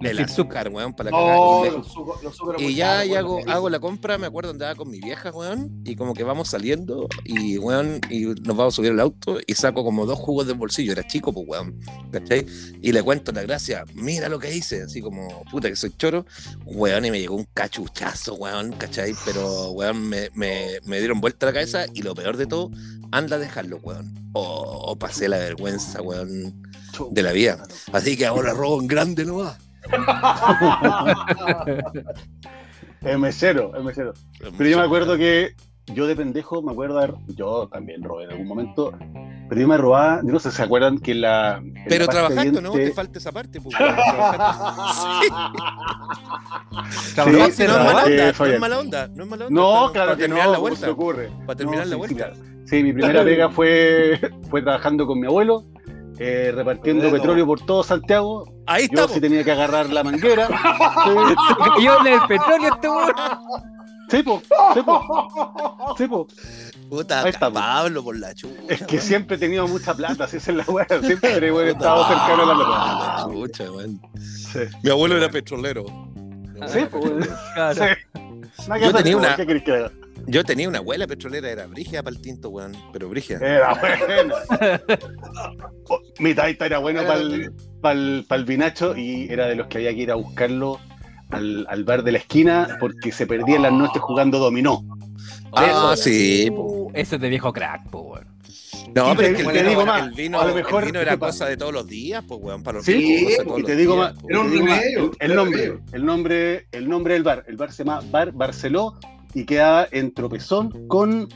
El 0.00 0.18
azúcar, 0.20 0.68
weón, 0.68 0.94
para 0.94 1.10
los 1.10 1.86
suco- 1.86 2.18
los 2.22 2.36
suco- 2.36 2.54
Y 2.60 2.74
ya 2.74 3.04
y 3.06 3.14
hago, 3.14 3.40
hago 3.48 3.70
la 3.70 3.80
compra, 3.80 4.18
me 4.18 4.26
acuerdo 4.26 4.50
andaba 4.50 4.74
con 4.74 4.90
mi 4.90 5.00
vieja, 5.00 5.30
weón, 5.30 5.80
y 5.84 5.96
como 5.96 6.12
que 6.12 6.22
vamos 6.22 6.48
saliendo 6.50 7.08
y, 7.24 7.56
weón, 7.56 8.00
y 8.10 8.26
nos 8.26 8.56
vamos 8.56 8.74
a 8.74 8.76
subir 8.76 8.90
al 8.92 9.00
auto 9.00 9.38
y 9.46 9.54
saco 9.54 9.84
como 9.84 10.04
dos 10.04 10.18
jugos 10.18 10.46
del 10.46 10.56
bolsillo, 10.56 10.92
era 10.92 11.06
chico, 11.06 11.32
pues, 11.32 11.46
weón, 11.48 11.80
¿cachai? 12.12 12.44
Y 12.82 12.92
le 12.92 13.02
cuento 13.02 13.32
la 13.32 13.42
gracia, 13.42 13.84
mira 13.94 14.28
lo 14.28 14.38
que 14.38 14.54
hice, 14.54 14.82
así 14.82 15.00
como, 15.00 15.42
puta 15.50 15.68
que 15.70 15.76
soy 15.76 15.92
choro, 15.96 16.26
weón, 16.66 17.06
y 17.06 17.10
me 17.10 17.18
llegó 17.18 17.34
un 17.36 17.46
cachuchazo, 17.54 18.34
weón, 18.34 18.72
¿cachai? 18.72 19.14
Pero, 19.24 19.70
weón, 19.70 20.08
me, 20.08 20.28
me, 20.34 20.78
me 20.84 20.98
dieron 20.98 21.20
vuelta 21.22 21.46
la 21.46 21.52
cabeza 21.54 21.86
y 21.94 22.02
lo 22.02 22.14
peor 22.14 22.36
de 22.36 22.46
todo, 22.46 22.70
anda 23.12 23.36
a 23.36 23.38
dejarlo, 23.38 23.78
weón. 23.82 24.14
O, 24.34 24.42
o 24.42 24.98
pasé 24.98 25.28
la 25.28 25.38
vergüenza, 25.38 26.02
weón, 26.02 26.62
de 27.10 27.22
la 27.22 27.32
vida. 27.32 27.62
Así 27.92 28.16
que 28.16 28.26
ahora 28.26 28.52
robo 28.52 28.78
en 28.80 28.86
grande 28.88 29.24
nomás. 29.24 29.56
Es 33.02 33.18
mesero, 33.18 33.72
es 33.76 33.84
mesero. 33.84 34.12
Pero 34.56 34.70
yo 34.70 34.78
me 34.78 34.84
acuerdo 34.84 35.16
que 35.16 35.54
yo 35.86 36.06
de 36.08 36.16
pendejo 36.16 36.60
me 36.62 36.72
acuerdo 36.72 36.98
haber, 36.98 37.14
yo 37.28 37.68
también 37.68 38.02
robé 38.02 38.24
en 38.24 38.30
algún 38.32 38.48
momento, 38.48 38.92
pero 39.48 39.60
yo 39.60 39.68
me 39.68 39.76
robaba, 39.76 40.20
yo 40.24 40.32
no 40.32 40.40
sé 40.40 40.50
si 40.50 40.56
se 40.56 40.62
acuerdan 40.64 40.98
que 40.98 41.14
la. 41.14 41.58
en 41.58 41.74
Pero 41.88 42.06
la 42.06 42.10
trabajando, 42.12 42.60
¿no? 42.60 42.72
Te 42.72 42.90
falta 42.92 43.18
esa 43.18 43.30
parte, 43.30 43.60
pues, 43.60 43.76
trabajando. 43.76 44.82
¿Trabajaste, 47.14 47.66
Sí, 47.66 47.72
no 47.72 47.78
es 47.78 47.84
mala 47.84 48.04
onda, 48.04 48.32
no 48.34 48.44
es 48.54 48.60
mala 48.60 48.78
onda, 48.80 49.08
no 49.08 49.22
es 49.24 49.30
mala 49.30 49.46
onda. 49.46 49.60
No, 49.60 49.72
para- 49.72 49.92
claro 49.92 50.06
para 50.08 50.16
que 50.16 50.22
terminar 50.22 50.46
no, 50.46 50.50
la 50.52 50.56
¿cómo 50.56 50.60
vuelta. 50.62 50.80
se 50.80 50.84
te 50.86 50.90
ocurre? 50.90 51.30
Para 51.46 51.56
terminar 51.56 51.86
No, 51.86 51.90
la 51.90 51.96
sí, 52.08 52.14
vuelta. 52.14 52.34
sí, 52.34 52.40
Sí, 52.66 52.82
mi 52.82 52.92
primera 52.92 53.22
pega 53.22 53.48
fue, 53.50 54.18
fue 54.50 54.62
trabajando 54.62 55.06
con 55.06 55.20
mi 55.20 55.26
abuelo, 55.28 55.62
eh, 56.18 56.52
repartiendo 56.54 57.02
Bueno. 57.04 57.16
petróleo 57.18 57.46
por 57.46 57.60
todo 57.64 57.82
Santiago. 57.82 58.52
Ahí 58.66 58.82
Yo 58.84 58.94
estamos. 58.94 59.12
sí 59.12 59.20
tenía 59.20 59.44
que 59.44 59.52
agarrar 59.52 59.90
la 59.90 60.02
manguera. 60.04 60.48
Yo 61.80 62.00
en 62.00 62.06
el 62.06 62.20
petróleo 62.26 62.74
este 62.74 62.88
weón. 62.88 63.12
Sí, 64.08 64.22
po, 64.22 64.40
sí, 64.72 64.82
po, 64.82 65.94
sí, 65.98 66.06
po. 66.06 66.28
Puta, 66.88 67.22
Ahí 67.22 67.30
estamos. 67.30 67.60
Pablo 67.60 68.04
por 68.04 68.16
la 68.16 68.32
chucha. 68.34 68.54
Es 68.68 68.82
que 68.86 69.00
siempre 69.00 69.34
he 69.36 69.38
tenido 69.40 69.66
mucha 69.66 69.94
plata, 69.94 70.24
así 70.24 70.36
esa 70.36 70.52
es 70.52 70.56
la 70.58 70.64
weá. 70.68 70.86
Siempre 71.02 71.30
he 71.48 71.70
estado 71.70 72.06
cercano 72.06 72.42
a 72.44 72.46
la 72.46 72.54
la 72.54 72.64
plata. 72.64 73.26
chucha, 73.32 73.72
weón. 73.72 74.00
Sí, 74.22 74.60
Mi 74.84 74.90
abuelo 74.90 75.16
era 75.16 75.28
petrolero. 75.28 75.84
sí, 76.68 76.80
po, 76.88 76.98
weón. 77.00 77.28
Claro. 77.54 77.74
Sí. 77.74 78.70
Que 78.72 78.80
Yo 78.80 78.92
tenía 78.94 79.16
una- 79.16 79.36
Yo 80.28 80.44
tenía 80.44 80.68
una 80.68 80.78
abuela 80.78 81.06
petrolera, 81.06 81.50
era 81.50 81.66
brígida 81.66 82.02
para 82.02 82.16
el 82.16 82.20
tinto, 82.22 82.48
weón. 82.50 82.72
Pero 82.92 83.08
brígida. 83.08 83.38
Era 83.38 83.74
bueno. 83.74 84.34
Oh, 85.88 86.00
Mi 86.18 86.34
taita 86.34 86.66
era 86.66 86.78
bueno 86.78 87.02
para 87.80 87.94
el, 87.94 88.44
vinacho 88.44 88.96
y 88.96 89.26
era 89.30 89.46
de 89.46 89.54
los 89.54 89.66
que 89.68 89.78
había 89.78 89.94
que 89.94 90.00
ir 90.00 90.10
a 90.10 90.14
buscarlo 90.16 90.80
al, 91.30 91.66
al 91.68 91.84
bar 91.84 92.02
de 92.02 92.12
la 92.12 92.18
esquina 92.18 92.76
porque 92.80 93.12
se 93.12 93.26
perdía 93.26 93.56
en 93.56 93.62
las 93.62 93.72
noches 93.72 94.02
jugando 94.02 94.38
dominó. 94.38 94.84
Ah, 95.52 95.94
sí. 95.96 96.50
po. 96.54 96.62
Uh, 96.62 96.90
Eso 96.94 97.16
es 97.16 97.20
de 97.20 97.28
viejo 97.28 97.52
crack, 97.52 97.88
po, 97.90 98.00
weón. 98.00 98.26
No, 98.94 99.12
Y 99.12 99.16
pero 99.16 99.28
te- 99.36 99.42
es 99.42 99.48
que 99.48 99.58
el 99.58 99.64
vino, 99.64 99.68
digo 99.70 99.86
más, 99.86 100.02
el 100.06 100.12
vino, 100.12 100.40
a 100.40 100.46
lo 100.46 100.54
mejor, 100.54 100.82
el 100.84 100.86
vino 100.90 101.00
era 101.00 101.16
cosa 101.18 101.46
de 101.46 101.56
todos 101.56 101.72
los 101.72 101.86
días, 101.86 102.24
pues, 102.26 102.40
weón. 102.42 102.62
Para 102.62 102.78
los 102.78 102.86
Sí, 102.86 103.26
ricos, 103.38 103.60
Y 103.60 103.62
te 103.62 103.76
digo 103.76 103.94
días, 103.94 104.14
más. 104.14 104.24
Era 104.28 104.40
un 104.40 104.52
remedio, 104.52 105.10
el, 105.18 105.34
nombre, 105.34 105.78
el 105.92 106.04
nombre, 106.04 106.66
el 106.72 106.88
nombre 106.88 107.14
del 107.14 107.22
bar, 107.22 107.44
el 107.46 107.56
bar 107.56 107.72
se 107.72 107.84
llama 107.84 108.00
Bar 108.10 108.32
Barceló 108.32 108.98
y 109.36 109.44
queda 109.44 109.86
en 109.90 110.14
Tropezón 110.14 110.86
con 110.88 111.28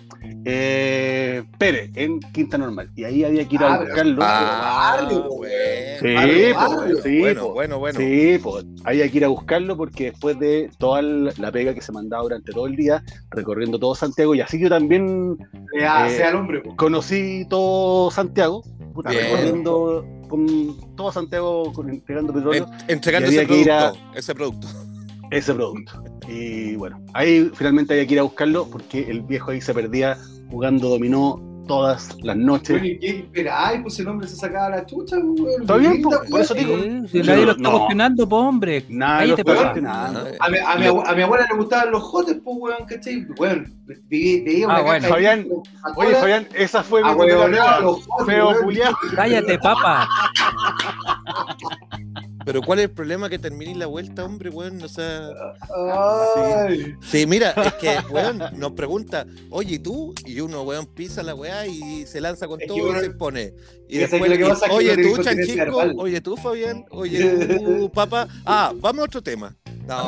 eh, 0.47 1.43
Pérez 1.59 1.91
en 1.97 2.19
Quinta 2.19 2.57
Normal. 2.57 2.91
Y 2.97 3.05
ahí 3.05 3.25
había 3.25 3.47
que 3.47 3.57
ir 3.57 3.63
a 3.63 3.75
Ah, 3.75 3.81
buscarlo. 3.81 4.23
Ah, 4.25 4.97
Barrio, 5.01 5.29
po, 5.29 5.37
bueno. 5.37 6.01
Sí, 6.01 6.53
po, 6.55 7.03
sí, 7.03 7.19
bueno, 7.21 7.43
po. 7.43 7.53
bueno, 7.53 7.79
bueno. 7.79 7.99
Sí, 7.99 8.39
pues 8.43 8.65
había 8.85 9.07
que 9.11 9.17
ir 9.19 9.25
a 9.27 9.29
buscarlo 9.29 9.77
porque 9.77 10.05
después 10.13 10.39
de 10.39 10.71
toda 10.79 11.03
la 11.03 11.53
pega 11.53 11.75
que 11.75 11.83
se 11.83 11.93
mandaba 11.93 12.23
durante 12.23 12.53
todo 12.53 12.67
el 12.67 12.75
día, 12.77 13.03
recorriendo 13.33 13.79
todo 13.79 13.95
Santiago, 13.95 14.35
y 14.35 14.41
así 14.41 14.59
yo 14.59 14.71
también 14.71 15.37
Sea, 15.79 16.09
Eh, 16.09 16.17
sea 16.17 16.31
el 16.31 16.37
hombre. 16.37 16.61
po. 16.61 16.75
conocí 16.77 17.45
todo 17.51 18.11
Santiago, 18.11 18.63
puta, 18.95 19.11
recorriendo 19.11 20.07
con 20.29 20.97
todo 20.97 21.13
Santiago, 21.13 21.71
con, 21.75 21.91
entregando 21.91 22.33
petróleo, 22.33 22.67
En- 22.89 22.93
entregando 22.95 23.29
ese 23.29 23.43
ir 23.55 23.71
a- 23.71 23.91
producto, 23.91 24.19
ese 24.19 24.35
producto. 24.35 24.69
Ese 25.31 25.55
producto. 25.55 26.03
Y 26.29 26.77
bueno, 26.77 27.01
ahí 27.15 27.51
finalmente 27.55 27.93
había 27.95 28.07
que 28.07 28.15
ir 28.15 28.21
a 28.21 28.25
buscarlo 28.25 28.67
porque 28.71 29.11
el 29.11 29.23
viejo 29.23 29.51
ahí 29.51 29.61
se 29.61 29.73
perdía 29.75 30.17
jugando 30.51 30.89
dominó 30.89 31.41
todas 31.69 32.17
las 32.23 32.37
noches. 32.37 32.83
¿y 32.83 32.99
qué 32.99 33.09
esperáis? 33.21 33.81
Pues 33.83 33.97
el 34.01 34.09
hombre 34.09 34.27
se 34.27 34.35
sacaba 34.35 34.71
la 34.71 34.87
chucha. 34.87 35.17
Está 35.61 35.77
bien, 35.77 36.03
por 36.03 36.41
eso 36.41 36.53
digo. 36.55 36.77
Sí, 36.79 37.03
si 37.13 37.23
Sí, 37.23 37.29
nadie 37.29 37.47
lo 37.47 37.53
no. 37.55 37.59
está 37.59 37.71
cuestionando, 37.71 38.29
po, 38.29 38.37
hombre. 38.39 38.85
Ahí 39.05 39.29
lo 39.29 39.37
cuestionando. 39.37 40.21
A 40.41 40.49
mi, 40.49 40.59
a, 40.59 40.77
mi, 40.77 40.87
a 41.07 41.15
mi 41.15 41.23
abuela 41.23 41.47
le 41.49 41.57
gustaban 41.57 41.93
los 41.93 42.03
jotes, 42.03 42.39
pues, 42.43 42.57
weón, 42.59 42.87
¿cachai? 42.89 43.25
Weón, 43.39 43.73
veía 44.09 44.67
una 44.67 44.77
Ah, 44.79 44.83
bueno. 44.83 45.09
Fabián, 45.09 45.47
Oye, 45.95 46.15
Fabián, 46.17 46.49
esa 46.55 46.83
fue 46.83 47.05
mi 47.05 47.11
Feo 48.27 48.61
culiao. 48.63 48.97
Cállate, 49.15 49.59
papa. 49.61 50.09
Pero 52.45 52.63
¿cuál 52.63 52.79
es 52.79 52.85
el 52.87 52.91
problema 52.91 53.29
que 53.29 53.39
terminéis 53.39 53.77
la 53.77 53.87
vuelta, 53.87 54.25
hombre, 54.25 54.49
weón? 54.51 54.83
O 54.83 54.89
sea, 54.89 55.29
sí, 57.03 57.27
mira, 57.27 57.51
es 57.51 57.75
que, 57.75 57.99
weón, 58.11 58.41
nos 58.57 58.73
pregunta, 58.73 59.27
oye, 59.51 59.75
¿y 59.75 59.79
tú? 59.79 60.15
Y 60.25 60.41
uno, 60.41 60.63
weón, 60.63 60.87
pisa 60.87 61.23
la 61.23 61.35
weá 61.35 61.67
y 61.67 62.07
se 62.07 62.21
lanza 62.21 62.47
con 62.49 62.61
Es 62.61 62.67
todo 62.67 62.97
y 62.97 63.01
se 63.01 63.11
pone. 63.11 63.53
Y 63.89 63.99
después, 63.99 64.23
y- 64.23 64.43
oye, 64.71 64.95
tú, 64.97 65.01
incontinencia 65.09 65.57
Chanchico, 65.67 65.77
oye, 66.03 66.21
tú, 66.21 66.37
Fabián, 66.37 66.85
oye, 66.91 67.59
tú, 67.59 67.91
papá. 67.93 68.27
Ah, 68.47 68.73
vamos 68.77 69.03
a 69.03 69.05
otro 69.05 69.23
tema. 69.23 69.57
No, 69.87 70.05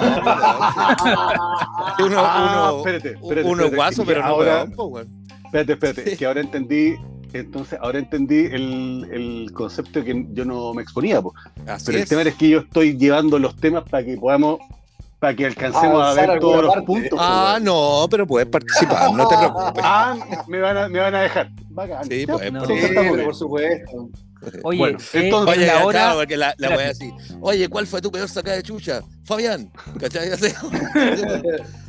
uno, 2.07 2.17
Ah, 2.19 2.71
uno, 2.73 2.79
espérate, 2.79 3.13
espérate, 3.21 3.49
uno 3.49 3.71
guaso, 3.71 4.05
pero 4.05 4.21
no 4.21 4.27
ahora, 4.27 4.57
weón, 4.59 4.73
po, 4.73 4.85
weón. 4.87 5.09
espérate, 5.47 5.73
espérate, 5.73 6.11
Sí. 6.11 6.17
que 6.17 6.27
ahora 6.27 6.41
entendí, 6.41 6.95
entonces, 7.35 7.79
ahora 7.81 7.99
entendí 7.99 8.47
el, 8.47 9.09
el 9.13 9.53
concepto 9.53 10.03
que 10.05 10.27
yo 10.33 10.45
no 10.45 10.73
me 10.75 10.83
exponía, 10.83 11.21
po. 11.23 11.33
Así 11.67 11.87
pero 11.87 11.99
el 11.99 12.09
tema 12.09 12.23
es 12.23 12.35
que 12.35 12.49
yo 12.49 12.59
estoy 12.61 12.97
llevando 12.97 13.39
los 13.39 13.57
temas 13.57 13.85
para 13.89 14.05
que 14.05 14.17
podamos, 14.17 14.59
para 15.19 15.35
que 15.35 15.47
alcancemos 15.47 16.01
a 16.03 16.11
Avanzar 16.11 16.29
ver 16.31 16.41
todos 16.41 16.63
los 16.63 16.73
parte. 16.75 16.87
puntos. 16.87 17.19
Ah, 17.23 17.59
no, 17.63 18.07
pero 18.11 18.27
puedes 18.27 18.49
participar, 18.49 19.13
no 19.13 19.27
te 19.29 19.37
preocupes. 19.37 19.83
Ah, 19.85 20.17
me 20.49 20.59
van 20.61 20.77
a, 20.77 20.89
me 20.89 20.99
van 20.99 21.15
a 21.15 21.23
dejar. 21.23 21.49
Bacán. 21.71 22.05
Sí, 22.09 22.27
pues, 22.27 22.53
no. 22.53 22.65
Sí, 22.67 22.75
por 23.25 23.35
supuesto. 23.35 24.09
Oye, 24.65 24.79
Bueno, 24.79 24.99
eh, 24.99 25.25
entonces- 25.25 25.57
Oye, 25.57 25.67
la 25.67 25.73
claro, 25.73 25.87
hora. 25.87 26.15
porque 26.17 26.37
la, 26.37 26.55
la 26.59 26.69
Espérate. 26.69 26.77
wea 26.77 26.91
así. 26.91 27.37
Oye, 27.41 27.69
¿cuál 27.69 27.87
fue 27.87 28.03
tu 28.03 28.11
peor 28.11 28.29
sacada 28.29 28.57
de 28.57 28.65
chucha? 28.65 29.01
Fabián, 29.25 29.71
¿cachai? 30.01 30.29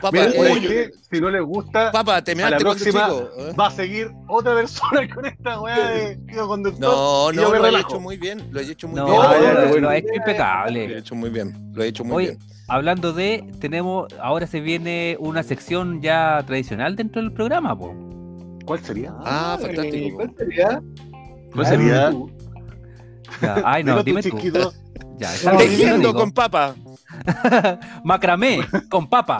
Papá, 0.00 0.10
Mira, 0.12 0.30
eh, 0.52 0.90
si 1.10 1.20
no 1.20 1.28
les 1.30 1.42
gusta, 1.42 1.92
papá, 1.92 2.22
te 2.22 2.32
a 2.32 2.50
la 2.50 2.58
próxima 2.58 3.04
chico. 3.06 3.30
¿eh? 3.38 3.52
va 3.58 3.66
a 3.66 3.70
seguir 3.70 4.10
otra 4.28 4.54
persona 4.54 5.14
con 5.14 5.26
esta 5.26 5.60
weá 5.60 5.90
de 5.90 6.16
tío 6.28 6.48
conductor. 6.48 6.80
No, 6.80 7.32
yo 7.32 7.42
no, 7.42 7.50
me 7.50 7.58
lo 7.58 7.76
he 7.76 7.80
hecho 7.80 8.00
muy 8.00 8.16
bien. 8.16 8.48
Lo 8.50 8.60
he 8.60 8.64
hecho 8.70 8.88
muy 8.88 8.96
No, 8.96 9.06
bien. 9.06 9.16
Lo- 9.20 9.28
ha 9.28 9.66
hecho 9.68 9.80
Lo 9.80 9.92
he 9.92 9.98
impecable. 10.16 10.98
hecho 10.98 11.14
muy 11.14 11.30
bien. 11.30 11.72
Lo 11.74 11.82
he 11.82 11.88
hecho 11.88 12.04
muy 12.04 12.16
Oye, 12.16 12.26
bien. 12.28 12.38
hablando 12.68 13.12
de, 13.12 13.44
tenemos, 13.60 14.06
ahora 14.22 14.46
se 14.46 14.60
viene 14.60 15.16
una 15.20 15.42
sección 15.42 16.00
ya 16.00 16.42
tradicional 16.46 16.96
dentro 16.96 17.20
del 17.20 17.32
programa, 17.32 17.76
po. 17.78 17.94
¿Cuál 18.64 18.80
sería? 18.80 19.12
Ah, 19.24 19.58
fantástico. 19.60 20.16
¿Cuál 20.16 20.34
sería? 20.38 20.82
¿Cuál 21.52 21.66
sería? 21.66 22.12
Ya, 23.42 23.62
ay, 23.64 23.84
no, 23.84 24.02
dime 24.02 24.22
tú. 24.22 24.38
Ya, 25.20 25.28
Tejiendo 25.58 26.14
con 26.14 26.32
papa. 26.32 26.74
Macramé, 28.04 28.60
con 28.88 29.06
papa. 29.06 29.36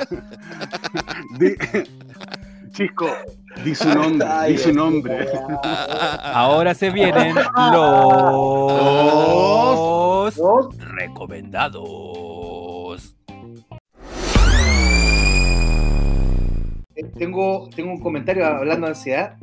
Di- 1.38 1.56
Chisco, 2.72 3.06
di 3.64 3.74
su 3.74 3.88
nombre, 3.88 4.28
Ay, 4.28 4.52
di 4.52 4.58
su 4.58 4.72
nombre. 4.72 5.26
Ahora 6.22 6.72
se 6.74 6.90
vienen 6.90 7.34
los 7.72 8.70
recomendados. 10.78 13.16
Eh, 16.94 17.04
Tengo, 17.18 17.68
tengo 17.74 17.90
un 17.92 18.00
comentario 18.00 18.46
hablando 18.46 18.86
de 18.86 18.92
ansiedad 18.92 19.36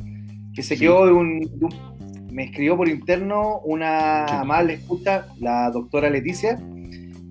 que 0.54 0.62
se 0.64 0.78
quedó 0.78 1.06
de 1.08 1.12
un, 1.14 1.40
de 1.42 1.66
un- 1.66 1.97
Me 2.38 2.44
escribió 2.44 2.78
por 2.78 2.88
interno 2.88 3.62
una 3.64 4.26
amable 4.26 4.74
escucha, 4.76 5.26
la 5.40 5.72
doctora 5.72 6.08
Leticia, 6.08 6.60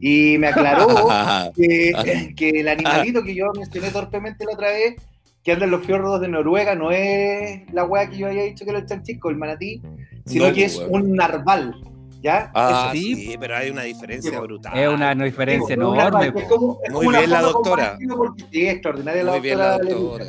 y 0.01 0.37
me 0.37 0.49
aclaró 0.49 0.89
que, 1.55 2.35
que 2.37 2.51
el 2.51 2.67
animalito 2.67 3.23
que 3.23 3.33
yo 3.33 3.47
mencioné 3.57 3.91
torpemente 3.93 4.45
la 4.45 4.55
otra 4.55 4.71
vez, 4.71 4.97
que 5.45 5.53
anda 5.53 5.65
en 5.67 5.71
los 5.71 5.87
fiordos 5.87 6.21
de 6.21 6.27
Noruega, 6.27 6.75
no 6.75 6.91
es 6.91 7.73
la 7.73 7.85
weá 7.85 8.11
que 8.11 8.17
yo 8.19 8.27
había 8.27 8.43
dicho 8.43 8.65
que 8.65 8.73
era 8.73 8.81
el 8.81 8.87
chanchico, 8.87 9.31
el 9.31 9.37
manatí, 9.37 9.81
sino 10.25 10.49
No, 10.49 10.53
que 10.53 10.65
es 10.65 10.77
un 10.91 11.13
narval. 11.15 11.77
¿Ya? 12.21 12.51
Ah, 12.53 12.91
sí, 12.93 13.15
sí. 13.15 13.37
pero 13.39 13.55
hay 13.55 13.71
una 13.71 13.83
diferencia 13.83 14.33
Sí, 14.33 14.37
brutal. 14.37 14.77
Es 14.77 14.89
una 14.89 15.15
diferencia 15.15 15.75
enorme. 15.75 16.27
es 16.27 16.33
po. 16.33 16.43
como- 16.49 16.79
es 16.83 16.93
Muy 16.93 17.07
bien 17.17 17.31
la 17.31 17.43
doctora. 17.43 17.91
compartida 17.91 18.15
porque- 18.17 18.45
sí, 18.51 18.67
extraordinaria 18.67 19.23
la 19.23 19.31
Muy 19.31 19.41
bien 19.41 19.59
la 19.59 19.79
doctora. 19.79 20.25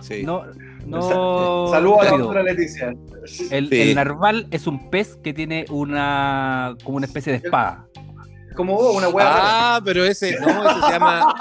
Sí. 0.00 0.22
No, 0.24 0.42
no. 0.86 1.68
Saludos 1.70 2.00
a 2.00 2.04
la 2.04 2.10
doctora 2.18 2.42
Leticia. 2.42 2.94
El, 3.50 3.68
Sí. 3.68 3.80
el 3.80 3.94
narval 3.94 4.46
es 4.50 4.66
un 4.66 4.90
pez 4.90 5.16
que 5.22 5.32
tiene 5.32 5.64
una 5.70 6.74
como 6.84 6.96
una 6.96 7.06
especie 7.06 7.32
de 7.32 7.38
espada. 7.44 7.86
Como 8.56 8.74
vos, 8.74 8.96
una 8.96 9.08
weá. 9.08 9.76
Ah, 9.76 9.80
pero 9.84 10.04
ese, 10.04 10.38
no, 10.40 10.46
ese 10.70 10.80
se 10.80 10.90
llama. 10.92 11.34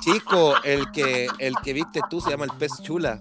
Chico, 0.00 0.54
el 0.64 0.90
que, 0.90 1.28
el 1.38 1.54
que 1.62 1.72
viste 1.72 2.00
tú 2.10 2.20
se 2.20 2.30
llama 2.30 2.44
el 2.44 2.50
pez 2.58 2.72
chula. 2.82 3.20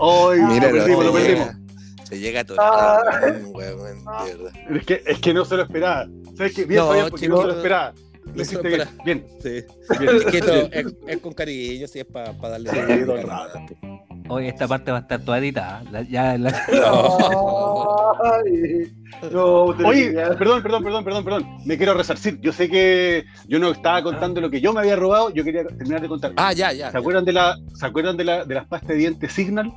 Ay, 0.00 0.40
Mira, 0.42 0.68
lo 0.70 0.72
perdimos, 0.78 1.04
lo 1.04 1.12
se, 1.12 1.18
perdimos. 1.18 1.48
llega, 1.48 2.04
se 2.04 2.18
llega 2.18 2.40
a 2.40 2.42
Ah. 2.42 3.00
tocar, 3.02 3.42
verdad. 3.56 4.52
Es 4.70 4.86
que, 4.86 5.02
es 5.06 5.18
que 5.20 5.34
no 5.34 5.44
se 5.44 5.56
lo 5.56 5.62
esperaba. 5.62 6.06
¿Sabes 6.40 6.54
qué? 6.54 6.64
Bien, 6.64 6.80
No, 6.80 6.86
Fabián, 6.88 7.10
porque 7.10 7.28
no 7.28 7.34
chico, 7.36 7.42
se 7.42 7.48
lo 7.48 7.56
esperaba. 7.58 7.92
Lo 8.34 8.42
hiciste 8.42 8.68
bien. 8.68 8.88
Bien, 9.04 9.26
Sí. 9.42 9.50
bien. 9.98 10.18
Chiquito, 10.20 10.54
es, 10.72 10.86
es 11.06 11.18
con 11.18 11.32
cariño, 11.34 11.86
sí, 11.86 11.98
es 11.98 12.06
para 12.06 12.32
darle. 12.32 12.70
Sí, 12.70 12.76
todo 13.04 13.18
el 13.18 13.26
nada, 13.26 13.46
rato. 13.48 13.60
Oye, 14.30 14.48
esta 14.48 14.66
parte 14.66 14.90
va 14.90 14.98
a 14.98 15.00
estar 15.02 15.20
toda 15.22 15.38
editada. 15.38 15.82
La- 15.90 16.02
ya 16.02 16.38
la- 16.38 16.48
Ay, 18.22 18.90
no, 19.30 19.64
usted 19.64 19.84
Oye, 19.84 20.12
perdón, 20.38 20.62
perdón, 20.62 20.82
perdón, 20.84 21.04
perdón, 21.04 21.24
perdón. 21.24 21.46
Me 21.66 21.76
quiero 21.76 21.92
resarcir. 21.94 22.40
Yo 22.40 22.52
sé 22.52 22.68
que 22.70 23.24
yo 23.48 23.58
no 23.58 23.70
estaba 23.70 24.02
contando 24.02 24.40
lo 24.40 24.48
que 24.50 24.60
yo 24.62 24.72
me 24.72 24.80
había 24.80 24.96
robado. 24.96 25.30
Yo 25.34 25.44
quería 25.44 25.66
terminar 25.66 26.00
de 26.00 26.08
contar. 26.08 26.32
Ah, 26.36 26.54
ya, 26.54 26.72
ya. 26.72 26.90
¿Se 26.90 26.96
acuerdan 26.98 27.24
de 27.26 27.32
la, 27.32 27.58
¿se 27.74 27.84
acuerdan 27.86 28.16
de 28.16 28.24
la, 28.24 28.44
de 28.44 28.54
las 28.54 28.66
pastas 28.66 28.88
de 28.90 28.94
dientes 28.96 29.32
Signal? 29.32 29.72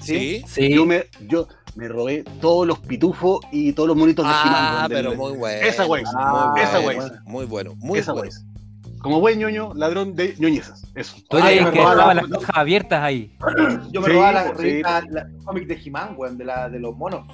Sí. 0.00 0.42
Sí. 0.46 0.72
Yo 0.74 0.86
me, 0.86 1.04
yo 1.28 1.46
me 1.76 1.88
robé 1.88 2.24
todos 2.40 2.66
los 2.66 2.78
pitufos 2.78 3.40
y 3.52 3.72
todos 3.72 3.88
los 3.88 3.96
monitos 3.96 4.24
de 4.26 4.32
Ah, 4.34 4.86
pero 4.88 5.10
del- 5.10 5.18
muy 5.18 5.32
bueno. 5.36 5.66
Esa 5.66 5.84
güey. 5.84 6.04
Ah, 6.16 6.54
esa 6.58 6.80
muy 6.80 6.82
güey. 6.84 6.96
bueno, 6.96 7.14
Muy 7.26 7.46
bueno, 7.46 7.74
muy 7.78 7.98
Esa 7.98 8.12
bueno. 8.12 8.30
güey. 8.30 8.98
Como 9.00 9.20
buen 9.20 9.38
ñoño, 9.38 9.74
ladrón 9.74 10.14
de 10.16 10.34
ñoñezas. 10.38 10.82
Eso. 10.94 11.16
Tú 11.28 11.36
eres 11.36 11.60
me 11.62 11.68
el 11.68 11.74
que 11.74 11.78
robaba 11.80 12.14
la- 12.14 12.22
las 12.22 12.30
cajas 12.40 12.56
abiertas 12.56 13.02
ahí. 13.02 13.36
Yo 13.92 14.00
me 14.00 14.06
Sí, 14.06 14.12
robaba 14.12 14.32
la 14.32 14.44
sí. 14.48 14.52
revista, 14.56 15.02
la 15.10 15.26
cómic 15.44 15.66
de 15.66 15.74
He-Man, 15.84 16.14
weón, 16.16 16.38
de, 16.38 16.44
la, 16.46 16.68
de 16.70 16.78
los 16.80 16.96
monos. 16.96 17.26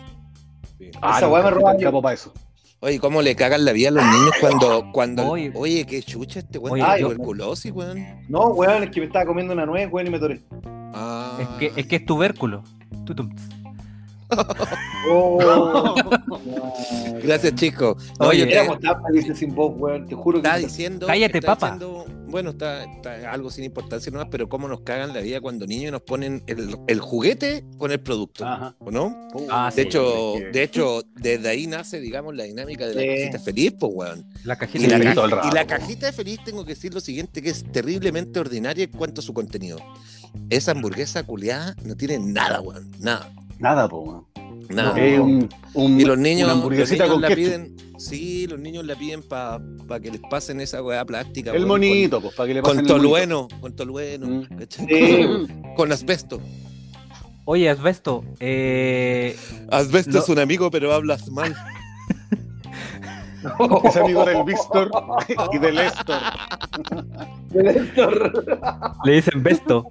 Sí. 0.78 0.91
Ah, 1.01 1.18
Esa 1.18 1.26
no, 1.26 1.32
weá 1.34 1.43
me 1.43 1.49
soy 1.51 1.59
robaba 1.59 1.78
capo 1.78 2.03
para 2.03 2.14
eso. 2.14 2.32
Oye, 2.82 2.99
¿cómo 2.99 3.20
le 3.22 3.36
cagan 3.36 3.64
la 3.66 3.72
vida 3.72 3.88
a 3.88 3.93
los 3.93 4.05
niños 4.05 4.32
cuando, 4.41 4.91
cuando, 4.93 5.28
Oye. 5.28 5.53
oye, 5.55 5.84
qué 5.86 6.03
chucha 6.03 6.41
este 6.41 6.59
weón, 6.59 6.80
Oye, 6.80 7.03
tuberculosis, 7.03 7.70
weón? 7.72 8.05
No, 8.28 8.47
weón, 8.49 8.82
es 8.84 8.91
que 8.91 9.01
me 9.01 9.07
estaba 9.07 9.26
comiendo 9.26 9.53
una 9.53 9.66
nuez, 9.66 9.86
weón, 9.93 10.07
y 10.07 10.11
me 10.11 10.18
toré. 10.18 10.41
Ah. 10.95 11.38
Es 11.41 11.49
que, 11.59 11.80
es 11.80 11.86
que 11.86 11.97
es 11.97 12.05
tubérculo. 12.07 12.64
Tutum. 13.05 13.30
Oh. 15.08 15.94
Gracias, 17.22 17.54
chico. 17.54 17.96
No, 18.18 18.28
Oye, 18.28 18.46
te- 18.46 18.68
felices 19.06 19.38
sin 19.38 19.54
vos, 19.54 19.72
weón, 19.76 20.06
te 20.06 20.14
juro 20.14 20.40
que. 20.42 20.46
está 20.48 20.58
diciendo. 20.58 21.06
Cállate, 21.06 21.38
está 21.38 21.54
papa. 21.56 21.72
diciendo- 21.72 22.04
bueno, 22.28 22.50
está, 22.50 22.84
está 22.84 23.32
algo 23.32 23.50
sin 23.50 23.64
importancia 23.64 24.12
nomás, 24.12 24.28
pero 24.30 24.48
cómo 24.48 24.68
nos 24.68 24.82
cagan 24.82 25.12
la 25.12 25.20
vida 25.20 25.40
cuando 25.40 25.66
niños 25.66 25.90
nos 25.90 26.02
ponen 26.02 26.44
el, 26.46 26.76
el 26.86 27.00
juguete 27.00 27.64
con 27.76 27.90
el 27.90 27.98
producto, 28.00 28.46
Ajá. 28.46 28.76
¿o 28.78 28.90
no? 28.92 29.16
Ah, 29.50 29.72
De 29.74 29.82
sí, 29.82 29.88
hecho, 29.88 30.34
de 30.52 30.62
hecho, 30.62 31.02
desde 31.16 31.48
ahí 31.48 31.66
nace, 31.66 31.98
digamos, 31.98 32.36
la 32.36 32.44
dinámica 32.44 32.86
de 32.86 32.94
la 32.94 33.00
Sí. 33.00 33.08
cajita 33.08 33.38
feliz, 33.40 33.72
pues, 33.80 33.92
weón. 33.94 34.26
La 34.44 34.54
Y 34.54 34.56
cajita 34.58 34.98
la, 34.98 35.04
ca- 35.04 35.14
todo 35.14 35.24
el 35.24 35.32
y 35.48 35.50
la 35.54 35.66
cajita 35.66 36.06
de 36.06 36.12
feliz 36.12 36.38
tengo 36.44 36.64
que 36.64 36.74
decir 36.74 36.94
lo 36.94 37.00
siguiente, 37.00 37.42
que 37.42 37.50
es 37.50 37.64
terriblemente 37.72 38.38
ordinaria 38.38 38.84
en 38.84 38.90
cuanto 38.92 39.22
a 39.22 39.24
su 39.24 39.34
contenido. 39.34 39.78
Esa 40.50 40.70
hamburguesa 40.70 41.24
culiada 41.24 41.74
no 41.84 41.96
tiene 41.96 42.20
nada, 42.20 42.60
weón. 42.60 42.92
Nada. 43.00 43.32
Nada, 43.61 43.88
po. 43.88 44.26
Nada. 44.68 44.98
Es 44.98 45.18
un, 45.18 45.48
un- 45.74 46.00
y 46.00 46.04
los 46.04 46.16
niños, 46.18 46.44
una 46.44 46.54
los 46.54 46.62
hamburguesita 46.62 47.04
niños 47.04 47.12
con 47.14 47.22
la 47.22 47.28
ketchup. 47.28 47.44
piden, 47.44 47.76
sí, 47.98 48.46
los 48.46 48.58
niños 48.61 48.84
la 48.84 48.94
piden 48.94 49.22
para 49.22 49.61
que 50.00 50.11
les 50.12 50.20
pasen 50.30 50.61
esa 50.61 50.82
weá 50.82 51.04
plástica. 51.04 51.52
El 51.52 51.66
monito, 51.66 52.20
pues, 52.20 52.34
para 52.34 52.46
que 52.48 52.54
le 52.54 52.62
pasen 52.62 52.76
con 52.86 52.86
el 52.86 52.92
monito. 52.92 53.08
tolueno, 53.08 53.48
con 53.61 53.76
tolueno, 53.76 54.26
Mm. 54.26 54.46
Sí. 54.68 55.26
con 55.76 55.92
asbesto. 55.92 56.40
Oye, 57.46 57.68
Asbesto, 57.68 58.22
eh, 58.38 59.34
Asbesto 59.70 60.12
Lo- 60.12 60.18
es 60.20 60.28
un 60.28 60.38
amigo, 60.38 60.70
pero 60.70 60.92
hablas 60.92 61.28
mal. 61.30 61.54
Es 63.84 63.96
amigo 63.96 64.24
del 64.26 64.44
Víctor 64.44 64.90
y 65.52 65.58
del 65.58 65.78
Héctor. 65.78 66.18
le 69.04 69.12
dicen 69.12 69.42
Besto. 69.42 69.86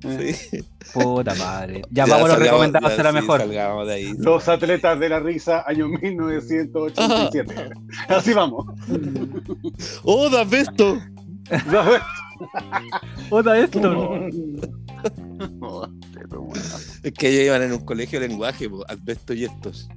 Sí. 0.00 0.60
Puta 0.94 1.34
madre. 1.34 1.82
Ya, 1.90 2.06
vamos 2.06 2.30
a 2.30 2.38
los 2.38 2.38
salgamos- 2.38 2.44
recomendados, 2.44 2.90
ya, 2.90 2.96
será 2.96 3.10
sí, 3.10 3.14
mejor. 3.16 3.48
de 3.48 3.92
ahí. 3.92 4.12
Los 4.18 4.48
atletas 4.48 4.98
de 5.00 5.08
la 5.08 5.18
risa, 5.20 5.64
año 5.66 5.88
1987. 5.88 7.54
Así 8.08 8.32
vamos. 8.32 8.64
¡Oh! 10.04 10.26
Otra 10.28 10.44
esto. 10.52 10.98
No, 15.60 15.82
pero 16.12 16.42
bueno. 16.42 16.64
Es 17.02 17.12
que 17.12 17.28
ellos 17.28 17.44
iban 17.46 17.62
en 17.62 17.72
un 17.72 17.84
colegio 17.84 18.20
de 18.20 18.28
lenguaje, 18.28 18.68
po, 18.68 18.84
Asbesto 18.88 19.34
y 19.34 19.44
estos. 19.44 19.88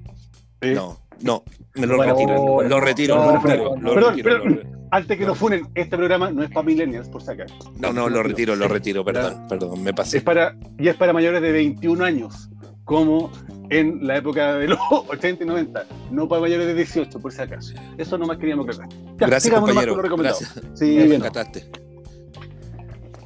Eh, 0.61 0.73
No, 0.73 0.97
no, 1.21 1.43
me 1.75 1.85
lo 1.87 1.97
Bueno, 1.97 2.13
retiro, 2.13 2.41
bueno, 2.41 2.69
lo 2.69 2.79
retiro, 2.81 3.15
no, 3.15 3.25
lo 3.31 3.39
retiro, 3.39 3.75
no, 3.75 3.81
lo 3.89 3.93
perdón, 3.95 4.09
retiro, 4.15 4.29
perdón. 4.29 4.49
lo 4.55 4.61
re- 4.61 4.67
Antes 4.93 5.17
que 5.17 5.25
nos 5.25 5.37
funen, 5.37 5.67
este 5.73 5.95
programa 5.97 6.31
no 6.31 6.43
es 6.43 6.49
para 6.49 6.65
millennials, 6.65 7.07
por 7.07 7.21
sacar. 7.21 7.47
No, 7.79 7.93
no, 7.93 8.09
lo 8.09 8.23
retiro, 8.23 8.55
lo 8.57 8.67
retiro, 8.67 9.05
perdón, 9.05 9.47
perdón, 9.47 9.81
me 9.81 9.91
Es 9.91 9.95
pasé. 9.95 10.21
para, 10.21 10.55
y 10.77 10.87
es 10.89 10.95
para 10.95 11.13
mayores 11.13 11.41
de 11.41 11.51
21 11.53 12.03
años, 12.03 12.49
como 12.83 13.31
en 13.69 14.05
la 14.05 14.17
época 14.17 14.55
de 14.55 14.67
los 14.67 14.79
80 15.07 15.43
y 15.43 15.47
90. 15.47 15.85
No 16.11 16.27
para 16.27 16.41
mayores 16.41 16.67
de 16.67 16.73
18, 16.75 17.19
por 17.19 17.31
si 17.31 17.41
acaso. 17.41 17.73
Eso 17.97 18.17
nomás 18.17 18.37
queríamos 18.37 18.67
aclarar. 18.67 18.89
Gracias, 19.15 19.53
compañero. 19.53 19.95
Gracias. 20.17 20.59
Sí, 20.73 20.95
Me 20.97 21.05
bien. 21.05 21.21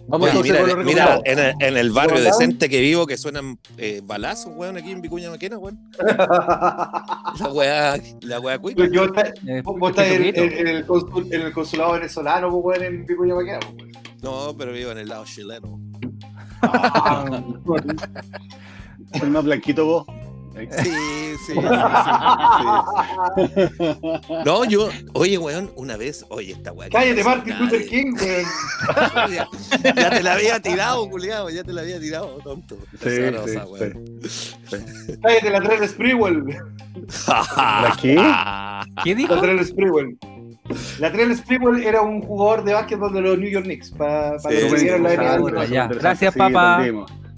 Vamos 0.08 0.30
mira, 0.84 1.20
en 1.26 1.40
el, 1.40 1.54
en 1.60 1.78
el 1.78 1.92
barrio 1.92 2.22
decente 2.22 2.70
que 2.70 2.80
vivo 2.80 3.08
que 3.08 3.18
suenan 3.18 3.58
eh, 3.78 4.02
balazos, 4.04 4.52
weón, 4.56 4.78
aquí 4.78 4.92
en 4.92 5.02
Vicuña 5.02 5.32
Maquena, 5.32 5.58
weón. 5.58 5.80
La 7.40 7.50
weá, 7.52 7.98
la 8.22 8.40
weá 8.40 8.60
cuica. 8.60 8.88
Yo 8.92 9.06
está- 9.06 9.34
Eh, 9.48 9.62
vos 9.64 9.90
estás 9.90 10.06
en, 10.08 10.12
Jesucristo. 10.24 10.42
en- 10.44 10.54
en 10.60 10.68
el 10.76 10.86
consul- 10.88 11.34
en 11.34 11.42
el 11.42 11.54
consulado 11.54 11.94
venezolano, 11.94 12.50
weón, 12.50 12.84
en 12.84 13.06
y 13.10 13.14
Maquena, 13.16 13.60
weón. 13.76 13.92
No, 14.22 14.56
pero 14.58 14.72
vivo 14.72 14.92
en 14.92 15.00
el 15.00 15.08
lado 15.10 15.26
chileno. 15.26 15.80
Ah, 16.62 17.26
El 19.14 19.30
más 19.32 19.44
blanquito 19.44 19.86
vos. 19.86 20.06
Sí, 20.56 20.68
sí, 20.72 20.90
sí, 21.46 21.54
sí, 21.54 21.54
sí. 21.56 21.62
No, 24.46 24.64
yo, 24.66 24.90
oye, 25.14 25.38
weón, 25.38 25.72
una 25.76 25.98
vez, 25.98 26.26
oye, 26.30 26.54
esta 26.54 26.72
que 26.74 26.90
Cállate, 26.90 27.24
Martin. 27.24 27.60
Luther 27.60 27.86
King, 27.88 28.14
weón. 28.20 28.46
ya, 29.34 29.48
ya 29.96 30.10
te 30.10 30.24
la 30.24 30.34
había 30.34 30.60
tirado, 30.62 31.10
culiado, 31.10 31.50
ya 31.50 31.64
te 31.64 31.74
la 31.74 31.82
había 31.82 32.00
tirado, 32.00 32.38
tonto. 32.44 32.78
Sí, 33.04 33.30
rosa, 33.30 33.66
sí, 33.66 33.72
weón. 33.72 34.20
Cállate, 35.22 35.50
la 35.50 35.62
Trell 35.62 35.90
Sprewell. 35.90 36.44
¿La 37.28 37.98
qué? 38.02 38.16
¿Qué 39.04 39.10
La 39.12 39.16
dijo? 39.16 39.42
Trell 39.42 39.66
Sprewell. 39.66 40.18
La 41.00 41.12
Trell 41.12 41.36
Sprewell 41.38 41.84
era 41.84 42.02
un 42.02 42.22
jugador 42.22 42.64
de 42.64 42.74
básquetbol 42.74 43.14
de 43.14 43.22
los 43.22 43.38
New 43.38 43.50
York 43.50 43.66
Knicks. 43.66 43.92
Para 43.92 44.40
Sí, 44.40 44.48
que 44.50 44.98
la 44.98 44.98
NBA. 44.98 45.36
interesante. 45.38 45.96
Gracias, 46.00 46.34
Sí, 46.34 46.40
papá. 46.40 46.84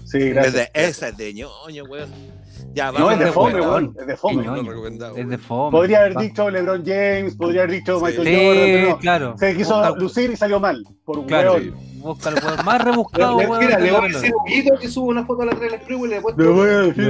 Sí, 0.04 0.18
Es 0.18 0.24
gracias. 0.34 0.54
de, 0.54 0.70
esa 0.72 1.08
es 1.08 1.16
de 1.18 1.34
ñoño, 1.34 1.84
weón. 1.84 2.37
Ya, 2.74 2.92
No, 2.92 3.10
es 3.10 3.18
de 3.18 3.24
de 3.26 3.32
fome, 3.32 3.60
weón. 3.60 3.96
Es 3.98 4.06
de 4.06 4.16
fome. 4.16 4.44
Es 5.16 5.28
de 5.28 5.38
fome. 5.38 5.70
Podría 5.72 6.00
haber 6.00 6.16
Va- 6.16 6.22
dicho 6.22 6.48
LeBron 6.50 6.84
James, 6.84 7.34
podría 7.36 7.62
haber 7.62 7.72
dicho 7.76 7.98
Sí. 7.98 8.04
Michael 8.04 8.26
Sí, 8.28 8.34
Jordan, 8.46 8.64
pero 8.64 8.88
no. 8.90 8.98
claro. 8.98 9.34
Se 9.38 9.56
quiso 9.56 9.74
Busca- 9.76 9.98
lucir 9.98 10.30
y 10.30 10.36
salió 10.36 10.60
mal. 10.60 10.84
Por 11.04 11.18
un 11.18 11.26
Claro. 11.26 11.54
weón. 11.54 11.74
Busca 11.98 12.28
el 12.30 12.34
weón 12.36 12.64
más 12.64 12.84
rebuscado, 12.84 13.36
weón. 13.38 13.58
Mira, 13.58 13.76
de 13.78 13.82
le 13.84 13.90
la 13.90 13.98
voy 14.00 14.08
a 14.10 14.12
decir 14.12 14.32
un 14.34 14.38
poquito 14.44 14.78
que 14.78 14.88
subo 14.88 15.06
una 15.06 15.24
foto 15.24 15.42
a 15.42 15.46
la 15.46 15.52
Trell 15.56 15.80
Sprewell 15.80 16.06
y 16.06 16.10
le 16.10 16.16
he 16.16 16.20
puesto. 16.20 16.42
Le 16.42 16.48
voy 16.50 16.68
a 16.68 16.78
decir. 16.78 17.08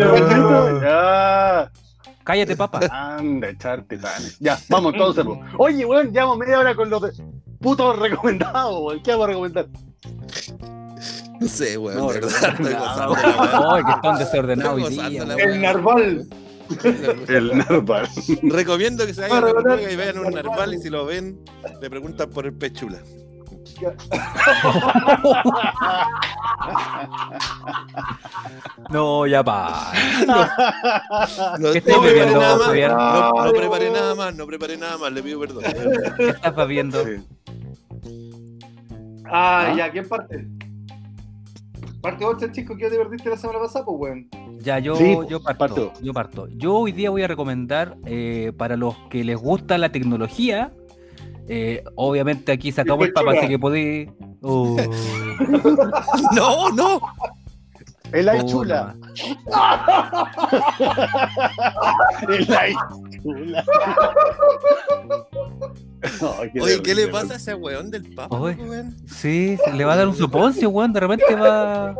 Cállate, 2.24 2.56
papá. 2.56 2.80
Anda, 2.90 3.48
echarte 3.48 3.96
tanes. 3.98 4.38
Ya, 4.38 4.58
vamos 4.68 4.92
entonces. 4.94 5.24
po. 5.24 5.40
Oye, 5.58 5.84
weón, 5.84 6.12
llevamos 6.12 6.38
media 6.38 6.58
hora 6.60 6.74
con 6.74 6.88
los 6.90 7.02
de- 7.02 7.12
putos 7.60 7.98
recomendados, 7.98 8.80
weón. 8.82 9.02
¿Qué 9.02 9.10
vamos 9.12 9.24
a 9.24 9.28
recomendar? 9.28 9.66
No 11.40 11.48
sé, 11.48 11.78
weón, 11.78 11.98
No, 11.98 12.08
de 12.12 12.20
verdad, 12.20 12.50
estoy 12.50 12.74
no. 12.74 12.80
gozando 12.80 13.14
que 13.86 13.92
están 13.92 14.18
desordenados. 14.18 14.90
El 15.38 15.62
Narval. 15.62 16.26
El 17.28 17.58
Narval. 17.58 18.08
Recomiendo 18.42 19.06
que 19.06 19.14
se 19.14 19.20
vayan 19.22 19.38
a 19.44 19.52
Noruega 19.52 19.90
y 19.90 19.96
vean 19.96 20.18
un 20.18 20.32
narval 20.32 20.74
y 20.74 20.78
si 20.78 20.90
lo 20.90 21.06
ven, 21.06 21.38
le 21.80 21.88
preguntan 21.90 22.28
por 22.30 22.46
el 22.46 22.52
pechula. 22.54 22.98
No, 28.90 29.26
ya 29.26 29.42
pa. 29.44 29.92
No, 30.26 30.46
¿Qué 31.58 31.62
no 31.62 31.68
estáis 31.72 31.98
preparé 31.98 32.32
nada 32.32 32.56
más, 32.56 32.68
no, 33.34 33.44
no 33.44 33.52
preparé 33.52 33.90
nada 33.90 34.14
más, 34.14 34.34
no 34.36 34.46
preparé 34.46 34.76
nada 34.76 34.98
más, 34.98 35.12
le 35.12 35.22
pido 35.22 35.40
perdón. 35.40 35.64
¿Qué 36.16 36.28
estás 36.28 36.56
bebiendo? 36.56 37.04
Sí. 37.04 37.16
Ah, 39.26 39.68
¿Ah? 39.70 39.74
ya, 39.76 39.90
¿quién 39.90 40.08
parte? 40.08 40.46
Parte 42.08 42.24
vos, 42.24 42.36
chico, 42.52 42.76
que 42.76 42.88
te 42.88 42.96
perdiste 42.96 43.28
la 43.28 43.36
semana 43.36 43.58
pasada, 43.58 43.84
pues, 43.84 43.98
weón. 44.00 44.28
Ya, 44.60 44.78
yo, 44.78 44.94
Sí, 44.96 45.16
yo 45.28 45.42
parto. 45.42 45.58
parto, 45.58 45.92
Yo 46.00 46.12
parto. 46.14 46.48
Yo 46.56 46.74
hoy 46.76 46.92
día 46.92 47.10
voy 47.10 47.22
a 47.22 47.26
recomendar 47.28 47.96
eh, 48.06 48.52
para 48.56 48.76
los 48.76 48.94
que 49.10 49.24
les 49.24 49.36
gusta 49.38 49.76
la 49.78 49.90
tecnología. 49.90 50.72
eh, 51.48 51.82
obviamente 51.96 52.52
aquí 52.52 52.70
se 52.72 52.80
acabó 52.82 53.04
el 53.04 53.12
papa, 53.12 53.32
así 53.32 53.48
que 53.48 53.58
podéis. 53.58 54.10
Oh, 54.42 54.76
No, 56.34 56.70
no. 56.70 57.00
El 58.12 58.28
ay 58.28 58.40
puta 58.40 58.52
chula. 58.52 58.96
El 62.28 62.54
ay 62.56 62.74
chula. 63.22 63.64
Qué 66.52 66.60
Oye, 66.60 66.82
¿qué 66.82 66.94
le 66.94 67.08
pasa 67.08 67.34
a 67.34 67.36
ese 67.36 67.54
weón 67.54 67.90
del 67.90 68.14
papa, 68.14 68.36
Oye. 68.38 68.54
weón? 68.62 68.96
Sí, 69.06 69.56
se 69.64 69.72
le 69.72 69.84
va 69.84 69.94
a 69.94 69.96
dar 69.96 70.08
un 70.08 70.16
soponcio, 70.16 70.68
weón. 70.70 70.92
De 70.92 71.00
repente 71.00 71.34
va. 71.34 71.94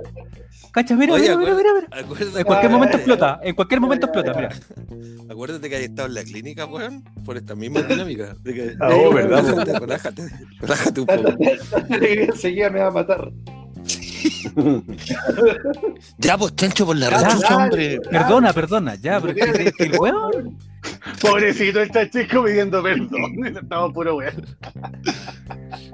Cacha, 0.73 0.95
mira, 0.95 1.15
Oye, 1.15 1.35
mira, 1.37 1.37
mira, 1.39 1.55
mira, 1.57 1.71
mira. 1.75 2.39
En 2.41 2.45
cualquier 2.45 2.71
momento 2.71 2.97
explota. 2.97 3.41
En 3.43 3.55
cualquier 3.55 3.81
momento 3.81 4.07
explota, 4.07 4.35
mira. 4.35 4.49
acuérdate 5.31 5.69
que 5.69 5.77
hay 5.77 5.85
estado 5.85 6.09
en 6.09 6.15
la 6.15 6.23
clínica, 6.25 6.67
weón, 6.67 7.03
por 7.25 7.37
esta 7.37 7.55
misma 7.55 7.83
dinámica. 7.83 8.35
De 8.43 8.55
que, 8.55 8.77
Ah, 8.81 8.91
oh, 8.93 9.13
¿verdad, 9.13 9.43
Relájate, 9.45 9.79
relájate, 9.81 10.29
relájate 10.61 11.01
un 11.01 11.07
poco. 11.07 11.35
Enseguida 11.91 12.71
me 12.71 12.81
va 12.81 12.89
a 12.89 12.91
matar. 12.91 13.33
Ya, 16.19 16.37
pues 16.39 16.55
chancho 16.57 16.87
por 16.87 16.97
la 16.97 17.11
ya. 17.11 17.57
hombre. 17.57 18.01
Perdona, 18.11 18.53
perdona, 18.53 18.95
ya, 18.97 19.21
pero 19.21 19.33
es 19.37 19.53
que- 19.59 19.73
que 19.73 19.85
el 19.85 19.99
weón. 19.99 20.59
Pobrecito 21.21 21.81
el 21.81 21.91
chachisco 21.91 22.45
pidiendo 22.45 22.83
perdón. 22.83 23.47
Estamos 23.63 23.93
puro 23.93 24.17
weón. 24.17 24.47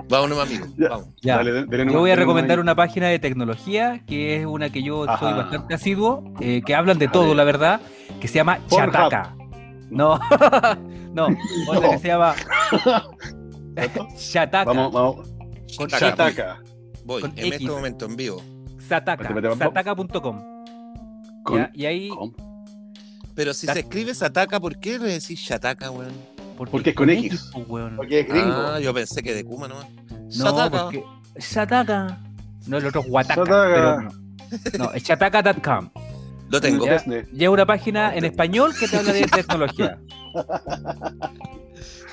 Vámonos, 0.08 0.38
amigo. 0.38 0.66
Vamos. 0.76 1.08
Ya. 1.22 1.36
Dale, 1.36 1.64
dale 1.66 1.92
Yo 1.92 2.00
voy 2.00 2.10
a 2.10 2.16
recomendar 2.16 2.60
una 2.60 2.74
página 2.74 3.08
de 3.08 3.18
tecnología 3.18 4.02
que 4.06 4.36
es 4.36 4.46
una 4.46 4.70
que 4.70 4.82
yo 4.82 5.06
soy 5.18 5.32
bastante 5.32 5.74
asiduo, 5.74 6.24
eh, 6.40 6.62
que 6.64 6.74
hablan 6.74 6.98
de 6.98 7.08
todo, 7.08 7.34
la 7.34 7.44
verdad, 7.44 7.80
que 8.20 8.28
se 8.28 8.34
llama 8.34 8.58
Pornhub. 8.68 8.92
Chataka. 8.92 9.36
No, 9.90 10.18
no, 11.14 11.28
otra 11.68 11.90
que 11.90 11.98
se 11.98 12.08
llama 12.08 12.34
ahí. 13.76 13.88
Chataka. 14.16 14.64
Vamos, 14.64 14.92
vamos. 14.92 15.34
Con 15.76 15.88
Chataca. 15.88 16.62
Voy, 17.04 17.20
Con 17.20 17.32
en 17.32 17.46
X. 17.46 17.52
este 17.54 17.70
momento 17.70 18.06
en 18.06 18.16
vivo. 18.16 18.42
Sataka, 18.78 19.28
sataka.com. 19.56 20.54
Y 21.74 21.86
ahí, 21.86 22.10
Pero 23.34 23.52
si 23.54 23.66
se 23.66 23.80
escribe 23.80 24.14
Sataka, 24.14 24.60
¿por 24.60 24.78
qué 24.78 24.98
le 24.98 25.06
decís 25.06 25.40
Shataka, 25.40 25.90
weón? 25.90 26.12
Porque 26.56 26.90
es 26.90 26.96
con 26.96 27.10
X. 27.10 27.50
pues, 27.52 27.68
weón. 27.68 27.96
Porque 27.96 28.20
es 28.20 28.28
gringo. 28.28 28.52
Ah, 28.54 28.78
yo 28.80 28.94
pensé 28.94 29.22
que 29.22 29.34
de 29.34 29.44
Kuma 29.44 29.66
nomás. 29.68 29.86
No, 30.10 30.30
Sataka. 30.30 30.82
porque 30.84 31.04
Shataka. 31.38 32.20
No, 32.66 32.78
el 32.78 32.86
otro 32.86 33.00
es 33.00 33.06
Wataka. 33.08 33.44
Pero 33.44 34.02
no. 34.02 34.10
No, 34.78 34.92
es 34.92 35.02
shataka.com. 35.02 35.90
Lo 36.48 36.60
tengo. 36.60 36.86
Ya. 36.86 36.92
Disney. 36.94 37.22
Y 37.32 37.42
es 37.44 37.48
una 37.50 37.66
página 37.66 38.14
en 38.14 38.24
español 38.24 38.72
que 38.78 38.86
te 38.86 38.96
habla 38.98 39.12
de 39.12 39.22
tecnología. 39.26 39.98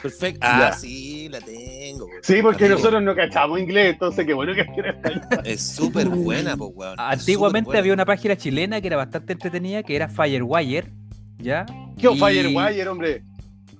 Perfecto. 0.01 0.39
Ah, 0.41 0.69
Ya. 0.71 0.73
sí, 0.73 1.29
la 1.29 1.39
tengo. 1.41 2.07
Sí, 2.23 2.41
porque 2.41 2.65
Amigo, 2.65 2.79
nosotros 2.79 3.03
no 3.03 3.15
cachamos 3.15 3.59
inglés, 3.59 3.93
entonces 3.93 4.25
qué 4.25 4.33
bueno 4.33 4.53
que 4.55 4.61
español. 4.61 5.21
Es 5.43 5.61
súper 5.61 6.09
buena, 6.09 6.57
pues, 6.57 6.71
weón. 6.73 6.95
Antiguamente 6.97 7.77
había 7.77 7.93
una 7.93 8.05
página 8.05 8.35
chilena 8.35 8.81
que 8.81 8.87
era 8.87 8.97
bastante 8.97 9.33
entretenida, 9.33 9.83
que 9.83 9.95
era 9.95 10.07
Firewire, 10.07 10.91
¿ya? 11.41 11.65
¿Qué 11.97 12.09
Y- 12.11 12.17
Firewire, 12.19 12.87
hombre? 12.87 13.23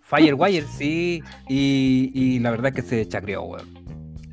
Firewire, 0.02 0.66
sí, 0.78 1.24
y, 1.48 2.12
y 2.14 2.40
la 2.40 2.52
verdad 2.52 2.68
es 2.76 2.84
que 2.84 2.90
se 2.90 3.08
chacreó, 3.08 3.44
weón. 3.44 3.82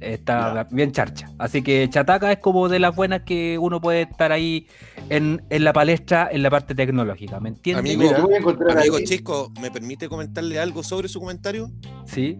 Está 0.01 0.55
Ya. 0.55 0.69
bien 0.71 0.93
charcha. 0.93 1.29
Así 1.39 1.61
que 1.63 1.89
Chataca 1.91 2.31
es 2.31 2.39
como 2.39 2.69
de 2.69 2.79
las 2.79 2.95
buenas 2.95 3.23
que 3.23 3.59
uno 3.59 3.81
puede 3.81 4.03
estar 4.03 4.31
ahí 4.31 4.67
en, 5.09 5.43
en 5.51 5.65
la 5.65 5.73
palestra, 5.73 6.29
en 6.31 6.43
la 6.45 6.51
parte 6.51 6.75
tecnológica, 6.75 7.41
¿me 7.41 7.49
entiendes? 7.49 7.95
Amigo, 7.97 8.03
Mira, 8.11 8.21
voy 8.25 8.35
a 8.35 8.39
encontrar 8.39 8.79
Amigo 8.79 8.97
ahí. 8.97 9.05
Chisco, 9.05 9.53
¿me 9.61 9.71
permite 9.73 10.09
comentarle 10.09 10.59
algo 10.61 10.85
sobre 10.85 11.09
su 11.09 11.19
comentario? 11.19 11.71
Sí. 12.07 12.39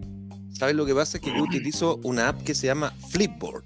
¿Sabes 0.53 0.75
lo 0.75 0.85
que 0.85 0.95
pasa? 0.95 1.17
Es 1.17 1.23
que 1.23 1.31
yo 1.35 1.43
utilizo 1.43 1.99
una 2.03 2.29
app 2.29 2.41
que 2.43 2.55
se 2.55 2.67
llama 2.67 2.93
Flipboard. 3.09 3.65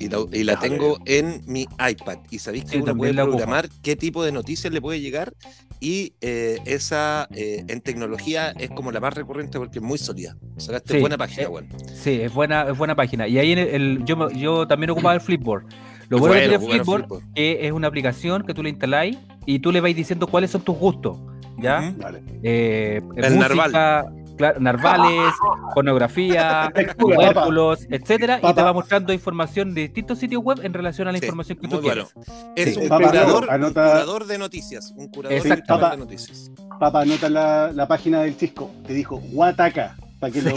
Y 0.00 0.08
la, 0.44 0.52
y 0.52 0.56
tengo 0.60 0.98
en 1.06 1.42
mi 1.46 1.62
iPad. 1.62 2.18
Y 2.30 2.38
sabéis 2.38 2.64
que 2.64 2.76
Sí, 2.76 2.76
uno 2.78 2.96
puede 2.96 3.12
programar 3.14 3.68
qué 3.82 3.96
tipo 3.96 4.24
de 4.24 4.30
noticias 4.32 4.72
le 4.72 4.80
puede 4.80 5.00
llegar. 5.00 5.34
Y 5.80 6.14
eh, 6.20 6.58
esa 6.64 7.28
eh, 7.32 7.64
en 7.68 7.80
tecnología 7.80 8.50
es 8.58 8.68
como 8.70 8.90
la 8.90 8.98
más 9.00 9.14
recurrente 9.14 9.58
porque 9.58 9.78
es 9.78 9.84
muy 9.84 9.98
sólida. 9.98 10.36
Sacaste 10.56 10.94
Sí. 10.94 11.00
buena 11.00 11.16
página, 11.16 11.42
Eh, 11.44 11.46
weón. 11.48 11.68
Sí, 11.94 12.20
es 12.20 12.32
buena, 12.34 12.62
es 12.68 12.76
buena 12.76 12.96
página. 12.96 13.28
Y 13.28 13.38
ahí 13.38 13.52
en 13.52 13.58
el, 13.58 13.68
el- 13.68 14.04
yo, 14.04 14.16
me- 14.16 14.36
yo 14.38 14.66
también 14.66 14.90
ocupaba 14.90 15.14
el 15.14 15.20
Flipboard. 15.20 15.66
Lo 16.08 16.18
bueno, 16.18 16.34
que 16.34 16.40
tiene 16.40 16.56
bueno, 16.56 16.72
Flipboard 16.74 17.00
Flipboard. 17.02 17.34
que 17.34 17.66
es 17.66 17.72
una 17.72 17.86
aplicación 17.88 18.44
que 18.44 18.54
tú 18.54 18.62
le 18.62 18.70
instaláis 18.70 19.18
y 19.46 19.58
tú 19.60 19.70
le 19.70 19.80
vais 19.80 19.94
diciendo 19.94 20.26
cuáles 20.26 20.50
son 20.50 20.62
tus 20.62 20.76
gustos, 20.76 21.18
¿ya? 21.58 21.90
Ujú. 21.92 22.02
Vale. 22.02 22.22
Eh, 22.42 23.00
El 23.16 23.34
música, 23.34 24.06
claro, 24.38 24.60
narvales, 24.60 25.32
pornografía, 25.74 26.72
tubérculos, 26.98 27.80
etcétera, 27.90 28.40
y 28.42 28.54
te 28.54 28.62
va 28.62 28.72
mostrando 28.72 29.12
información 29.12 29.74
de 29.74 29.82
distintos 29.82 30.18
sitios 30.18 30.42
web 30.42 30.60
en 30.62 30.72
relación 30.72 31.08
a 31.08 31.12
la 31.12 31.18
Sí, 31.18 31.24
información 31.26 31.58
que 31.58 31.68
tú 31.68 31.80
bueno. 31.82 32.06
quieres. 32.06 32.14
Es 32.56 32.74
Sí. 32.74 32.80
un, 32.80 32.88
Papá, 32.88 33.08
curador, 33.10 33.48
un 33.50 33.68
curador 33.72 34.26
de 34.26 34.38
noticias. 34.38 34.92
Un 34.96 35.08
curador 35.08 35.36
Exactamente. 35.36 35.60
virtual 35.62 35.80
Papá. 35.80 35.90
de 35.90 35.96
noticias. 35.98 36.50
Papá, 36.80 37.00
anota 37.02 37.28
la, 37.28 37.72
la 37.72 37.86
página 37.88 38.22
del 38.22 38.36
Chisco. 38.36 38.70
Te 38.86 38.94
dijo 38.94 39.16
Wataka. 39.32 39.96
Para 40.20 40.32
que 40.32 40.42
lo 40.42 40.50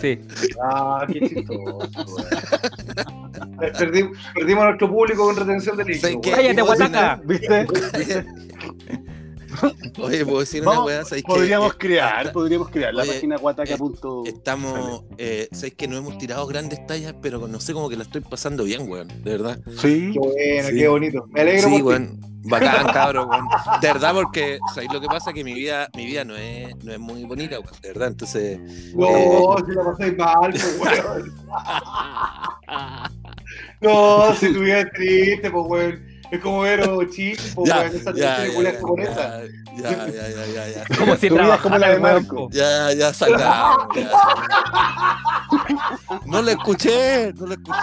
Sí. 0.00 0.18
Ah, 0.62 1.06
qué 1.06 1.20
chistoso, 1.20 1.52
weón. 1.60 1.90
Perdi- 3.58 4.10
perdimos 4.34 4.62
a 4.64 4.66
nuestro 4.68 4.88
público 4.90 5.24
con 5.24 5.36
retención 5.36 5.76
de 5.76 5.84
¿Sabes 5.94 6.16
líquido. 6.16 6.36
¡Cállate, 6.36 6.60
¿Puedo 6.64 6.72
decir 6.72 6.88
Guataca! 6.90 7.22
¿Viste? 7.24 7.66
Oye, 9.98 10.24
puedo 10.24 10.40
decir 10.40 10.62
una 10.62 10.82
weá. 10.82 11.02
Podríamos 11.26 11.72
Eh, 11.74 11.76
crear, 11.78 12.32
podríamos 12.32 12.68
crear 12.70 12.94
la 12.94 13.02
Oye, 13.02 13.12
página 13.14 13.36
wataka.com. 13.38 14.26
Estamos, 14.26 15.04
eh, 15.18 15.48
sabéis 15.52 15.74
que 15.74 15.88
no 15.88 15.96
hemos 15.96 16.18
tirado 16.18 16.46
grandes 16.46 16.86
tallas, 16.86 17.14
pero 17.22 17.46
no 17.48 17.60
sé 17.60 17.72
cómo 17.72 17.88
que 17.88 17.96
la 17.96 18.02
estoy 18.04 18.20
pasando 18.22 18.64
bien, 18.64 18.88
weón, 18.90 19.08
de 19.08 19.30
verdad. 19.30 19.58
Sí. 19.80 20.10
Qué 20.12 20.18
bueno, 20.18 20.68
Sí. 20.68 20.74
qué 20.76 20.88
bonito. 20.88 21.26
Me 21.30 21.40
alegro 21.42 21.68
Sí, 21.68 21.82
weón, 21.82 22.20
bacán, 22.44 22.86
cabrón, 22.92 23.28
weón. 23.30 23.46
De 23.80 23.88
verdad, 23.88 24.12
porque, 24.14 24.58
¿sabéis 24.74 24.92
lo 24.92 25.00
que 25.00 25.06
pasa? 25.06 25.32
Que 25.32 25.44
mi 25.44 25.54
vida, 25.54 25.88
mi 25.96 26.06
vida 26.06 26.24
no 26.24 26.36
es, 26.36 26.74
no 26.84 26.92
es 26.92 26.98
muy 26.98 27.24
bonita, 27.24 27.58
weón, 27.60 27.72
de 27.80 27.88
verdad, 27.88 28.08
entonces... 28.08 28.58
No, 28.94 29.08
Eh. 29.08 29.62
si 29.66 29.72
la 29.72 29.84
pasáis 29.84 30.16
mal, 30.16 30.50
pues, 30.50 30.78
weón. 30.80 31.34
No, 33.80 34.34
si 34.34 34.52
tu 34.52 34.60
vida 34.60 34.80
es 34.80 34.90
triste, 34.92 35.50
pues, 35.50 35.64
weón. 35.68 36.13
Es 36.30 36.40
como 36.40 36.60
ver 36.60 36.80
a 36.80 37.10
Chip, 37.10 37.38
pues, 37.54 37.68
Ya, 37.68 37.84
esa 37.86 38.12
ya, 38.14 38.46
ya, 38.46 38.72
japonesa. 38.72 39.42
ya, 39.76 39.90
ya, 39.90 40.06
ya, 40.06 40.28
ya, 40.28 40.46
ya, 40.46 40.68
ya. 40.88 40.96
Como 40.98 41.16
si 41.16 41.26
es 41.26 41.32
como 41.62 41.78
la 41.78 41.88
de 41.90 41.98
Marco. 41.98 42.48
Ya, 42.50 42.92
ya 42.92 43.12
ya. 43.12 43.76
No 46.26 46.42
lo 46.42 46.50
escuché, 46.50 47.32
no 47.34 47.46
lo 47.46 47.52
escuché. 47.54 47.78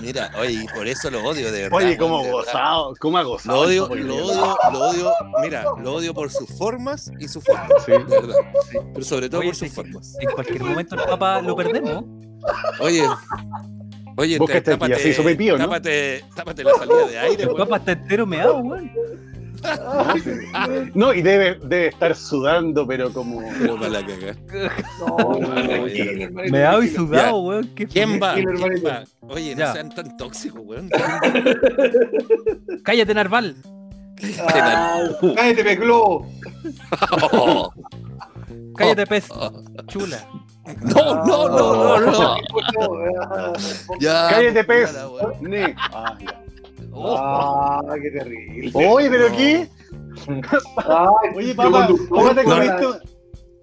Mira, 0.00 0.30
oye, 0.38 0.52
y 0.52 0.66
por 0.68 0.86
eso 0.86 1.10
lo 1.10 1.22
odio, 1.24 1.52
de 1.52 1.62
verdad. 1.62 1.76
Oye, 1.78 1.96
cómo 1.98 2.22
gozado, 2.24 2.94
cómo 3.00 3.18
ha 3.18 3.22
gozado. 3.22 3.56
Lo 3.56 3.62
odio, 3.68 3.88
lo 3.94 4.16
odio, 4.16 4.58
lo 4.72 4.78
odio, 4.80 5.12
mira, 5.42 5.64
lo 5.78 5.94
odio 5.94 6.14
por 6.14 6.30
sus 6.30 6.48
formas 6.56 7.10
y 7.18 7.28
sus 7.28 7.44
formas, 7.44 7.68
Sí. 7.84 7.92
de 7.92 7.98
verdad. 7.98 8.34
Pero 8.94 9.04
sobre 9.04 9.28
todo 9.28 9.40
Oye, 9.40 9.50
por 9.50 9.56
sus 9.56 9.68
sí. 9.68 9.74
formas. 9.74 10.16
En 10.20 10.30
cualquier 10.30 10.62
momento 10.64 10.94
el 10.94 11.02
papá 11.02 11.40
lo 11.42 11.54
perdemos. 11.54 12.04
Oye, 12.80 13.04
oye, 14.20 14.38
Vos 14.38 14.46
te- 14.48 14.54
ya 14.54 14.96
se 14.98 15.12
tápate, 15.58 16.24
tápate 16.34 16.64
la 16.64 16.74
salida 16.74 17.06
de 17.06 17.18
aire, 17.18 17.42
El 17.42 17.48
weón. 17.48 17.58
papá 17.58 17.76
está 17.78 17.92
entero 17.92 18.26
meado, 18.26 18.58
weón. 18.58 18.90
No, 20.94 21.12
y 21.12 21.20
debe, 21.20 21.58
debe 21.64 21.88
estar 21.88 22.16
sudando, 22.16 22.86
pero 22.86 23.12
como. 23.12 23.42
Pero 23.60 23.76
para 23.80 23.88
la. 23.90 24.02
No, 24.98 25.38
Meado 26.50 26.82
y 26.82 26.88
sudado, 26.88 27.40
weón. 27.40 27.68
Qué 27.74 27.86
¿Quién 27.86 28.18
va? 28.22 28.36
Oye, 29.28 29.54
no 29.54 29.72
sean 29.72 29.90
tan 29.94 30.16
tóxicos, 30.16 30.62
weón. 30.64 30.88
Cállate, 32.84 33.14
Narval. 33.14 33.56
Ah, 34.38 35.00
Cállate, 35.36 35.64
peclo. 35.64 36.26
Oh, 37.32 37.72
Cállate, 38.76 39.06
pez. 39.06 39.26
oh. 39.30 39.62
Chula. 39.88 40.26
No, 40.82 41.24
no, 41.24 41.48
no, 41.48 42.00
no, 42.00 42.10
no. 42.12 42.36
Ya, 44.00 44.28
Cállate, 44.30 44.64
pez. 44.64 44.94
Ah, 44.96 46.16
ya. 46.20 46.40
Ah, 46.94 47.80
qué 48.02 48.10
terrible. 48.10 48.70
Oye, 48.74 49.10
pero 49.10 49.26
aquí. 49.28 49.68
Ay, 50.76 51.30
Oye, 51.36 51.54
papá, 51.54 51.88
¿cómo 52.08 52.34
te 52.34 52.44
weón. 52.44 52.68
comiste, 52.78 53.08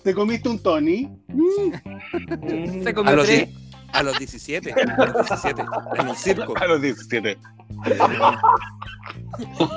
te 0.04 0.14
comiste 0.14 0.50
un 0.50 0.60
Tony? 0.60 1.10
Se 2.84 2.90
A 2.90 2.94
comió 2.94 3.16
los, 3.16 3.26
tres. 3.26 3.50
a 3.94 4.04
los 4.04 4.18
17, 4.18 4.74
a 4.74 5.06
los 5.06 5.16
17, 5.28 5.62
en 6.00 6.08
un 6.08 6.16
circo. 6.16 6.54
A 6.58 6.66
los 6.68 6.82
17. 6.82 7.38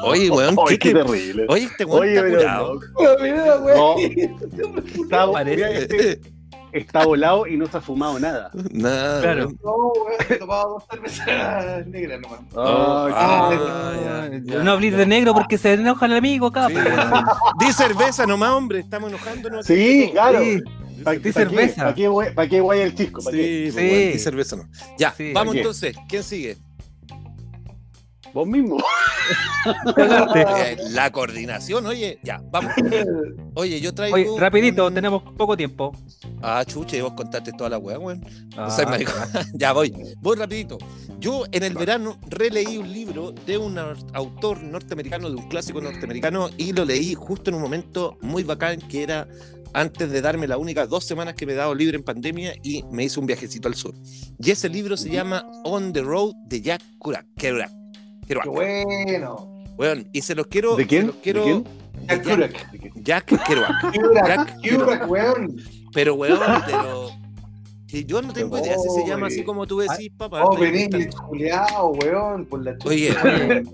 Oye, 0.05 0.31
weón, 0.31 0.55
Oye, 0.59 0.79
¿qué 0.79 0.93
qué 0.93 0.95
te... 0.99 1.05
terrible. 1.05 1.47
Oye, 1.49 1.65
este 1.65 1.85
weón 1.85 2.03
Oye, 2.03 2.15
está 2.17 2.29
curado. 2.31 2.75
no. 2.75 3.23
Mira, 3.23 3.57
güey. 3.57 3.77
No. 3.77 5.03
Está, 5.03 5.33
Parece. 5.33 5.57
mira, 5.57 5.71
este 5.71 6.21
está 6.73 7.05
volado 7.05 7.47
y 7.47 7.57
no 7.57 7.67
se 7.67 7.77
ha 7.77 7.81
fumado 7.81 8.19
nada. 8.19 8.51
Nada, 8.73 9.21
Claro. 9.23 9.47
weón. 9.47 9.59
No, 9.63 9.77
güey, 10.03 10.17
he 10.29 10.35
tomado 10.37 10.69
dos 10.75 10.85
cervezas 10.91 11.87
negras 11.87 12.21
nomás. 12.21 12.41
Oh, 12.55 13.05
Ay, 13.07 13.13
ah, 13.17 14.29
ya, 14.33 14.41
ya. 14.43 14.63
No 14.63 14.73
hables 14.73 14.97
de 14.97 15.07
negro 15.07 15.35
porque 15.35 15.59
se 15.59 15.73
enoja 15.75 16.07
el 16.07 16.15
amigo 16.15 16.47
acá. 16.49 16.69
Sí, 16.69 16.75
weón. 16.75 17.25
Di 17.59 17.73
cerveza 17.73 18.27
nomás, 18.27 18.51
hombre. 18.51 18.81
Estamos 18.81 19.11
enojándonos. 19.11 19.67
Sí, 19.67 20.11
claro. 20.13 20.41
Sí. 20.41 20.61
¿Para 21.05 21.19
Di 21.19 21.33
cerveza. 21.33 21.83
¿Para 21.83 21.95
qué, 21.95 22.09
voy- 22.09 22.31
pa' 22.35 22.47
qué 22.47 22.61
guay 22.61 22.81
el 22.81 22.95
chisco? 22.95 23.23
¿Pa' 23.25 23.31
qué? 23.31 23.71
Sí, 23.73 23.73
Sí. 23.73 23.89
sí. 23.89 24.13
di 24.13 24.19
cerveza 24.19 24.57
no. 24.57 24.65
Ya, 24.99 25.13
Sí. 25.13 25.33
vamos 25.33 25.55
entonces. 25.57 25.97
¿Quién 26.09 26.23
sigue? 26.23 26.59
Vos 28.35 28.47
mismo. 28.47 28.77
Cagaste. 29.95 30.41
Eh, 30.61 30.77
la 30.91 31.11
coordinación, 31.11 31.87
oye, 31.87 32.19
ya, 32.23 32.41
vamos. 32.51 32.73
Oye, 33.55 33.81
yo 33.81 33.95
traigo. 33.95 34.15
Oye, 34.17 34.29
rapidito, 34.39 34.87
un- 34.87 34.95
tenemos 34.95 35.23
poco 35.37 35.57
tiempo. 35.57 35.93
Ah, 36.43 36.65
chuche, 36.67 37.01
vos 37.03 37.13
contaste 37.15 37.53
toda 37.53 37.71
la 37.71 37.79
weá, 37.79 37.99
weón. 37.99 38.25
Ah, 38.57 38.75
No 38.85 38.91
maricón. 38.91 39.15
ya 39.55 39.73
voy, 39.73 39.93
voy 40.21 40.37
rapidito. 40.37 40.79
Yo 41.19 41.45
en 41.53 41.63
el 41.65 41.75
verano 41.75 42.19
releí 42.29 42.79
un 42.79 42.93
libro 42.93 43.33
de 43.47 43.59
un 43.59 43.79
autor 44.15 44.63
norteamericano, 44.63 45.29
de 45.31 45.37
un 45.37 45.49
clásico 45.49 45.81
norteamericano, 45.81 46.49
y 46.57 46.73
lo 46.73 46.85
leí 46.85 47.15
justo 47.15 47.51
en 47.51 47.57
un 47.57 47.63
momento 47.63 48.19
muy 48.23 48.43
bacán 48.43 48.81
que 48.81 49.03
era 49.03 49.29
antes 49.73 50.11
de 50.11 50.21
darme 50.21 50.49
las 50.49 50.59
únicas 50.59 50.89
dos 50.89 51.05
semanas 51.05 51.35
que 51.35 51.47
me 51.47 51.53
he 51.53 51.57
dado 51.57 51.75
libre 51.75 51.97
en 51.97 52.03
pandemia 52.03 52.55
y 52.63 52.83
me 52.91 53.05
hice 53.05 53.21
un 53.21 53.27
viajecito 53.27 53.69
al 53.69 53.75
sur. 53.75 53.95
Y 54.39 54.51
ese 54.51 54.69
libro 54.69 54.97
se 54.97 55.11
llama 55.11 55.45
On 55.65 55.93
the 55.93 56.03
Road 56.03 56.33
de 56.47 56.61
Jack 56.61 56.83
Kerouac. 57.37 57.71
Kerouac. 58.31 58.45
Kerouac. 58.45 58.45
Qué 58.45 59.05
bueno. 59.13 59.65
Weón, 59.77 60.09
y 60.13 60.23
se 60.23 60.35
los 60.35 60.47
quiero. 60.47 60.77
¿De 60.77 60.87
quién? 60.87 61.03
se 61.03 61.07
los 61.09 61.17
quiero- 61.17 61.45
¿De 61.45 61.53
quién? 61.53 61.65
Jack 62.07 62.23
Kerouac. 62.25 62.95
Jack 63.03 63.47
Kerouac. 63.47 63.73
Jack 64.27 64.61
Kerouac, 64.63 65.11
weón. 65.11 65.57
Pero, 65.93 66.15
weón, 66.15 66.39
pero. 66.67 67.11
que 67.89 68.05
yo 68.05 68.23
no 68.23 68.33
tengo 68.33 68.57
idea 68.59 68.77
si 68.79 68.89
se 68.91 69.07
llama 69.09 69.27
así 69.27 69.43
como 69.43 69.67
tú 69.67 69.81
decís, 69.81 70.11
papá. 70.17 70.45
Oh, 70.45 70.55
inventando. 70.65 71.17
Juliao, 71.23 71.91
weón, 71.93 72.47
por 72.47 72.63
la 72.65 72.79
chucha. 72.79 72.89
Oye, 72.89 73.09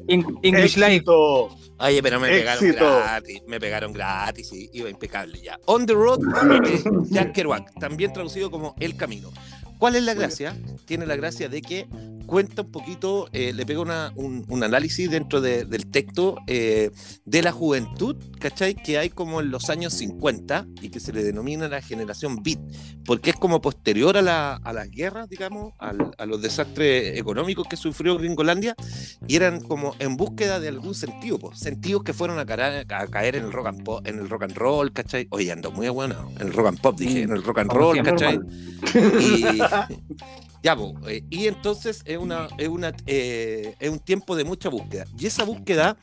En- 0.09 0.25
English. 0.43 0.79
Éxito. 0.79 1.49
Oye, 1.79 2.03
pero 2.03 2.19
me 2.19 2.29
pegaron 2.29 2.73
gratis, 2.73 3.43
me 3.47 3.61
pegaron 3.61 3.93
gratis 3.93 4.51
y 4.55 4.71
iba 4.73 4.89
impecable 4.89 5.39
ya. 5.43 5.59
On 5.67 5.85
the 5.85 5.93
Road 5.93 6.21
de 6.21 6.83
Jack 7.11 7.33
Kerouac, 7.33 7.71
también 7.79 8.13
traducido 8.15 8.51
como 8.51 8.75
El 8.81 8.97
Camino. 8.97 9.31
¿Cuál 9.79 9.97
es 9.97 10.03
la 10.05 10.15
gracia? 10.15 10.57
Tiene 10.87 11.07
la 11.07 11.17
gracia 11.17 11.49
de 11.49 11.61
que 11.63 11.87
cuenta 12.27 12.63
un 12.63 12.73
poquito, 12.73 13.29
eh, 13.33 13.53
le 13.53 13.65
pega 13.65 13.79
una- 13.81 14.13
un, 14.17 14.45
un 14.49 14.65
análisis 14.65 15.09
dentro 15.09 15.41
de- 15.41 15.65
del 15.65 15.87
texto 15.87 16.37
eh, 16.49 16.91
de 17.25 17.43
la 17.43 17.53
juventud, 17.53 18.17
¿cachai? 18.41 18.75
Que 18.75 18.99
hay 18.99 19.11
como 19.11 19.41
en 19.41 19.53
los 19.53 19.71
años 19.71 19.93
50 19.95 20.67
y 20.83 20.89
que 20.89 20.99
se 20.99 21.13
le 21.13 21.23
denomina 21.23 21.69
la 21.69 21.81
generación 21.81 22.43
Beat, 22.43 22.59
porque 23.05 23.31
es 23.31 23.37
como 23.37 23.61
posterior 23.61 24.17
a, 24.17 24.23
la- 24.23 24.55
a 24.57 24.73
las 24.73 24.91
guerras, 24.91 25.29
digamos, 25.29 25.75
al- 25.79 26.11
a 26.19 26.27
los 26.27 26.43
desastres 26.43 27.17
económicos 27.17 27.69
que 27.69 27.77
sufrió 27.77 28.19
Gringolandia 28.19 28.75
y 29.29 29.37
eran 29.37 29.61
como 29.61 29.95
en 30.01 30.17
búsqueda 30.17 30.59
de 30.59 30.67
algún 30.67 30.97
sentido, 30.97 31.39
pues, 31.39 31.61
sentidos 31.61 32.03
que 32.03 32.13
fueron 32.13 32.41
a, 32.41 32.47
cara- 32.47 32.81
a 32.89 33.07
caer 33.07 33.37
en 33.37 33.45
el 33.45 33.53
rock 33.53 33.69
and 33.69 33.85
pop, 33.85 34.05
en 34.05 34.19
el 34.19 34.29
rock 34.29 34.43
and 34.45 34.57
roll, 34.57 34.93
¿cachai? 34.93 35.29
Oye, 35.31 35.53
ando 35.53 35.71
muy 35.71 35.89
bueno, 35.91 36.33
en 36.41 36.49
el 36.49 36.53
rock 36.53 36.67
and 36.69 36.81
pop, 36.81 36.99
dije, 36.99 37.23
en 37.23 37.31
el 37.31 37.45
rock 37.45 37.59
and 37.59 37.69
Como 37.71 37.81
roll, 37.83 38.03
¿cachai? 38.03 38.41
Y 39.21 39.59
ya, 40.63 40.77
po, 40.77 40.95
eh, 41.09 41.23
y 41.31 41.47
entonces 41.47 42.03
es 42.05 42.19
una, 42.19 42.49
es 42.59 42.69
una 42.69 42.93
eh, 43.07 43.75
es 43.79 43.91
un 43.91 43.99
tiempo 43.99 44.35
de 44.37 44.45
mucha 44.45 44.69
búsqueda. 44.69 45.05
Y 45.19 45.27
esa 45.27 45.45
búsqueda 45.45 45.97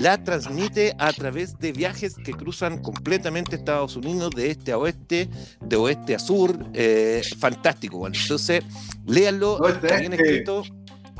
la 0.00 0.22
transmite 0.22 0.94
a 0.98 1.12
través 1.12 1.58
de 1.58 1.72
viajes 1.72 2.16
que 2.16 2.32
cruzan 2.32 2.82
completamente 2.82 3.56
Estados 3.56 3.96
Unidos 3.96 4.30
de 4.34 4.50
este 4.50 4.72
a 4.72 4.78
oeste, 4.78 5.28
de 5.60 5.76
oeste 5.76 6.14
a 6.14 6.18
sur, 6.18 6.58
eh, 6.74 7.22
fantástico, 7.38 7.98
bueno. 7.98 8.16
Entonces, 8.20 8.62
léanlo, 9.06 9.66
está 9.68 9.98
bien 9.98 10.12
este. 10.12 10.24
escrito. 10.24 10.64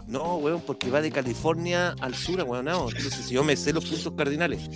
No, 0.07 0.39
weón, 0.39 0.61
porque 0.67 0.91
va 0.91 1.01
de 1.01 1.13
California 1.13 1.95
al 2.01 2.15
sur, 2.17 2.43
weón. 2.43 2.67
Entonces, 2.67 3.15
si 3.27 3.35
yo 3.35 3.45
me 3.45 3.57
sé 3.57 3.73
los 3.73 3.85
puntos 3.85 4.13
cardinales. 4.17 4.69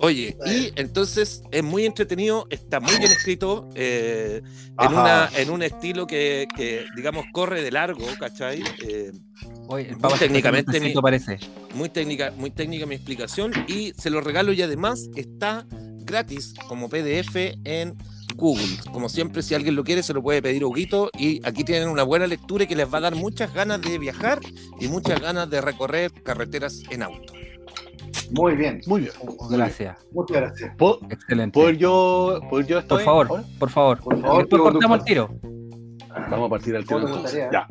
Oye, 0.00 0.36
y 0.46 0.72
entonces 0.76 1.42
es 1.50 1.62
muy 1.64 1.84
entretenido, 1.84 2.46
está 2.50 2.78
muy 2.80 2.96
bien 2.98 3.10
escrito, 3.12 3.68
eh, 3.74 4.42
en, 4.78 4.92
una, 4.92 5.28
en 5.36 5.50
un 5.50 5.62
estilo 5.62 6.06
que, 6.06 6.46
que, 6.56 6.84
digamos, 6.96 7.24
corre 7.32 7.62
de 7.62 7.70
largo, 7.72 8.06
¿cachai? 8.18 8.62
Eh, 8.78 9.12
Oye, 9.68 9.88
se 10.12 10.18
técnicamente 10.18 10.80
mi- 10.80 10.92
parece. 10.94 11.38
muy 11.74 11.88
técnica, 11.88 12.32
muy 12.36 12.50
técnica 12.50 12.86
mi 12.86 12.94
explicación 12.94 13.52
y 13.66 13.92
se 13.98 14.10
lo 14.10 14.20
regalo 14.20 14.52
y 14.52 14.62
además 14.62 15.08
está 15.16 15.66
gratis 15.70 16.54
como 16.68 16.88
PDF 16.88 17.54
en 17.64 17.94
Google. 18.36 18.76
Como 18.92 19.08
siempre, 19.08 19.42
si 19.42 19.54
alguien 19.54 19.74
lo 19.74 19.82
quiere, 19.84 20.02
se 20.02 20.14
lo 20.14 20.22
puede 20.22 20.40
pedir 20.40 20.64
Huguito 20.64 21.10
y 21.18 21.40
aquí 21.44 21.64
tienen 21.64 21.88
una 21.88 22.04
buena 22.04 22.26
lectura 22.26 22.66
que 22.66 22.76
les 22.76 22.86
va 22.92 22.98
a 22.98 23.02
dar 23.02 23.14
muchas 23.16 23.52
ganas 23.52 23.82
de 23.82 23.98
viajar 23.98 24.38
y 24.80 24.86
muchas 24.88 25.20
ganas 25.20 25.50
de 25.50 25.60
recorrer 25.60 26.12
carreteras 26.22 26.82
en 26.90 27.02
auto. 27.02 27.32
Muy 28.32 28.56
bien. 28.56 28.80
Muy 28.86 29.00
bien. 29.02 29.12
Gracias. 29.50 29.96
Muchas 30.12 30.36
gracias. 30.36 30.76
¿Puedo, 30.76 31.00
Excelente. 31.10 31.54
puedo 31.58 31.70
yo, 31.70 32.40
puedo 32.50 32.66
yo 32.66 32.78
esta 32.78 32.94
Por 32.96 33.04
favor, 33.04 33.26
Ahora? 33.30 33.42
por 33.58 33.70
favor. 33.70 33.98
Por 34.00 34.20
favor, 34.20 34.38
Después 34.38 34.62
cortamos 34.62 34.98
el 34.98 35.04
tiro. 35.04 35.30
Vamos 36.30 36.46
a 36.46 36.50
partir 36.50 36.76
al 36.76 36.84
tiro. 36.84 37.22
Ya. 37.52 37.66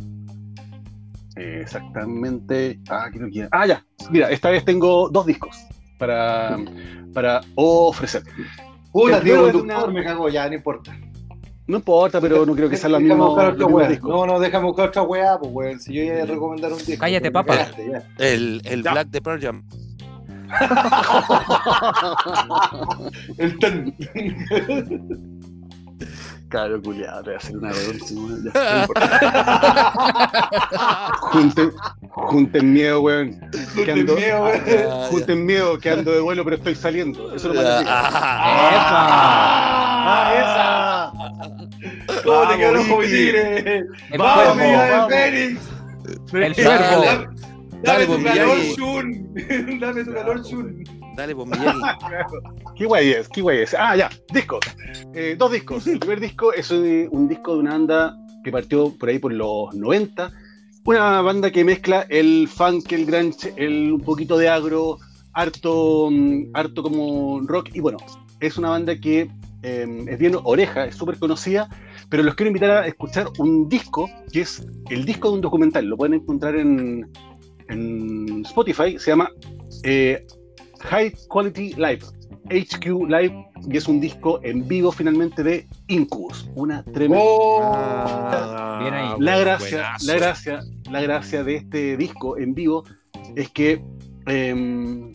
Exactamente. 1.35 2.79
Ah, 2.89 3.07
creo 3.11 3.29
que. 3.31 3.47
Ah, 3.51 3.65
ya. 3.67 3.85
Mira, 4.09 4.29
esta 4.31 4.49
vez 4.49 4.63
tengo 4.65 5.09
dos 5.09 5.25
discos 5.25 5.57
para, 5.97 6.57
para 7.13 7.41
ofrecer. 7.55 8.23
Es 8.27 9.53
conductor, 9.53 9.63
una- 9.63 9.87
me 9.87 10.03
cagó, 10.03 10.29
ya, 10.29 10.47
no 10.47 10.55
importa. 10.55 10.97
No 11.67 11.77
importa, 11.77 12.21
pero 12.21 12.45
no 12.45 12.55
creo 12.55 12.69
que 12.69 12.77
mismos 13.65 13.81
weá. 13.81 13.89
discos. 13.89 14.09
No, 14.09 14.25
no, 14.25 14.39
déjame 14.39 14.65
buscar 14.65 14.87
otra 14.87 15.01
weá, 15.01 15.37
pues 15.37 15.51
weón. 15.53 15.79
Si 15.81 15.93
yo 15.93 16.01
iba 16.01 16.23
a 16.23 16.25
recomendar 16.25 16.71
un 16.71 16.77
disco. 16.77 16.95
Cállate, 17.01 17.29
cagaste, 17.57 17.89
ya. 17.91 18.25
El, 18.25 18.61
el. 18.63 18.81
Black 18.83 19.09
de 19.09 19.21
Pearl 19.21 19.41
Jam. 19.41 19.63
El 23.37 23.57
ten. 23.59 23.95
Claro, 26.49 26.81
culiado, 26.81 27.23
te 27.23 27.29
voy 27.31 27.35
a 27.35 27.37
hacer 27.37 27.57
una 27.57 27.71
importa. 28.81 29.19
Junten, 31.21 31.71
junten 32.09 32.73
miedo, 32.73 33.01
weón. 33.01 33.37
Que 33.75 33.93
ando- 33.93 34.15
miedo, 34.15 34.43
weón. 34.45 34.61
Ah, 34.89 35.07
Junten 35.09 35.45
miedo, 35.45 35.77
que 35.77 35.89
ando 35.89 36.11
de 36.11 36.21
vuelo, 36.21 36.43
pero 36.45 36.55
estoy 36.55 36.75
saliendo. 36.75 37.33
Eso 37.35 37.49
es 37.49 37.55
lo 37.55 37.61
más 37.61 37.73
que 37.73 37.79
digo. 37.79 37.91
Ah, 37.91 38.71
¡Ah, 40.09 41.11
¿Cómo 42.23 42.47
te 42.47 42.57
mi 43.01 43.07
Vicky. 43.07 43.11
tigre? 43.17 43.85
El 44.11 44.17
¡Vamos, 44.17 44.45
vamos. 44.45 45.09
de 45.09 45.15
Fénix! 45.15 45.61
El 46.33 46.51
esa! 46.53 46.77
cuervo. 46.77 47.36
Dale, 47.83 48.07
Dame, 48.07 48.07
Dale, 48.07 48.07
dame 48.07 48.17
tu 48.17 48.23
calor. 48.23 48.57
Shun. 48.75 49.33
Dame 49.79 50.03
tu 50.03 50.13
calor, 50.13 50.43
Shun. 50.43 50.83
Dale, 51.15 51.35
pues. 51.35 51.49
¿Qué 52.75 52.85
guay 52.85 53.11
es? 53.11 53.29
¿Qué 53.29 53.41
guay 53.41 53.59
es? 53.59 53.73
Ah, 53.73 53.95
ya, 53.95 54.09
discos. 54.33 54.59
Eh, 55.13 55.35
dos 55.37 55.51
discos. 55.51 55.85
El 55.87 55.99
primer 55.99 56.19
disco 56.19 56.53
es 56.53 56.71
eh, 56.71 57.07
un 57.11 57.27
disco 57.27 57.53
de 57.53 57.59
una 57.59 57.71
banda 57.71 58.17
que 58.43 58.51
partió 58.51 58.93
por 58.97 59.09
ahí 59.09 59.19
por 59.19 59.33
los 59.33 59.73
90. 59.73 60.31
Una 60.85 61.21
banda 61.21 61.51
que 61.51 61.63
mezcla 61.63 62.05
el 62.09 62.47
funk, 62.47 62.91
el 62.93 63.05
grunge, 63.05 63.53
el, 63.57 63.93
un 63.93 64.01
poquito 64.01 64.37
de 64.37 64.49
agro, 64.49 64.99
harto, 65.33 66.09
mm, 66.11 66.51
harto 66.53 66.81
como 66.81 67.41
rock. 67.41 67.69
Y 67.73 67.79
bueno, 67.79 67.97
es 68.39 68.57
una 68.57 68.69
banda 68.69 68.95
que 68.99 69.29
eh, 69.63 70.05
es 70.07 70.17
bien 70.19 70.35
oreja, 70.43 70.85
es 70.85 70.95
súper 70.95 71.19
conocida, 71.19 71.67
pero 72.09 72.23
los 72.23 72.35
quiero 72.35 72.49
invitar 72.49 72.71
a 72.71 72.87
escuchar 72.87 73.27
un 73.37 73.67
disco 73.67 74.09
que 74.31 74.41
es 74.41 74.65
el 74.89 75.05
disco 75.05 75.29
de 75.29 75.35
un 75.35 75.41
documental. 75.41 75.85
Lo 75.85 75.97
pueden 75.97 76.13
encontrar 76.13 76.55
en, 76.55 77.09
en 77.69 78.43
Spotify. 78.45 78.97
Se 78.99 79.11
llama 79.11 79.29
eh, 79.83 80.25
High 80.81 81.13
Quality 81.29 81.73
Live. 81.75 81.99
HQ 82.49 82.85
Live 83.09 83.45
y 83.69 83.75
es 83.77 83.87
un 83.89 83.99
disco 83.99 84.39
en 84.43 84.65
vivo 84.67 84.91
finalmente 84.91 85.43
de 85.43 85.67
Incubus. 85.87 86.49
Una 86.55 86.83
tremenda. 86.83 87.23
Oh. 87.27 87.59
Ah, 87.63 88.79
Bien 88.81 88.93
ahí. 88.93 89.09
la 89.19 89.37
gracia, 89.39 89.85
la 90.05 90.13
gracia, 90.15 90.59
la 90.89 91.01
gracia 91.01 91.43
de 91.43 91.55
este 91.57 91.97
disco 91.97 92.37
en 92.37 92.53
vivo 92.53 92.85
es 93.35 93.49
que 93.49 93.81
em, 94.27 95.11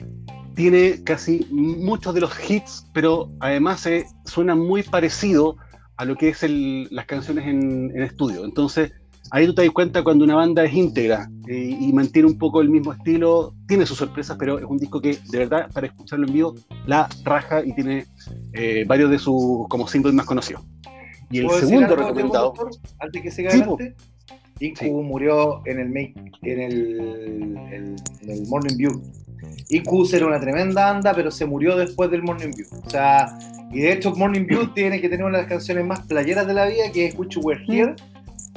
tiene 0.54 1.02
casi 1.04 1.46
muchos 1.50 2.14
de 2.14 2.20
los 2.20 2.50
hits, 2.50 2.84
pero 2.92 3.30
además 3.40 3.86
eh, 3.86 4.04
suena 4.26 4.54
muy 4.54 4.82
parecido 4.82 5.56
a 5.96 6.04
lo 6.04 6.16
que 6.16 6.28
es 6.30 6.42
el- 6.42 6.88
las 6.90 7.06
canciones 7.06 7.46
en, 7.46 7.90
en 7.96 8.02
estudio. 8.02 8.44
Entonces, 8.44 8.92
ahí 9.32 9.46
tú 9.46 9.54
te 9.54 9.62
das 9.62 9.70
cuenta 9.72 10.04
cuando 10.04 10.24
una 10.24 10.34
banda 10.36 10.64
es 10.64 10.72
íntegra 10.74 11.28
eh, 11.48 11.76
y 11.80 11.92
mantiene 11.92 12.28
un 12.28 12.38
poco 12.38 12.60
el 12.60 12.68
mismo 12.68 12.92
estilo, 12.92 13.54
tiene 13.66 13.84
sus 13.86 13.96
sorpresas, 13.98 14.36
pero 14.38 14.58
es 14.58 14.64
un 14.64 14.78
disco 14.78 15.00
que 15.00 15.18
de 15.30 15.38
verdad 15.38 15.68
para 15.72 15.86
escucharlo 15.88 16.26
en 16.26 16.32
vivo 16.34 16.54
la 16.86 17.08
raja 17.24 17.64
y 17.64 17.72
tiene 17.74 18.04
eh, 18.52 18.84
varios 18.86 19.10
de 19.10 19.18
sus 19.18 19.66
como 19.68 19.88
singles 19.88 20.14
más 20.14 20.26
conocidos. 20.26 20.62
Y 21.30 21.38
el 21.38 21.46
¿Puedo 21.46 21.60
decir 21.60 21.74
segundo 21.78 21.96
recomendado, 21.96 22.44
doctor, 22.46 22.70
Antes 23.00 23.22
que 23.22 23.30
siga 23.30 23.50
Sí, 23.50 23.60
adelante. 23.60 23.94
Incu 24.60 25.02
murió 25.02 25.62
en 25.66 25.80
el, 25.80 25.88
make, 25.88 26.14
en, 26.42 26.60
el, 26.60 27.00
el- 27.72 27.96
en 28.20 28.30
el 28.30 28.46
Morning 28.48 28.76
View. 28.76 29.02
Incubus 29.70 30.12
era 30.12 30.26
una 30.26 30.38
tremenda 30.38 30.88
anda, 30.90 31.12
pero 31.14 31.30
se 31.30 31.46
murió 31.46 31.76
después 31.76 32.10
del 32.10 32.22
Morning 32.22 32.50
View. 32.54 32.66
O 32.86 32.88
sea, 32.90 33.26
y 33.72 33.80
de 33.80 33.92
hecho 33.92 34.14
Morning 34.14 34.46
View 34.46 34.66
tiene 34.74 35.00
que 35.00 35.08
tener 35.08 35.24
una 35.24 35.38
de 35.38 35.42
las 35.44 35.48
canciones 35.50 35.84
más 35.86 36.06
playeras 36.06 36.46
de 36.46 36.54
la 36.54 36.66
vida, 36.66 36.92
que 36.92 37.06
es 37.06 37.18
Wish 37.18 37.30
You 37.30 37.40
Were 37.40 37.60
Here. 37.66 37.94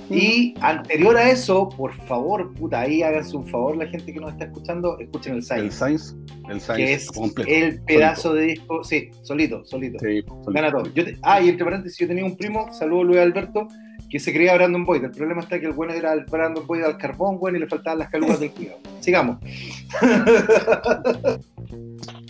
Y 0.10 0.54
anterior 0.62 1.18
a 1.18 1.32
eso, 1.32 1.68
por 1.70 1.94
favor, 2.06 2.54
puta, 2.54 2.82
ahí 2.82 3.02
háganse 3.02 3.36
un 3.36 3.48
favor 3.48 3.76
la 3.76 3.88
gente 3.88 4.14
que 4.14 4.20
nos 4.20 4.32
está 4.34 4.46
escuchando, 4.46 5.00
escuchen 5.00 5.34
el 5.34 5.40
el 5.40 5.44
Science, 5.44 5.78
Science, 5.78 6.16
el 6.48 6.54
que 6.54 6.60
Science 6.60 6.94
es 6.94 7.12
completo. 7.12 7.50
el 7.52 7.82
pedazo 7.82 8.34
de 8.34 8.44
disco, 8.44 8.84
sí, 8.84 9.10
solito, 9.24 9.66
solito. 9.66 9.98
Sí, 10.00 10.22
solito. 10.22 10.52
Gana 10.52 10.72
todo. 10.72 10.86
Yo 10.94 11.06
te- 11.06 11.18
ah, 11.24 11.42
y 11.42 11.50
entre 11.50 11.66
paréntesis, 11.66 11.98
yo 11.98 12.08
tenía 12.08 12.24
un 12.26 12.38
primo, 12.38 12.72
saludo 12.72 13.04
Luis 13.06 13.20
Alberto, 13.20 13.68
que 14.10 14.20
se 14.20 14.32
creía 14.32 14.54
Brandon 14.54 14.86
Boyd. 14.86 15.06
El 15.06 15.12
problema 15.12 15.42
está 15.42 15.60
que 15.60 15.66
el 15.66 15.74
bueno 15.74 15.94
era 15.94 16.14
el 16.14 16.26
Brandon 16.26 16.68
Boyd 16.68 16.84
al 16.84 16.98
carbón, 16.98 17.40
bueno, 17.40 17.58
y 17.58 17.62
le 17.62 17.68
faltaban 17.68 18.00
las 18.00 18.10
calugas 18.10 18.40
del 18.40 18.52
cuidado. 18.52 18.78
Sigamos. 19.00 19.38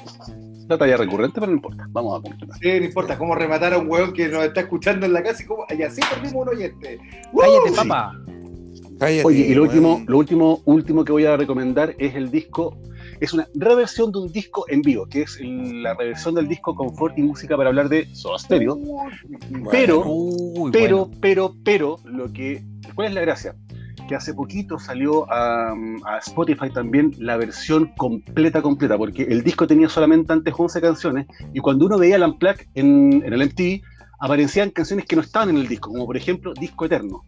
La 0.68 0.78
talla 0.78 0.98
recurrente, 0.98 1.36
pero 1.36 1.48
no 1.48 1.58
importa. 1.58 1.86
Vamos 1.90 2.20
a 2.20 2.22
completar. 2.22 2.58
Sí, 2.60 2.80
no 2.80 2.86
importa 2.86 3.18
cómo 3.18 3.36
rematar 3.36 3.74
a 3.74 3.78
un 3.78 3.90
weón 3.90 4.14
que 4.14 4.28
nos 4.28 4.44
está 4.44 4.62
escuchando 4.62 5.06
en 5.06 5.14
la 5.14 5.22
casa 5.22 5.44
y, 5.44 5.46
cómo, 5.46 5.66
y 5.70 5.82
así 5.84 6.02
perdimos 6.10 6.48
un 6.48 6.50
oyente. 6.50 7.00
¡Uh! 7.32 7.40
Cállate, 7.40 7.72
papá. 7.76 8.22
Cállate, 9.00 9.26
Oye, 9.26 9.48
y 9.48 9.54
lo 9.54 9.64
último, 9.64 10.04
lo 10.08 10.18
último, 10.18 10.62
último 10.66 11.06
que 11.06 11.12
voy 11.12 11.26
a 11.26 11.38
recomendar 11.38 11.96
es 12.00 12.16
el 12.16 12.32
disco 12.32 12.78
es 13.20 13.34
una 13.34 13.48
reversión 13.56 14.12
de 14.12 14.20
un 14.20 14.32
disco 14.32 14.66
en 14.68 14.82
vivo, 14.82 15.06
que 15.08 15.24
es 15.24 15.40
la 15.42 15.94
reversión 15.94 16.36
del 16.36 16.48
disco 16.48 16.76
Confort 16.76 17.18
y 17.18 17.22
Música 17.22 17.56
para 17.56 17.70
hablar 17.70 17.90
de 17.90 18.14
Soda 18.14 18.38
Stereo. 18.38 18.78
Pero, 19.72 20.04
Uy, 20.06 20.72
pero, 20.72 21.06
bueno. 21.06 21.18
pero, 21.22 21.56
pero, 21.64 21.98
lo 22.06 22.32
que, 22.32 22.64
¿cuál 22.94 23.10
es 23.10 23.14
la 23.14 23.22
gracia? 23.22 23.56
Que 24.08 24.16
hace 24.16 24.34
poquito 24.34 24.80
salió 24.80 25.26
a, 25.32 25.74
Spotify 26.26 26.70
también 26.70 27.14
la 27.18 27.38
versión 27.38 27.92
completa, 27.98 28.62
completa, 28.62 28.98
porque 28.98 29.24
el 29.24 29.44
disco 29.44 29.68
tenía 29.68 29.90
solamente 29.90 30.34
antes 30.34 30.54
11 30.56 30.82
canciones, 30.82 31.28
y 31.54 31.60
cuando 31.60 31.86
uno 31.86 31.98
veía 31.98 32.16
el 32.16 32.24
Unplugged 32.24 32.68
en, 32.76 33.24
en 33.26 33.34
el 33.34 33.46
MTV, 33.46 33.82
aparecían 34.20 34.72
canciones 34.72 35.06
que 35.06 35.16
no 35.16 35.22
estaban 35.22 35.50
en 35.50 35.58
el 35.58 35.68
disco, 35.68 35.92
como 35.92 36.06
por 36.06 36.18
ejemplo 36.18 36.54
Disco 36.54 36.86
Eterno. 36.86 37.26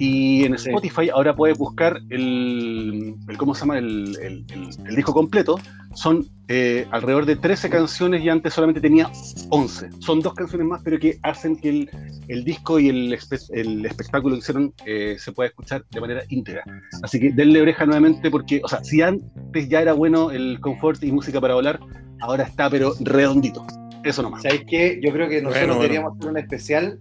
Y 0.00 0.44
en 0.44 0.56
Sí. 0.58 0.68
Spotify 0.68 1.08
ahora 1.10 1.34
puedes 1.34 1.58
buscar 1.58 1.98
el, 2.10 3.14
el- 3.28 3.36
¿cómo 3.36 3.54
se 3.54 3.60
llama? 3.60 3.78
El, 3.78 4.16
el- 4.22 4.44
el- 4.52 4.68
el 4.88 4.94
disco 4.96 5.12
completo. 5.12 5.58
Son 5.94 6.24
eh, 6.48 6.86
alrededor 6.92 7.26
de 7.26 7.36
13 7.36 7.68
canciones 7.68 8.22
y 8.22 8.28
antes 8.28 8.54
solamente 8.54 8.80
tenía 8.80 9.10
11. 9.50 9.88
Son 9.98 10.20
dos 10.20 10.34
canciones 10.34 10.66
más, 10.68 10.82
pero 10.84 10.98
que 10.98 11.18
hacen 11.22 11.56
que 11.56 11.68
el, 11.70 11.90
el 12.28 12.44
disco 12.44 12.78
y 12.78 12.88
el, 12.88 13.12
espe- 13.12 13.50
el 13.52 13.84
espectáculo 13.84 14.34
que 14.36 14.38
hicieron 14.40 14.72
eh, 14.86 15.16
se 15.18 15.32
pueda 15.32 15.48
escuchar 15.48 15.84
de 15.90 16.00
manera 16.00 16.22
íntegra. 16.28 16.62
Así 17.02 17.18
que 17.18 17.32
denle 17.32 17.60
oreja 17.60 17.84
nuevamente 17.84 18.30
porque, 18.30 18.60
o 18.62 18.68
sea, 18.68 18.82
si 18.84 19.02
antes 19.02 19.68
ya 19.68 19.80
era 19.82 19.92
bueno 19.94 20.30
el 20.30 20.60
confort 20.60 21.02
y 21.02 21.10
música 21.10 21.40
para 21.40 21.54
volar, 21.54 21.80
ahora 22.20 22.44
está 22.44 22.70
pero 22.70 22.92
redondito. 23.00 23.66
Eso 24.04 24.22
nomás. 24.22 24.42
¿Sabéis 24.42 24.62
qué? 24.68 25.00
Yo 25.02 25.12
creo 25.12 25.28
que 25.28 25.42
nosotros 25.42 25.52
Bueno, 25.60 25.74
bueno. 25.74 25.82
deberíamos 25.82 26.16
hacer 26.18 26.30
un 26.30 26.38
especial 26.38 27.00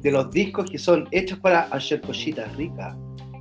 de 0.00 0.12
los 0.12 0.30
discos 0.30 0.70
que 0.70 0.78
son 0.78 1.08
hechos 1.10 1.38
para 1.40 1.62
hacer 1.62 2.00
cositas 2.00 2.54
ricas 2.56 2.94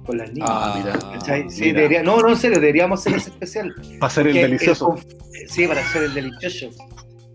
con 0.05 0.17
las 0.17 0.31
niñas. 0.31 0.49
Ah, 0.51 0.81
mira. 0.83 0.97
¿Cachai? 1.13 1.49
Sí, 1.49 1.61
mira. 1.65 1.73
debería- 1.81 2.03
no, 2.03 2.19
no, 2.21 2.29
en 2.29 2.37
serio, 2.37 2.59
deberíamos 2.59 2.99
hacer 3.01 3.15
ese 3.17 3.29
especial. 3.29 3.73
Para 3.99 4.09
ser 4.09 4.27
el 4.27 4.33
delicioso. 4.33 4.95
sí, 5.47 5.67
para 5.67 5.81
hacer 5.81 6.03
el 6.03 6.13
delicioso. 6.13 6.69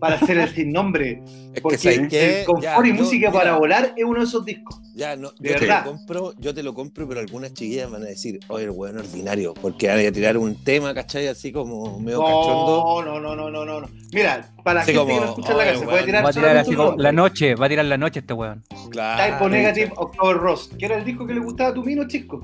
Para 0.02 0.16
hacer 0.16 0.36
el 0.36 0.48
sin 0.52 0.72
nombre. 0.72 1.22
Es 1.54 1.60
Porque 1.60 1.78
que, 1.78 1.94
¿sabes 1.94 2.08
qué? 2.10 2.40
el 2.40 2.46
confort 2.46 2.64
Ya, 2.84 2.86
y 2.86 2.88
yo- 2.88 3.02
música 3.04 3.28
mira, 3.30 3.32
para 3.40 3.56
volar 3.56 3.94
es 3.96 4.04
uno 4.04 4.18
de 4.18 4.24
esos 4.26 4.44
discos. 4.44 4.80
Ya, 4.96 5.14
no, 5.14 5.30
De 5.38 5.50
yo 5.50 5.54
te 5.54 5.60
verdad. 5.60 5.84
lo 5.86 5.92
compro, 5.92 6.34
yo 6.38 6.52
te 6.52 6.62
lo 6.64 6.74
compro, 6.74 7.06
pero 7.06 7.20
algunas 7.20 7.54
chiquillas 7.54 7.88
van 7.88 8.02
a 8.02 8.06
decir, 8.06 8.40
oye, 8.48 8.64
el 8.64 8.70
weón 8.70 8.98
ordinario, 8.98 9.54
porque 9.54 9.86
van 9.86 10.04
a 10.04 10.10
tirar 10.10 10.36
un 10.36 10.56
tema, 10.64 10.92
¿cachai? 10.92 11.28
Así 11.28 11.52
como 11.52 12.00
medio 12.00 12.18
cachondo. 12.20 13.02
No, 13.02 13.02
no, 13.04 13.20
no, 13.20 13.36
no, 13.36 13.50
no, 13.50 13.64
no, 13.64 13.80
no. 13.82 13.88
Mira, 14.12 14.50
para 14.64 14.80
Así 14.80 14.92
gente 14.92 15.06
que 15.06 15.14
como, 15.14 15.24
no 15.24 15.30
escucha 15.30 15.52
en 15.52 15.56
la 15.56 15.62
"Oye, 15.62 15.72
casa, 15.72 15.78
weón, 15.80 15.90
puede 15.92 16.04
tirar 16.04 16.24
Va 16.24 16.28
a 16.28 16.32
tirar 16.32 16.56
así 16.56 16.74
como 16.74 16.94
la 16.96 17.12
noche, 17.12 17.54
va 17.54 17.66
a 17.66 17.68
tirar 17.68 17.84
la 17.84 17.96
noche 17.96 18.18
este 18.20 18.32
weón. 18.34 18.62
Claro. 18.90 19.34
Typo 19.34 19.48
Negative 19.48 19.92
October 19.96 20.36
Rose, 20.36 20.76
que 20.76 20.84
era 20.84 20.96
el 20.98 21.04
disco 21.04 21.26
que 21.26 21.34
le 21.34 21.40
gustaba 21.40 21.70
a 21.70 21.74
tu 21.74 21.84
mino, 21.84 22.08
chico. 22.08 22.42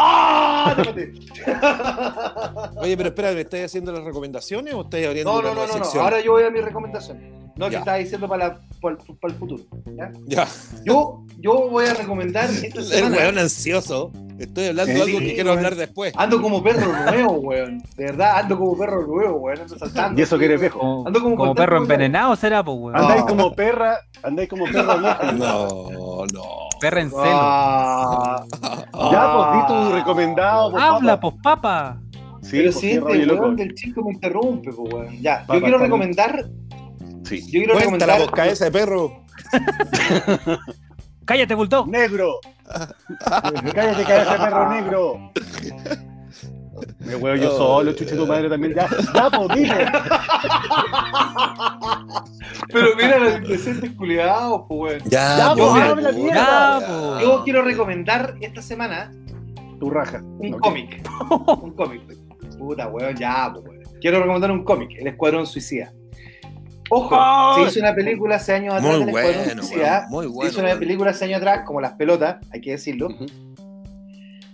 ¡Ah! 0.00 0.74
Oye, 2.76 2.96
pero 2.96 3.08
espera, 3.08 3.32
¿me 3.32 3.40
estáis 3.40 3.64
haciendo 3.66 3.92
las 3.92 4.04
recomendaciones 4.04 4.74
o 4.74 4.82
estáis 4.82 5.06
abriendo 5.06 5.32
No, 5.32 5.38
una 5.40 5.48
no, 5.54 5.66
no, 5.66 5.78
no, 5.78 5.84
no. 5.94 6.00
Ahora 6.00 6.20
yo 6.20 6.32
voy 6.32 6.44
a 6.44 6.50
mi 6.50 6.60
recomendación. 6.60 7.18
No, 7.56 7.66
que 7.66 7.72
Ya. 7.72 7.78
estaba 7.80 7.96
diciendo 7.96 8.28
para, 8.28 8.48
la- 8.48 8.60
para, 8.80 8.96
el, 8.96 9.16
para 9.18 9.34
el 9.34 9.38
futuro. 9.40 9.64
¿ya? 9.96 10.12
Ya, 10.26 10.46
Yo, 10.84 11.24
yo 11.40 11.68
voy 11.68 11.86
a 11.86 11.94
recomendar 11.94 12.48
esta 12.50 12.78
el 12.78 12.84
semana. 12.84 13.16
weón 13.16 13.38
ansioso. 13.38 14.12
Estoy 14.38 14.66
hablando 14.66 14.92
de 14.92 14.98
Sí, 15.00 15.02
algo 15.08 15.18
que 15.18 15.34
quiero 15.34 15.50
weón. 15.50 15.58
hablar 15.58 15.74
después. 15.74 16.12
Ando 16.16 16.40
como 16.40 16.62
perro 16.62 16.92
nuevo, 17.10 17.32
weón. 17.40 17.82
De 17.96 18.04
verdad, 18.04 18.38
ando 18.38 18.56
como 18.56 18.78
perro 18.78 19.04
nuevo, 19.04 19.38
weón. 19.38 19.60
Ando 19.62 19.76
saltando. 19.76 20.20
Y 20.20 20.22
eso 20.22 20.38
que 20.38 20.44
eres 20.44 20.60
viejo. 20.60 20.78
Como, 20.78 21.04
Ando 21.08 21.20
como 21.20 21.34
como 21.36 21.54
perro 21.56 21.78
envenenado 21.78 22.36
será, 22.36 22.62
pues 22.62 22.78
weón. 22.78 22.96
Andáis 22.96 23.24
como 23.24 23.52
perra, 23.52 23.98
andáis 24.22 24.48
como 24.48 24.64
perra 24.66 24.94
loca. 24.96 25.32
No, 25.32 26.24
no. 26.32 26.67
Perra 26.80 27.00
en 27.00 27.10
celo. 27.10 27.22
Ah, 27.24 28.44
Ya, 29.10 29.32
pues 29.34 29.52
di 29.52 29.66
tu 29.66 29.92
recomendado. 29.96 30.70
pues, 30.70 30.82
Habla, 30.82 31.20
papá. 31.20 31.30
pues 31.30 31.42
papa. 31.42 32.00
Sí, 32.42 32.50
pero 32.52 32.64
pues, 32.72 32.76
si 32.80 32.90
este 32.92 33.32
weón 33.34 33.56
del 33.56 33.74
chico 33.74 34.02
me 34.04 34.12
interrumpe, 34.12 34.72
pues, 34.72 34.92
weón. 34.94 35.20
Ya, 35.20 35.44
yo 35.52 35.60
quiero 35.60 35.78
recomendar. 35.78 36.44
Sí. 37.24 37.42
Yo 37.46 37.60
quiero 37.60 37.74
Cuenta 37.74 38.06
la 38.06 38.12
recomendar. 38.14 38.30
cabeza 38.30 38.64
de 38.66 38.70
perro. 38.70 39.24
Cállate, 41.24 41.54
bulldog. 41.54 41.88
¡Negro! 41.88 42.38
¡Cállate, 43.74 44.04
cabeza 44.04 44.32
de 44.32 44.38
perro 44.38 44.70
negro! 44.70 45.32
Me 47.00 47.16
huevo 47.16 47.36
yo 47.36 47.50
solo, 47.56 47.92
chuche 47.92 48.16
tu 48.16 48.26
madre 48.26 48.48
también. 48.48 48.74
Ya, 48.74 48.88
ya, 49.14 49.30
pues 49.30 49.48
dime. 49.56 49.86
Pero 52.72 52.88
mira 52.96 53.18
los 53.18 53.34
indecentes 53.36 53.90
culiados, 53.92 54.62
pues, 54.68 55.00
weón. 55.02 55.10
Ya, 55.10 55.38
Ya, 55.38 55.54
pues, 55.54 55.72
mira, 55.72 55.88
habla, 55.90 56.08
puta, 56.10 56.22
mierda. 56.22 56.80
Ya. 56.80 57.22
Yo 57.22 57.42
quiero 57.44 57.62
recomendar 57.62 58.34
esta 58.40 58.62
semana 58.62 59.12
Tu 59.78 59.90
raja. 59.90 60.22
un 60.22 60.52
cómic. 60.58 61.02
un 61.62 61.72
cómic. 61.72 62.02
Puta, 62.58 62.88
weón, 62.88 63.16
ya, 63.16 63.50
pues, 63.52 63.64
weón. 63.64 63.78
Quiero 64.00 64.20
recomendar 64.20 64.50
un 64.50 64.64
cómic, 64.64 64.90
El 64.98 65.06
Escuadrón 65.08 65.46
Suicida. 65.46 65.92
Ojo, 66.90 67.14
¡Ay! 67.20 67.64
se 67.64 67.70
hizo 67.70 67.80
una 67.80 67.94
película 67.94 68.36
hace 68.36 68.54
años 68.54 68.74
atrás 68.74 68.90
Muy 68.96 69.00
del 69.00 69.08
Escuadrón 69.08 69.44
bueno, 69.44 69.62
Suicida. 69.62 70.06
weón, 70.10 70.10
muy 70.10 70.24
se 70.26 70.32
bueno. 70.32 70.50
hizo 70.50 70.60
una 70.60 70.68
weón. 70.68 70.78
película 70.78 71.10
hace 71.10 71.24
años 71.26 71.36
atrás, 71.38 71.60
como 71.66 71.80
Las 71.80 71.92
Pelotas, 71.94 72.36
hay 72.52 72.60
que 72.60 72.70
decirlo. 72.72 73.08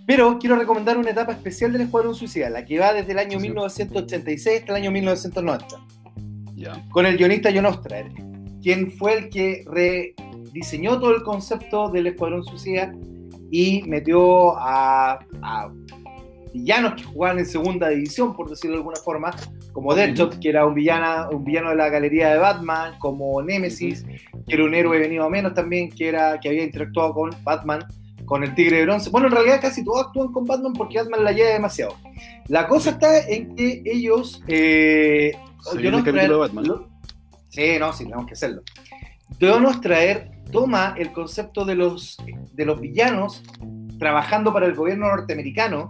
Pero 0.05 0.37
quiero 0.39 0.55
recomendar 0.55 0.97
una 0.97 1.09
etapa 1.11 1.31
especial 1.31 1.71
del 1.71 1.81
Escuadrón 1.81 2.13
Suicida, 2.15 2.49
la 2.49 2.63
que 2.63 2.79
va 2.79 2.93
desde 2.93 3.11
el 3.13 3.19
año 3.19 3.39
Sí. 3.39 3.47
1986 3.47 4.59
hasta 4.59 4.71
el 4.73 4.83
año 4.83 4.91
1990 4.91 5.65
Ya. 6.55 6.83
con 6.91 7.05
el 7.05 7.17
guionista 7.17 7.49
John 7.53 7.65
Ostrander, 7.65 8.11
quien 8.61 8.91
fue 8.91 9.13
el 9.17 9.29
que 9.29 9.63
rediseñó 9.67 10.99
todo 10.99 11.15
el 11.15 11.23
concepto 11.23 11.89
del 11.89 12.07
Escuadrón 12.07 12.43
Suicida 12.43 12.93
y 13.51 13.83
metió 13.87 14.57
a, 14.57 15.19
a 15.41 15.71
villanos 16.53 16.93
que 16.95 17.03
jugaban 17.03 17.39
en 17.39 17.45
segunda 17.45 17.89
división, 17.89 18.33
por 18.35 18.49
decirlo 18.49 18.77
de 18.77 18.79
alguna 18.81 18.97
forma, 18.97 19.31
como 19.73 19.93
Deadshot, 19.93 20.39
que 20.39 20.49
era 20.49 20.65
un, 20.65 20.73
villana, 20.73 21.27
un 21.29 21.43
villano 21.43 21.69
de 21.71 21.75
la 21.75 21.89
galería 21.89 22.29
de 22.31 22.37
Batman, 22.37 22.93
como 22.99 23.41
Nemesis, 23.41 24.05
que 24.47 24.53
era 24.55 24.63
un 24.63 24.73
héroe 24.73 24.97
venido 24.99 25.25
a 25.25 25.29
menos 25.29 25.53
también, 25.53 25.89
que, 25.89 26.07
era, 26.07 26.39
que 26.39 26.47
había 26.49 26.63
interactuado 26.63 27.13
con 27.13 27.31
Batman, 27.43 27.83
con 28.25 28.43
el 28.43 28.53
Tigre 28.55 28.77
de 28.77 28.85
Bronce. 28.85 29.09
Bueno, 29.09 29.27
en 29.27 29.33
realidad 29.33 29.59
casi 29.61 29.83
todos 29.83 30.07
actúan 30.07 30.31
con 30.31 30.45
Batman 30.45 30.73
porque 30.73 30.97
Batman 30.97 31.23
la 31.23 31.31
lleva 31.31 31.49
demasiado. 31.51 31.95
La 32.47 32.67
cosa 32.67 32.91
está 32.91 33.19
en 33.27 33.55
que 33.55 33.81
ellos... 33.85 34.41
eh, 34.47 35.31
John 35.63 35.77
viene 35.81 35.97
el 35.97 36.03
capítulo 36.03 36.33
de 36.33 36.39
Batman. 36.39 36.67
lo- 36.67 36.89
Sí, 37.49 37.77
no, 37.79 37.93
sí, 37.93 38.03
tenemos 38.03 38.25
que 38.27 38.33
hacerlo. 38.33 38.61
John 39.39 39.65
Ostrander 39.65 40.29
toma 40.51 40.93
el 40.97 41.11
concepto 41.11 41.63
de 41.65 41.75
los, 41.75 42.17
de 42.53 42.65
los 42.65 42.79
villanos 42.81 43.41
trabajando 43.97 44.51
para 44.53 44.65
el 44.65 44.75
gobierno 44.75 45.07
norteamericano 45.07 45.87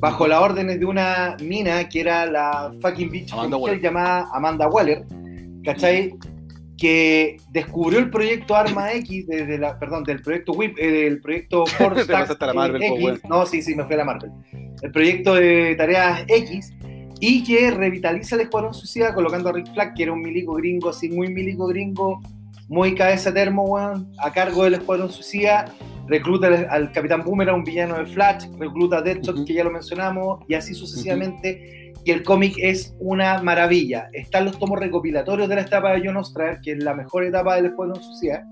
bajo 0.00 0.26
las 0.26 0.40
órdenes 0.40 0.80
de 0.80 0.86
una 0.86 1.36
mina 1.42 1.88
que 1.88 2.00
era 2.00 2.26
la 2.26 2.72
fucking 2.82 3.10
bitch 3.10 3.32
Amanda 3.32 3.56
Waller. 3.56 3.80
llamada 3.80 4.28
Amanda 4.32 4.68
Waller, 4.68 5.04
¿cachai? 5.64 6.14
Que 6.76 7.36
descubrió 7.50 8.00
el 8.00 8.10
proyecto 8.10 8.56
Arma 8.56 8.92
X, 8.94 9.26
desde 9.26 9.58
la, 9.58 9.78
perdón, 9.78 10.04
del 10.04 10.20
proyecto 10.22 10.52
WIP, 10.52 10.76
eh, 10.78 10.90
del 10.90 11.20
proyecto 11.20 11.64
la 12.40 12.54
Marvel, 12.54 12.82
po, 12.88 13.10
X, 13.10 13.20
no, 13.28 13.46
sí, 13.46 13.62
sí, 13.62 13.74
me 13.74 13.84
fui 13.84 13.94
a 13.94 13.98
la 13.98 14.04
Marvel. 14.04 14.30
El 14.82 14.90
proyecto 14.90 15.34
de 15.34 15.74
tareas 15.76 16.24
X, 16.28 16.72
y 17.20 17.44
que 17.44 17.70
revitaliza 17.70 18.34
el 18.34 18.42
Escuadrón 18.42 18.74
Suicida 18.74 19.14
colocando 19.14 19.48
a 19.48 19.52
Rick 19.52 19.72
Flag, 19.72 19.94
que 19.94 20.02
era 20.02 20.12
un 20.12 20.20
milico 20.20 20.54
gringo, 20.54 20.90
así 20.90 21.08
muy 21.08 21.28
milico 21.32 21.66
gringo, 21.66 22.20
muy 22.68 22.94
cabeza 22.94 23.32
termo, 23.32 23.64
weón, 23.64 24.12
a 24.18 24.32
cargo 24.32 24.64
del 24.64 24.74
Escuadrón 24.74 25.10
Suicida. 25.10 25.66
Recluta 26.06 26.48
al, 26.48 26.66
al 26.68 26.92
Capitán 26.92 27.22
Boomerang, 27.24 27.56
un 27.56 27.64
villano 27.64 27.96
de 27.96 28.04
Flash, 28.06 28.46
recluta 28.58 28.98
a 28.98 29.02
Deadshot, 29.02 29.46
que 29.46 29.54
ya 29.54 29.64
lo 29.64 29.70
mencionamos, 29.70 30.40
y 30.48 30.54
así 30.54 30.74
sucesivamente. 30.74 31.83
Y 32.04 32.10
el 32.10 32.22
cómic 32.22 32.54
es 32.58 32.94
una 32.98 33.42
maravilla. 33.42 34.08
Están 34.12 34.44
los 34.44 34.58
tomos 34.58 34.78
recopilatorios 34.78 35.48
de 35.48 35.54
la 35.54 35.62
etapa 35.62 35.92
de 35.92 36.02
John 36.06 36.16
Ostrander, 36.18 36.60
que 36.60 36.72
es 36.72 36.82
la 36.84 36.94
mejor 36.94 37.24
etapa 37.24 37.56
del 37.56 37.66
Escuadrón 37.66 38.02
Suicida. 38.02 38.46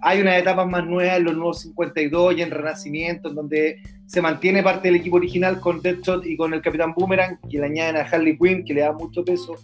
Hay 0.00 0.20
unas 0.20 0.38
etapas 0.38 0.68
más 0.68 0.86
nuevas 0.86 1.16
en 1.16 1.24
los 1.24 1.34
nuevos 1.34 1.60
52 1.62 2.36
y 2.36 2.42
en 2.42 2.50
Renacimiento, 2.50 3.30
en 3.30 3.34
donde 3.34 3.76
se 4.06 4.22
mantiene 4.22 4.62
parte 4.62 4.88
del 4.88 4.96
equipo 5.00 5.16
original 5.16 5.58
con 5.60 5.80
Deadshot 5.82 6.24
y 6.26 6.36
con 6.36 6.54
el 6.54 6.62
Capitán 6.62 6.92
Boomerang, 6.96 7.38
que 7.50 7.58
le 7.58 7.66
añaden 7.66 7.96
a 7.96 8.00
Harley 8.00 8.38
Quinn, 8.38 8.64
que 8.64 8.74
le 8.74 8.82
da 8.82 8.92
mucho 8.92 9.24
peso 9.24 9.54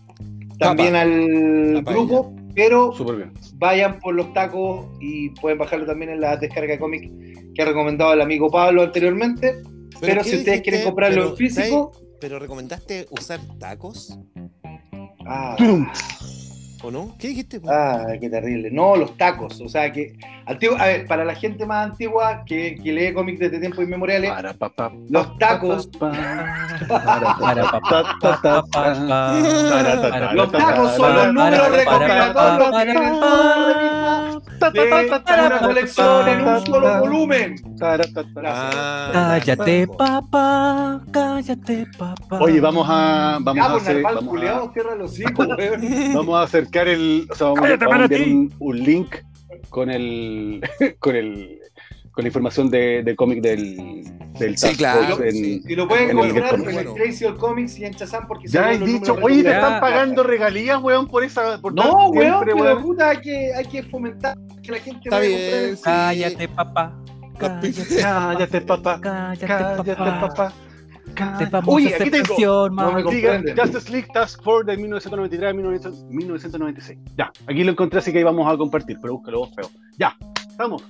también 0.58 0.94
al 0.94 1.74
Tapa 1.84 1.92
grupo, 1.92 2.34
pero 2.54 2.92
Súper 2.92 3.16
bien. 3.16 3.32
vayan 3.56 3.98
por 3.98 4.14
los 4.14 4.32
tacos 4.32 4.86
y 5.00 5.30
pueden 5.30 5.58
bajarlo 5.58 5.86
también 5.86 6.12
en 6.12 6.20
la 6.20 6.36
descarga 6.36 6.72
de 6.74 6.78
cómic 6.78 7.10
que 7.54 7.62
ha 7.62 7.64
recomendado 7.66 8.12
el 8.12 8.20
amigo 8.20 8.50
Pablo 8.50 8.82
anteriormente. 8.82 9.56
Pero, 10.00 10.22
¿qué 10.22 10.28
si 10.30 10.36
ustedes 10.36 10.44
dijiste? 10.44 10.62
quieren 10.62 10.84
comprarlo 10.84 11.16
Pero, 11.16 11.30
en 11.30 11.36
físico. 11.36 11.92
¿Pero 12.20 12.38
recomendaste 12.38 13.06
usar 13.10 13.40
tacos? 13.58 14.18
ah. 15.26 15.56
¿O 16.84 16.90
no? 16.90 17.14
¿Qué 17.18 17.28
dijiste? 17.28 17.62
ah, 17.66 18.08
qué 18.20 18.28
terrible. 18.28 18.70
No, 18.70 18.94
los 18.94 19.16
tacos. 19.16 19.58
O 19.62 19.70
sea 19.70 19.90
que, 19.90 20.18
antiguo, 20.44 20.76
a 20.78 20.84
ver, 20.84 21.06
para 21.06 21.24
la 21.24 21.34
gente 21.34 21.64
más 21.64 21.90
antigua 21.90 22.42
que, 22.44 22.76
que 22.76 22.92
lee 22.92 23.14
cómics 23.14 23.40
desde 23.40 23.58
tiempos 23.58 23.84
inmemoriales, 23.84 24.30
Para, 24.30 24.52
pa, 24.52 24.68
pa, 24.68 24.92
los 25.08 25.38
tacos, 25.38 25.86
Los 25.86 25.90
ta, 25.98 26.10
tacos 30.58 30.90
ta, 30.90 30.96
son 30.96 31.14
los 31.14 31.32
números 31.32 31.70
recopilatorios 31.70 32.70
de 34.72 34.80
una 34.80 35.60
colección 35.60 36.28
en 36.28 36.46
un 36.46 36.66
solo 36.66 37.00
volumen. 37.00 37.56
Cállate, 37.78 38.24
papá, 39.86 41.00
cállate, 41.12 41.86
papá. 41.98 42.38
Oye, 42.40 42.60
vamos 42.60 42.86
a. 42.88 43.38
Vamos 43.40 43.56
Ya, 43.56 43.66
a 43.66 43.70
pues, 43.72 43.82
hacer. 43.82 44.02
Vamos 44.02 44.42
a, 44.42 44.72
cierra 44.72 44.94
los 44.94 45.20
hijos, 45.20 45.46
weón. 45.58 45.80
vamos 46.14 46.40
a 46.40 46.44
acercar 46.80 46.88
el. 46.88 47.28
O 47.30 47.34
sea, 47.34 47.46
vamos, 47.48 47.70
a- 47.70 47.76
vamos 47.76 47.98
a 48.00 48.02
enviar 48.04 48.22
un, 48.22 48.54
un 48.58 48.78
link 48.78 49.16
con 49.70 49.90
el. 49.90 50.60
con 50.98 51.16
el. 51.16 51.58
con 52.12 52.22
la 52.22 52.28
información 52.28 52.70
de, 52.70 53.02
del 53.02 53.16
cómic 53.16 53.40
del. 53.42 54.04
del 54.38 54.56
Sí, 54.58 54.76
claro, 54.76 55.22
en- 55.22 55.32
sí. 55.32 55.62
Y 55.66 55.74
lo 55.76 55.86
pueden 55.88 56.10
En 56.10 56.18
el 56.18 56.32
Get 56.32 56.44
en 56.52 56.60
el 56.68 56.84
Comics. 56.86 56.90
Crazy 57.02 57.24
Old 57.24 57.38
Comics 57.38 57.78
y 57.78 57.84
en 57.84 57.94
Chazam 57.94 58.26
porque 58.26 58.48
Ya 58.48 58.72
he 58.72 58.78
dicho, 58.78 59.16
oye, 59.22 59.42
te 59.42 59.50
están 59.52 59.80
pagando 59.80 60.22
regalías, 60.22 60.80
weón, 60.82 61.06
por 61.06 61.24
esa. 61.24 61.60
Por 61.60 61.74
No, 61.74 62.08
weón, 62.10 62.32
siempre, 62.44 62.52
pero 62.54 62.64
weón. 62.64 62.82
puta, 62.82 63.10
hay 63.10 63.18
que, 63.18 63.54
hay 63.54 63.64
que 63.66 63.82
fomentar 63.84 64.36
que 64.62 64.72
la 64.72 64.78
gente 64.78 65.00
Está 65.04 65.16
vaya 65.16 65.26
a 65.26 65.38
bien, 65.38 65.74
comprar. 65.74 65.84
Cállate, 65.84 66.48
papá. 66.48 66.96
Cállate, 67.38 67.72
papá. 67.72 68.20
cállate, 68.20 68.60
papá. 68.60 69.00
papá. 69.00 69.36
Te 69.38 69.46
Cállate. 69.46 69.94
vamos 69.94 70.54
a 71.22 71.62
Oye, 71.66 71.86
hacer 71.88 72.02
aquí 72.02 72.10
tengo. 72.10 72.24
presión, 72.24 72.74
No. 72.74 72.92
Justice 73.02 73.90
League 73.92 74.08
Task 74.12 74.42
Force 74.42 74.70
de 74.70 74.76
1993 74.76 75.50
a 75.50 75.54
1900 75.54 76.04
1996. 76.10 76.98
Ya, 77.16 77.30
aquí 77.46 77.64
lo 77.64 77.70
encontré, 77.72 77.98
así 77.98 78.12
que 78.12 78.18
ahí 78.18 78.24
vamos 78.24 78.52
a 78.52 78.56
compartir, 78.56 78.98
pero 79.00 79.14
búscalo 79.14 79.38
vos, 79.40 79.50
feo. 79.54 79.70
Ya, 79.98 80.16
estamos. 80.48 80.82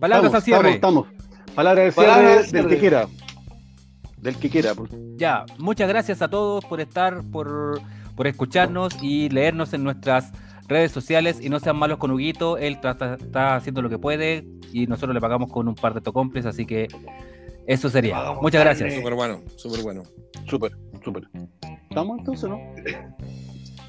Palabras 0.00 0.32
al 0.34 0.38
estamos, 0.38 0.44
cierre. 0.44 0.74
estamos, 0.74 1.06
estamos. 1.06 1.54
Palabra 1.54 1.82
de 1.82 1.92
cierre 1.92 2.06
Palabra 2.08 2.28
de 2.30 2.36
del 2.36 2.46
cierre. 2.46 2.68
que 2.68 2.78
quiera. 2.78 3.06
Del 4.18 4.36
que 4.36 4.50
quiera. 4.50 4.72
Ya, 5.16 5.44
muchas 5.58 5.88
gracias 5.88 6.22
a 6.22 6.28
todos 6.28 6.64
por 6.64 6.80
estar, 6.80 7.22
por, 7.30 7.80
por 8.16 8.26
escucharnos 8.26 9.00
y 9.02 9.28
leernos 9.28 9.72
en 9.74 9.84
nuestras 9.84 10.32
redes 10.68 10.92
sociales 10.92 11.40
y 11.40 11.48
no 11.48 11.60
sean 11.60 11.76
malos 11.76 11.98
con 11.98 12.10
Huguito, 12.10 12.58
él 12.58 12.78
trata- 12.80 13.14
está 13.14 13.56
haciendo 13.56 13.80
lo 13.80 13.88
que 13.88 13.98
puede 13.98 14.44
y 14.72 14.86
nosotros 14.86 15.14
le 15.14 15.20
pagamos 15.20 15.50
con 15.50 15.66
un 15.66 15.74
par 15.74 15.94
de 15.94 16.00
tocomples, 16.02 16.44
así 16.46 16.66
que 16.66 16.88
eso 17.68 17.88
sería. 17.88 18.18
Vamos, 18.18 18.42
Muchas 18.42 18.64
dale. 18.64 18.78
gracias. 18.80 18.98
Súper 18.98 19.14
bueno, 19.14 19.42
súper 19.56 19.82
bueno. 19.82 20.02
Súper, 20.50 20.72
súper. 21.04 21.22
¿Estamos 21.90 22.18
entonces, 22.18 22.48
no? 22.50 22.58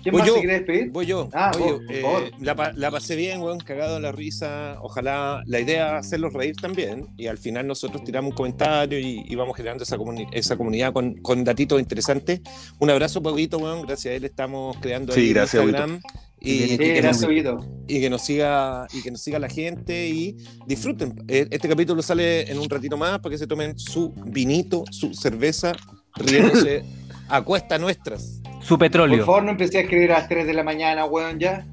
¿Quién 0.02 0.14
Voy 0.14 0.20
más 0.22 0.28
yo. 0.30 0.34
se 0.36 0.40
quiere 0.40 0.54
despedir? 0.60 0.92
Voy 0.92 1.06
yo. 1.06 1.30
Ah, 1.34 1.52
Oye, 1.56 1.72
vos, 1.74 1.82
por 2.02 2.24
eh, 2.24 2.32
la, 2.40 2.56
pa- 2.56 2.72
la 2.74 2.90
pasé 2.90 3.18
bien, 3.18 3.42
weón, 3.42 3.60
cagado 3.60 3.98
en 3.98 4.04
la 4.04 4.14
risa. 4.14 4.78
Ojalá 4.82 5.44
la 5.46 5.60
idea 5.60 5.88
es 6.00 6.06
hacerlos 6.06 6.32
reír 6.32 6.56
también. 6.56 7.08
Y 7.18 7.28
al 7.28 7.38
final 7.38 7.68
nosotros 7.68 8.06
tiramos 8.06 8.32
un 8.32 8.36
comentario 8.38 8.98
y, 8.98 9.26
y 9.28 9.36
vamos 9.36 9.58
generando 9.58 9.84
esa, 9.84 9.98
comuni- 9.98 10.30
esa 10.32 10.56
comunidad 10.56 10.94
con, 10.94 11.16
con 11.16 11.44
datitos 11.44 11.82
interesantes. 11.82 12.40
Un 12.80 12.90
abrazo, 12.90 13.22
Pablito, 13.22 13.58
weón. 13.58 13.82
Gracias 13.82 14.14
a 14.14 14.16
él 14.16 14.24
estamos 14.24 14.78
creando 14.80 15.12
Sí, 15.12 15.20
ahí 15.20 15.34
gracias, 15.34 15.64
Instagram. 15.64 16.00
Y, 16.42 16.52
Sí, 16.60 16.68
Sí, 16.70 16.74
y 16.74 16.78
que 16.78 16.88
nos, 16.94 17.02
gracias, 17.04 17.24
Huguito. 17.30 17.66
y 17.88 18.00
que 18.00 18.10
nos 18.10 18.22
siga 18.22 18.88
y 18.94 19.02
que 19.02 19.12
nos 19.12 19.22
siga 19.22 19.40
la 19.40 19.50
gente 19.50 20.08
y 20.08 20.38
disfruten. 20.66 21.22
Eh, 21.28 21.48
Este 21.52 21.68
capítulo 21.68 22.02
sale 22.02 22.50
en 22.50 22.60
un 22.60 22.70
ratito 22.70 22.96
más 22.98 23.20
para 23.20 23.32
que 23.32 23.38
se 23.38 23.46
tomen 23.48 23.78
su 23.78 24.12
vinito, 24.26 24.84
su 24.90 25.14
cerveza, 25.14 25.74
riéndose 26.16 26.84
a 27.30 27.42
cuesta 27.42 27.78
nuestras. 27.78 28.42
Su 28.62 28.70
Por 28.78 28.80
petróleo. 28.80 29.26
favor, 29.26 29.44
no 29.44 29.52
empecé 29.52 29.80
a 29.80 29.82
escribir 29.82 30.12
a 30.14 30.20
las 30.20 30.30
3 30.30 30.46
de 30.48 30.54
la 30.54 30.64
mañana, 30.64 31.06
weón, 31.06 31.40
ya. 31.40 31.66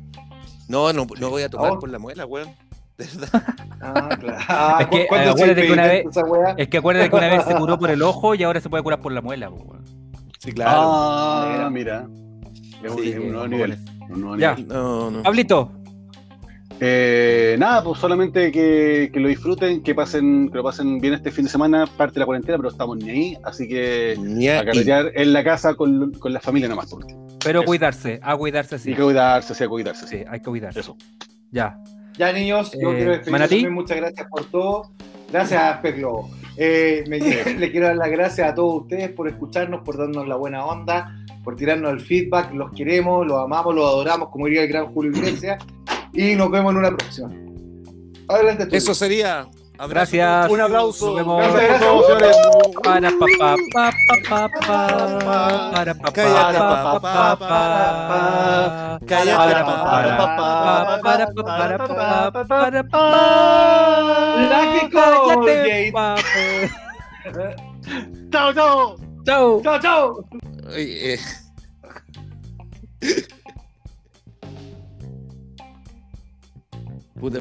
No, 0.68 0.92
no, 0.92 1.06
no 1.20 1.30
voy 1.30 1.42
a 1.44 1.48
tomar 1.48 1.72
Oh. 1.72 1.78
por 1.78 1.88
la 1.90 1.98
muela, 1.98 2.26
weón. 2.26 2.48
De 2.98 3.04
verdad. 3.04 3.42
Ah, 3.78 4.16
claro. 4.18 4.38
Ah, 4.48 4.78
Es 4.80 4.86
que, 4.86 5.02
¿cu- 5.02 5.08
cuándo 5.08 5.28
eh, 5.28 5.32
acuérdate 5.32 5.66
que 5.66 5.72
una? 5.72 5.86
Es 6.56 6.68
que 6.68 6.78
acuérdate 6.78 7.10
que 7.10 7.16
una 7.16 7.28
vez 7.28 7.44
se 7.44 7.54
curó 7.54 7.78
por 7.78 7.90
el 7.90 8.00
ojo 8.02 8.34
y 8.34 8.42
ahora 8.42 8.58
se 8.60 8.70
puede 8.70 8.82
curar 8.82 9.00
por 9.02 9.12
la 9.12 9.20
muela. 9.20 9.50
weón. 9.50 9.84
Sí, 10.38 10.50
claro. 10.52 10.70
Ah, 10.82 11.68
mira. 11.70 12.08
Es 12.82 12.90
un, 12.90 12.98
Sí, 13.02 13.10
es 13.10 13.18
un 13.18 13.32
nuevo 13.32 13.46
nivel. 13.48 13.78
Nuevo 14.08 14.36
Ya. 14.36 14.56
No, 14.68 15.10
no. 15.10 15.22
Pablito, 15.22 15.72
Eh, 16.78 17.56
nada, 17.58 17.82
pues 17.82 17.98
solamente 17.98 18.52
que, 18.52 19.10
que 19.12 19.18
lo 19.18 19.28
disfruten, 19.28 19.82
que 19.82 19.94
pasen, 19.94 20.50
que 20.50 20.56
lo 20.58 20.62
pasen 20.62 20.98
bien 21.00 21.14
este 21.14 21.30
fin 21.30 21.44
de 21.46 21.50
semana, 21.50 21.86
parte 21.86 22.14
de 22.14 22.20
la 22.20 22.26
cuarentena, 22.26 22.58
pero 22.58 22.68
estamos 22.68 22.98
ni 22.98 23.08
ahí, 23.10 23.38
así 23.44 23.66
que 23.66 24.14
Ni 24.20 24.48
a 24.48 24.62
carretear 24.62 25.10
en 25.14 25.32
la 25.32 25.42
casa 25.42 25.74
con, 25.74 26.12
con 26.12 26.34
la 26.34 26.40
familia 26.40 26.68
nomás 26.68 26.90
por 26.90 26.98
último. 27.02 27.26
pero 27.42 27.60
Eso. 27.60 27.66
cuidarse, 27.66 28.20
a 28.22 28.36
cuidarse 28.36 28.78
sí. 28.78 28.90
Y 28.90 28.94
que 28.94 29.02
cuidarse, 29.02 29.54
sí, 29.54 29.64
a 29.64 29.68
cuidarse, 29.68 30.06
sí. 30.06 30.18
Sí, 30.18 30.24
hay 30.28 30.40
que 30.40 30.44
cuidarse. 30.46 30.80
Eso. 30.80 30.96
Ya. 31.50 31.78
Ya, 32.18 32.30
niños, 32.32 32.72
yo 32.78 32.92
Eh, 32.92 32.96
quiero 32.96 33.10
despedirme. 33.12 33.70
Muchas 33.70 33.96
gracias 33.96 34.26
por 34.28 34.44
todo. 34.46 34.90
Gracias 35.32 35.60
a. 35.62 35.80
Eh, 36.56 37.04
me- 37.08 37.18
le 37.58 37.70
quiero 37.70 37.86
dar 37.86 37.96
las 37.96 38.10
gracias 38.10 38.50
a 38.50 38.54
todos 38.54 38.82
ustedes 38.82 39.10
por 39.10 39.28
escucharnos, 39.28 39.82
por 39.82 39.96
darnos 39.98 40.26
la 40.26 40.36
buena 40.36 40.64
onda, 40.64 41.14
por 41.44 41.56
tirarnos 41.56 41.92
el 41.92 42.00
feedback. 42.00 42.52
Los 42.54 42.72
queremos, 42.72 43.26
los 43.26 43.38
amamos, 43.42 43.74
los 43.74 43.84
adoramos, 43.84 44.28
como 44.30 44.46
diría 44.46 44.62
el 44.62 44.68
gran 44.68 44.86
Julio 44.86 45.12
Iglesias. 45.12 45.62
Y 46.12 46.34
nos 46.34 46.50
vemos 46.50 46.72
en 46.72 46.78
una 46.78 46.96
próxima. 46.96 47.30
Adelante, 48.28 48.66
tú. 48.66 48.74
Eso 48.76 48.94
sería. 48.94 49.46
Abrazo. 49.78 49.88
Gracias. 50.16 50.50
Un 50.50 50.60
aplauso. 50.60 51.06
Nos 51.06 51.16
vemos. 51.16 51.52
Gracias, 51.52 51.80
Gracias. 52.18 52.36
Para 52.82 53.10
pa 53.10 53.26
pa 53.38 53.56
pa 53.72 53.90
pa 54.08 54.48
pa 54.48 54.48
pa 54.48 55.70
para 55.72 55.94
pa 55.94 56.12
Cállate, 56.12 56.58
pa 56.58 56.82
pa, 56.82 57.00
pa 57.00 57.36
pa 57.36 57.66
pa 58.08 59.00
Cállate, 59.06 59.36
para 59.36 59.64
pa, 59.66 59.74
para 59.84 60.16
pa, 60.16 60.26
pa 60.26 61.02
para 61.02 61.26
pa 61.28 61.42
para 61.44 61.76
pa 62.32 62.44
para 62.46 62.82
pa 62.84 63.04
La 64.50 64.60
que 64.72 64.88
Cállate, 64.88 65.34
Colgate. 65.34 65.92
pa, 65.92 66.14
Chao, 68.32 68.52
chao. 68.54 68.96
Chao. 69.26 69.60
Chao, 69.62 69.78
chao. 69.80 70.24
Oye, 70.74 71.14
eh, 71.14 71.20
Puta. 77.18 77.40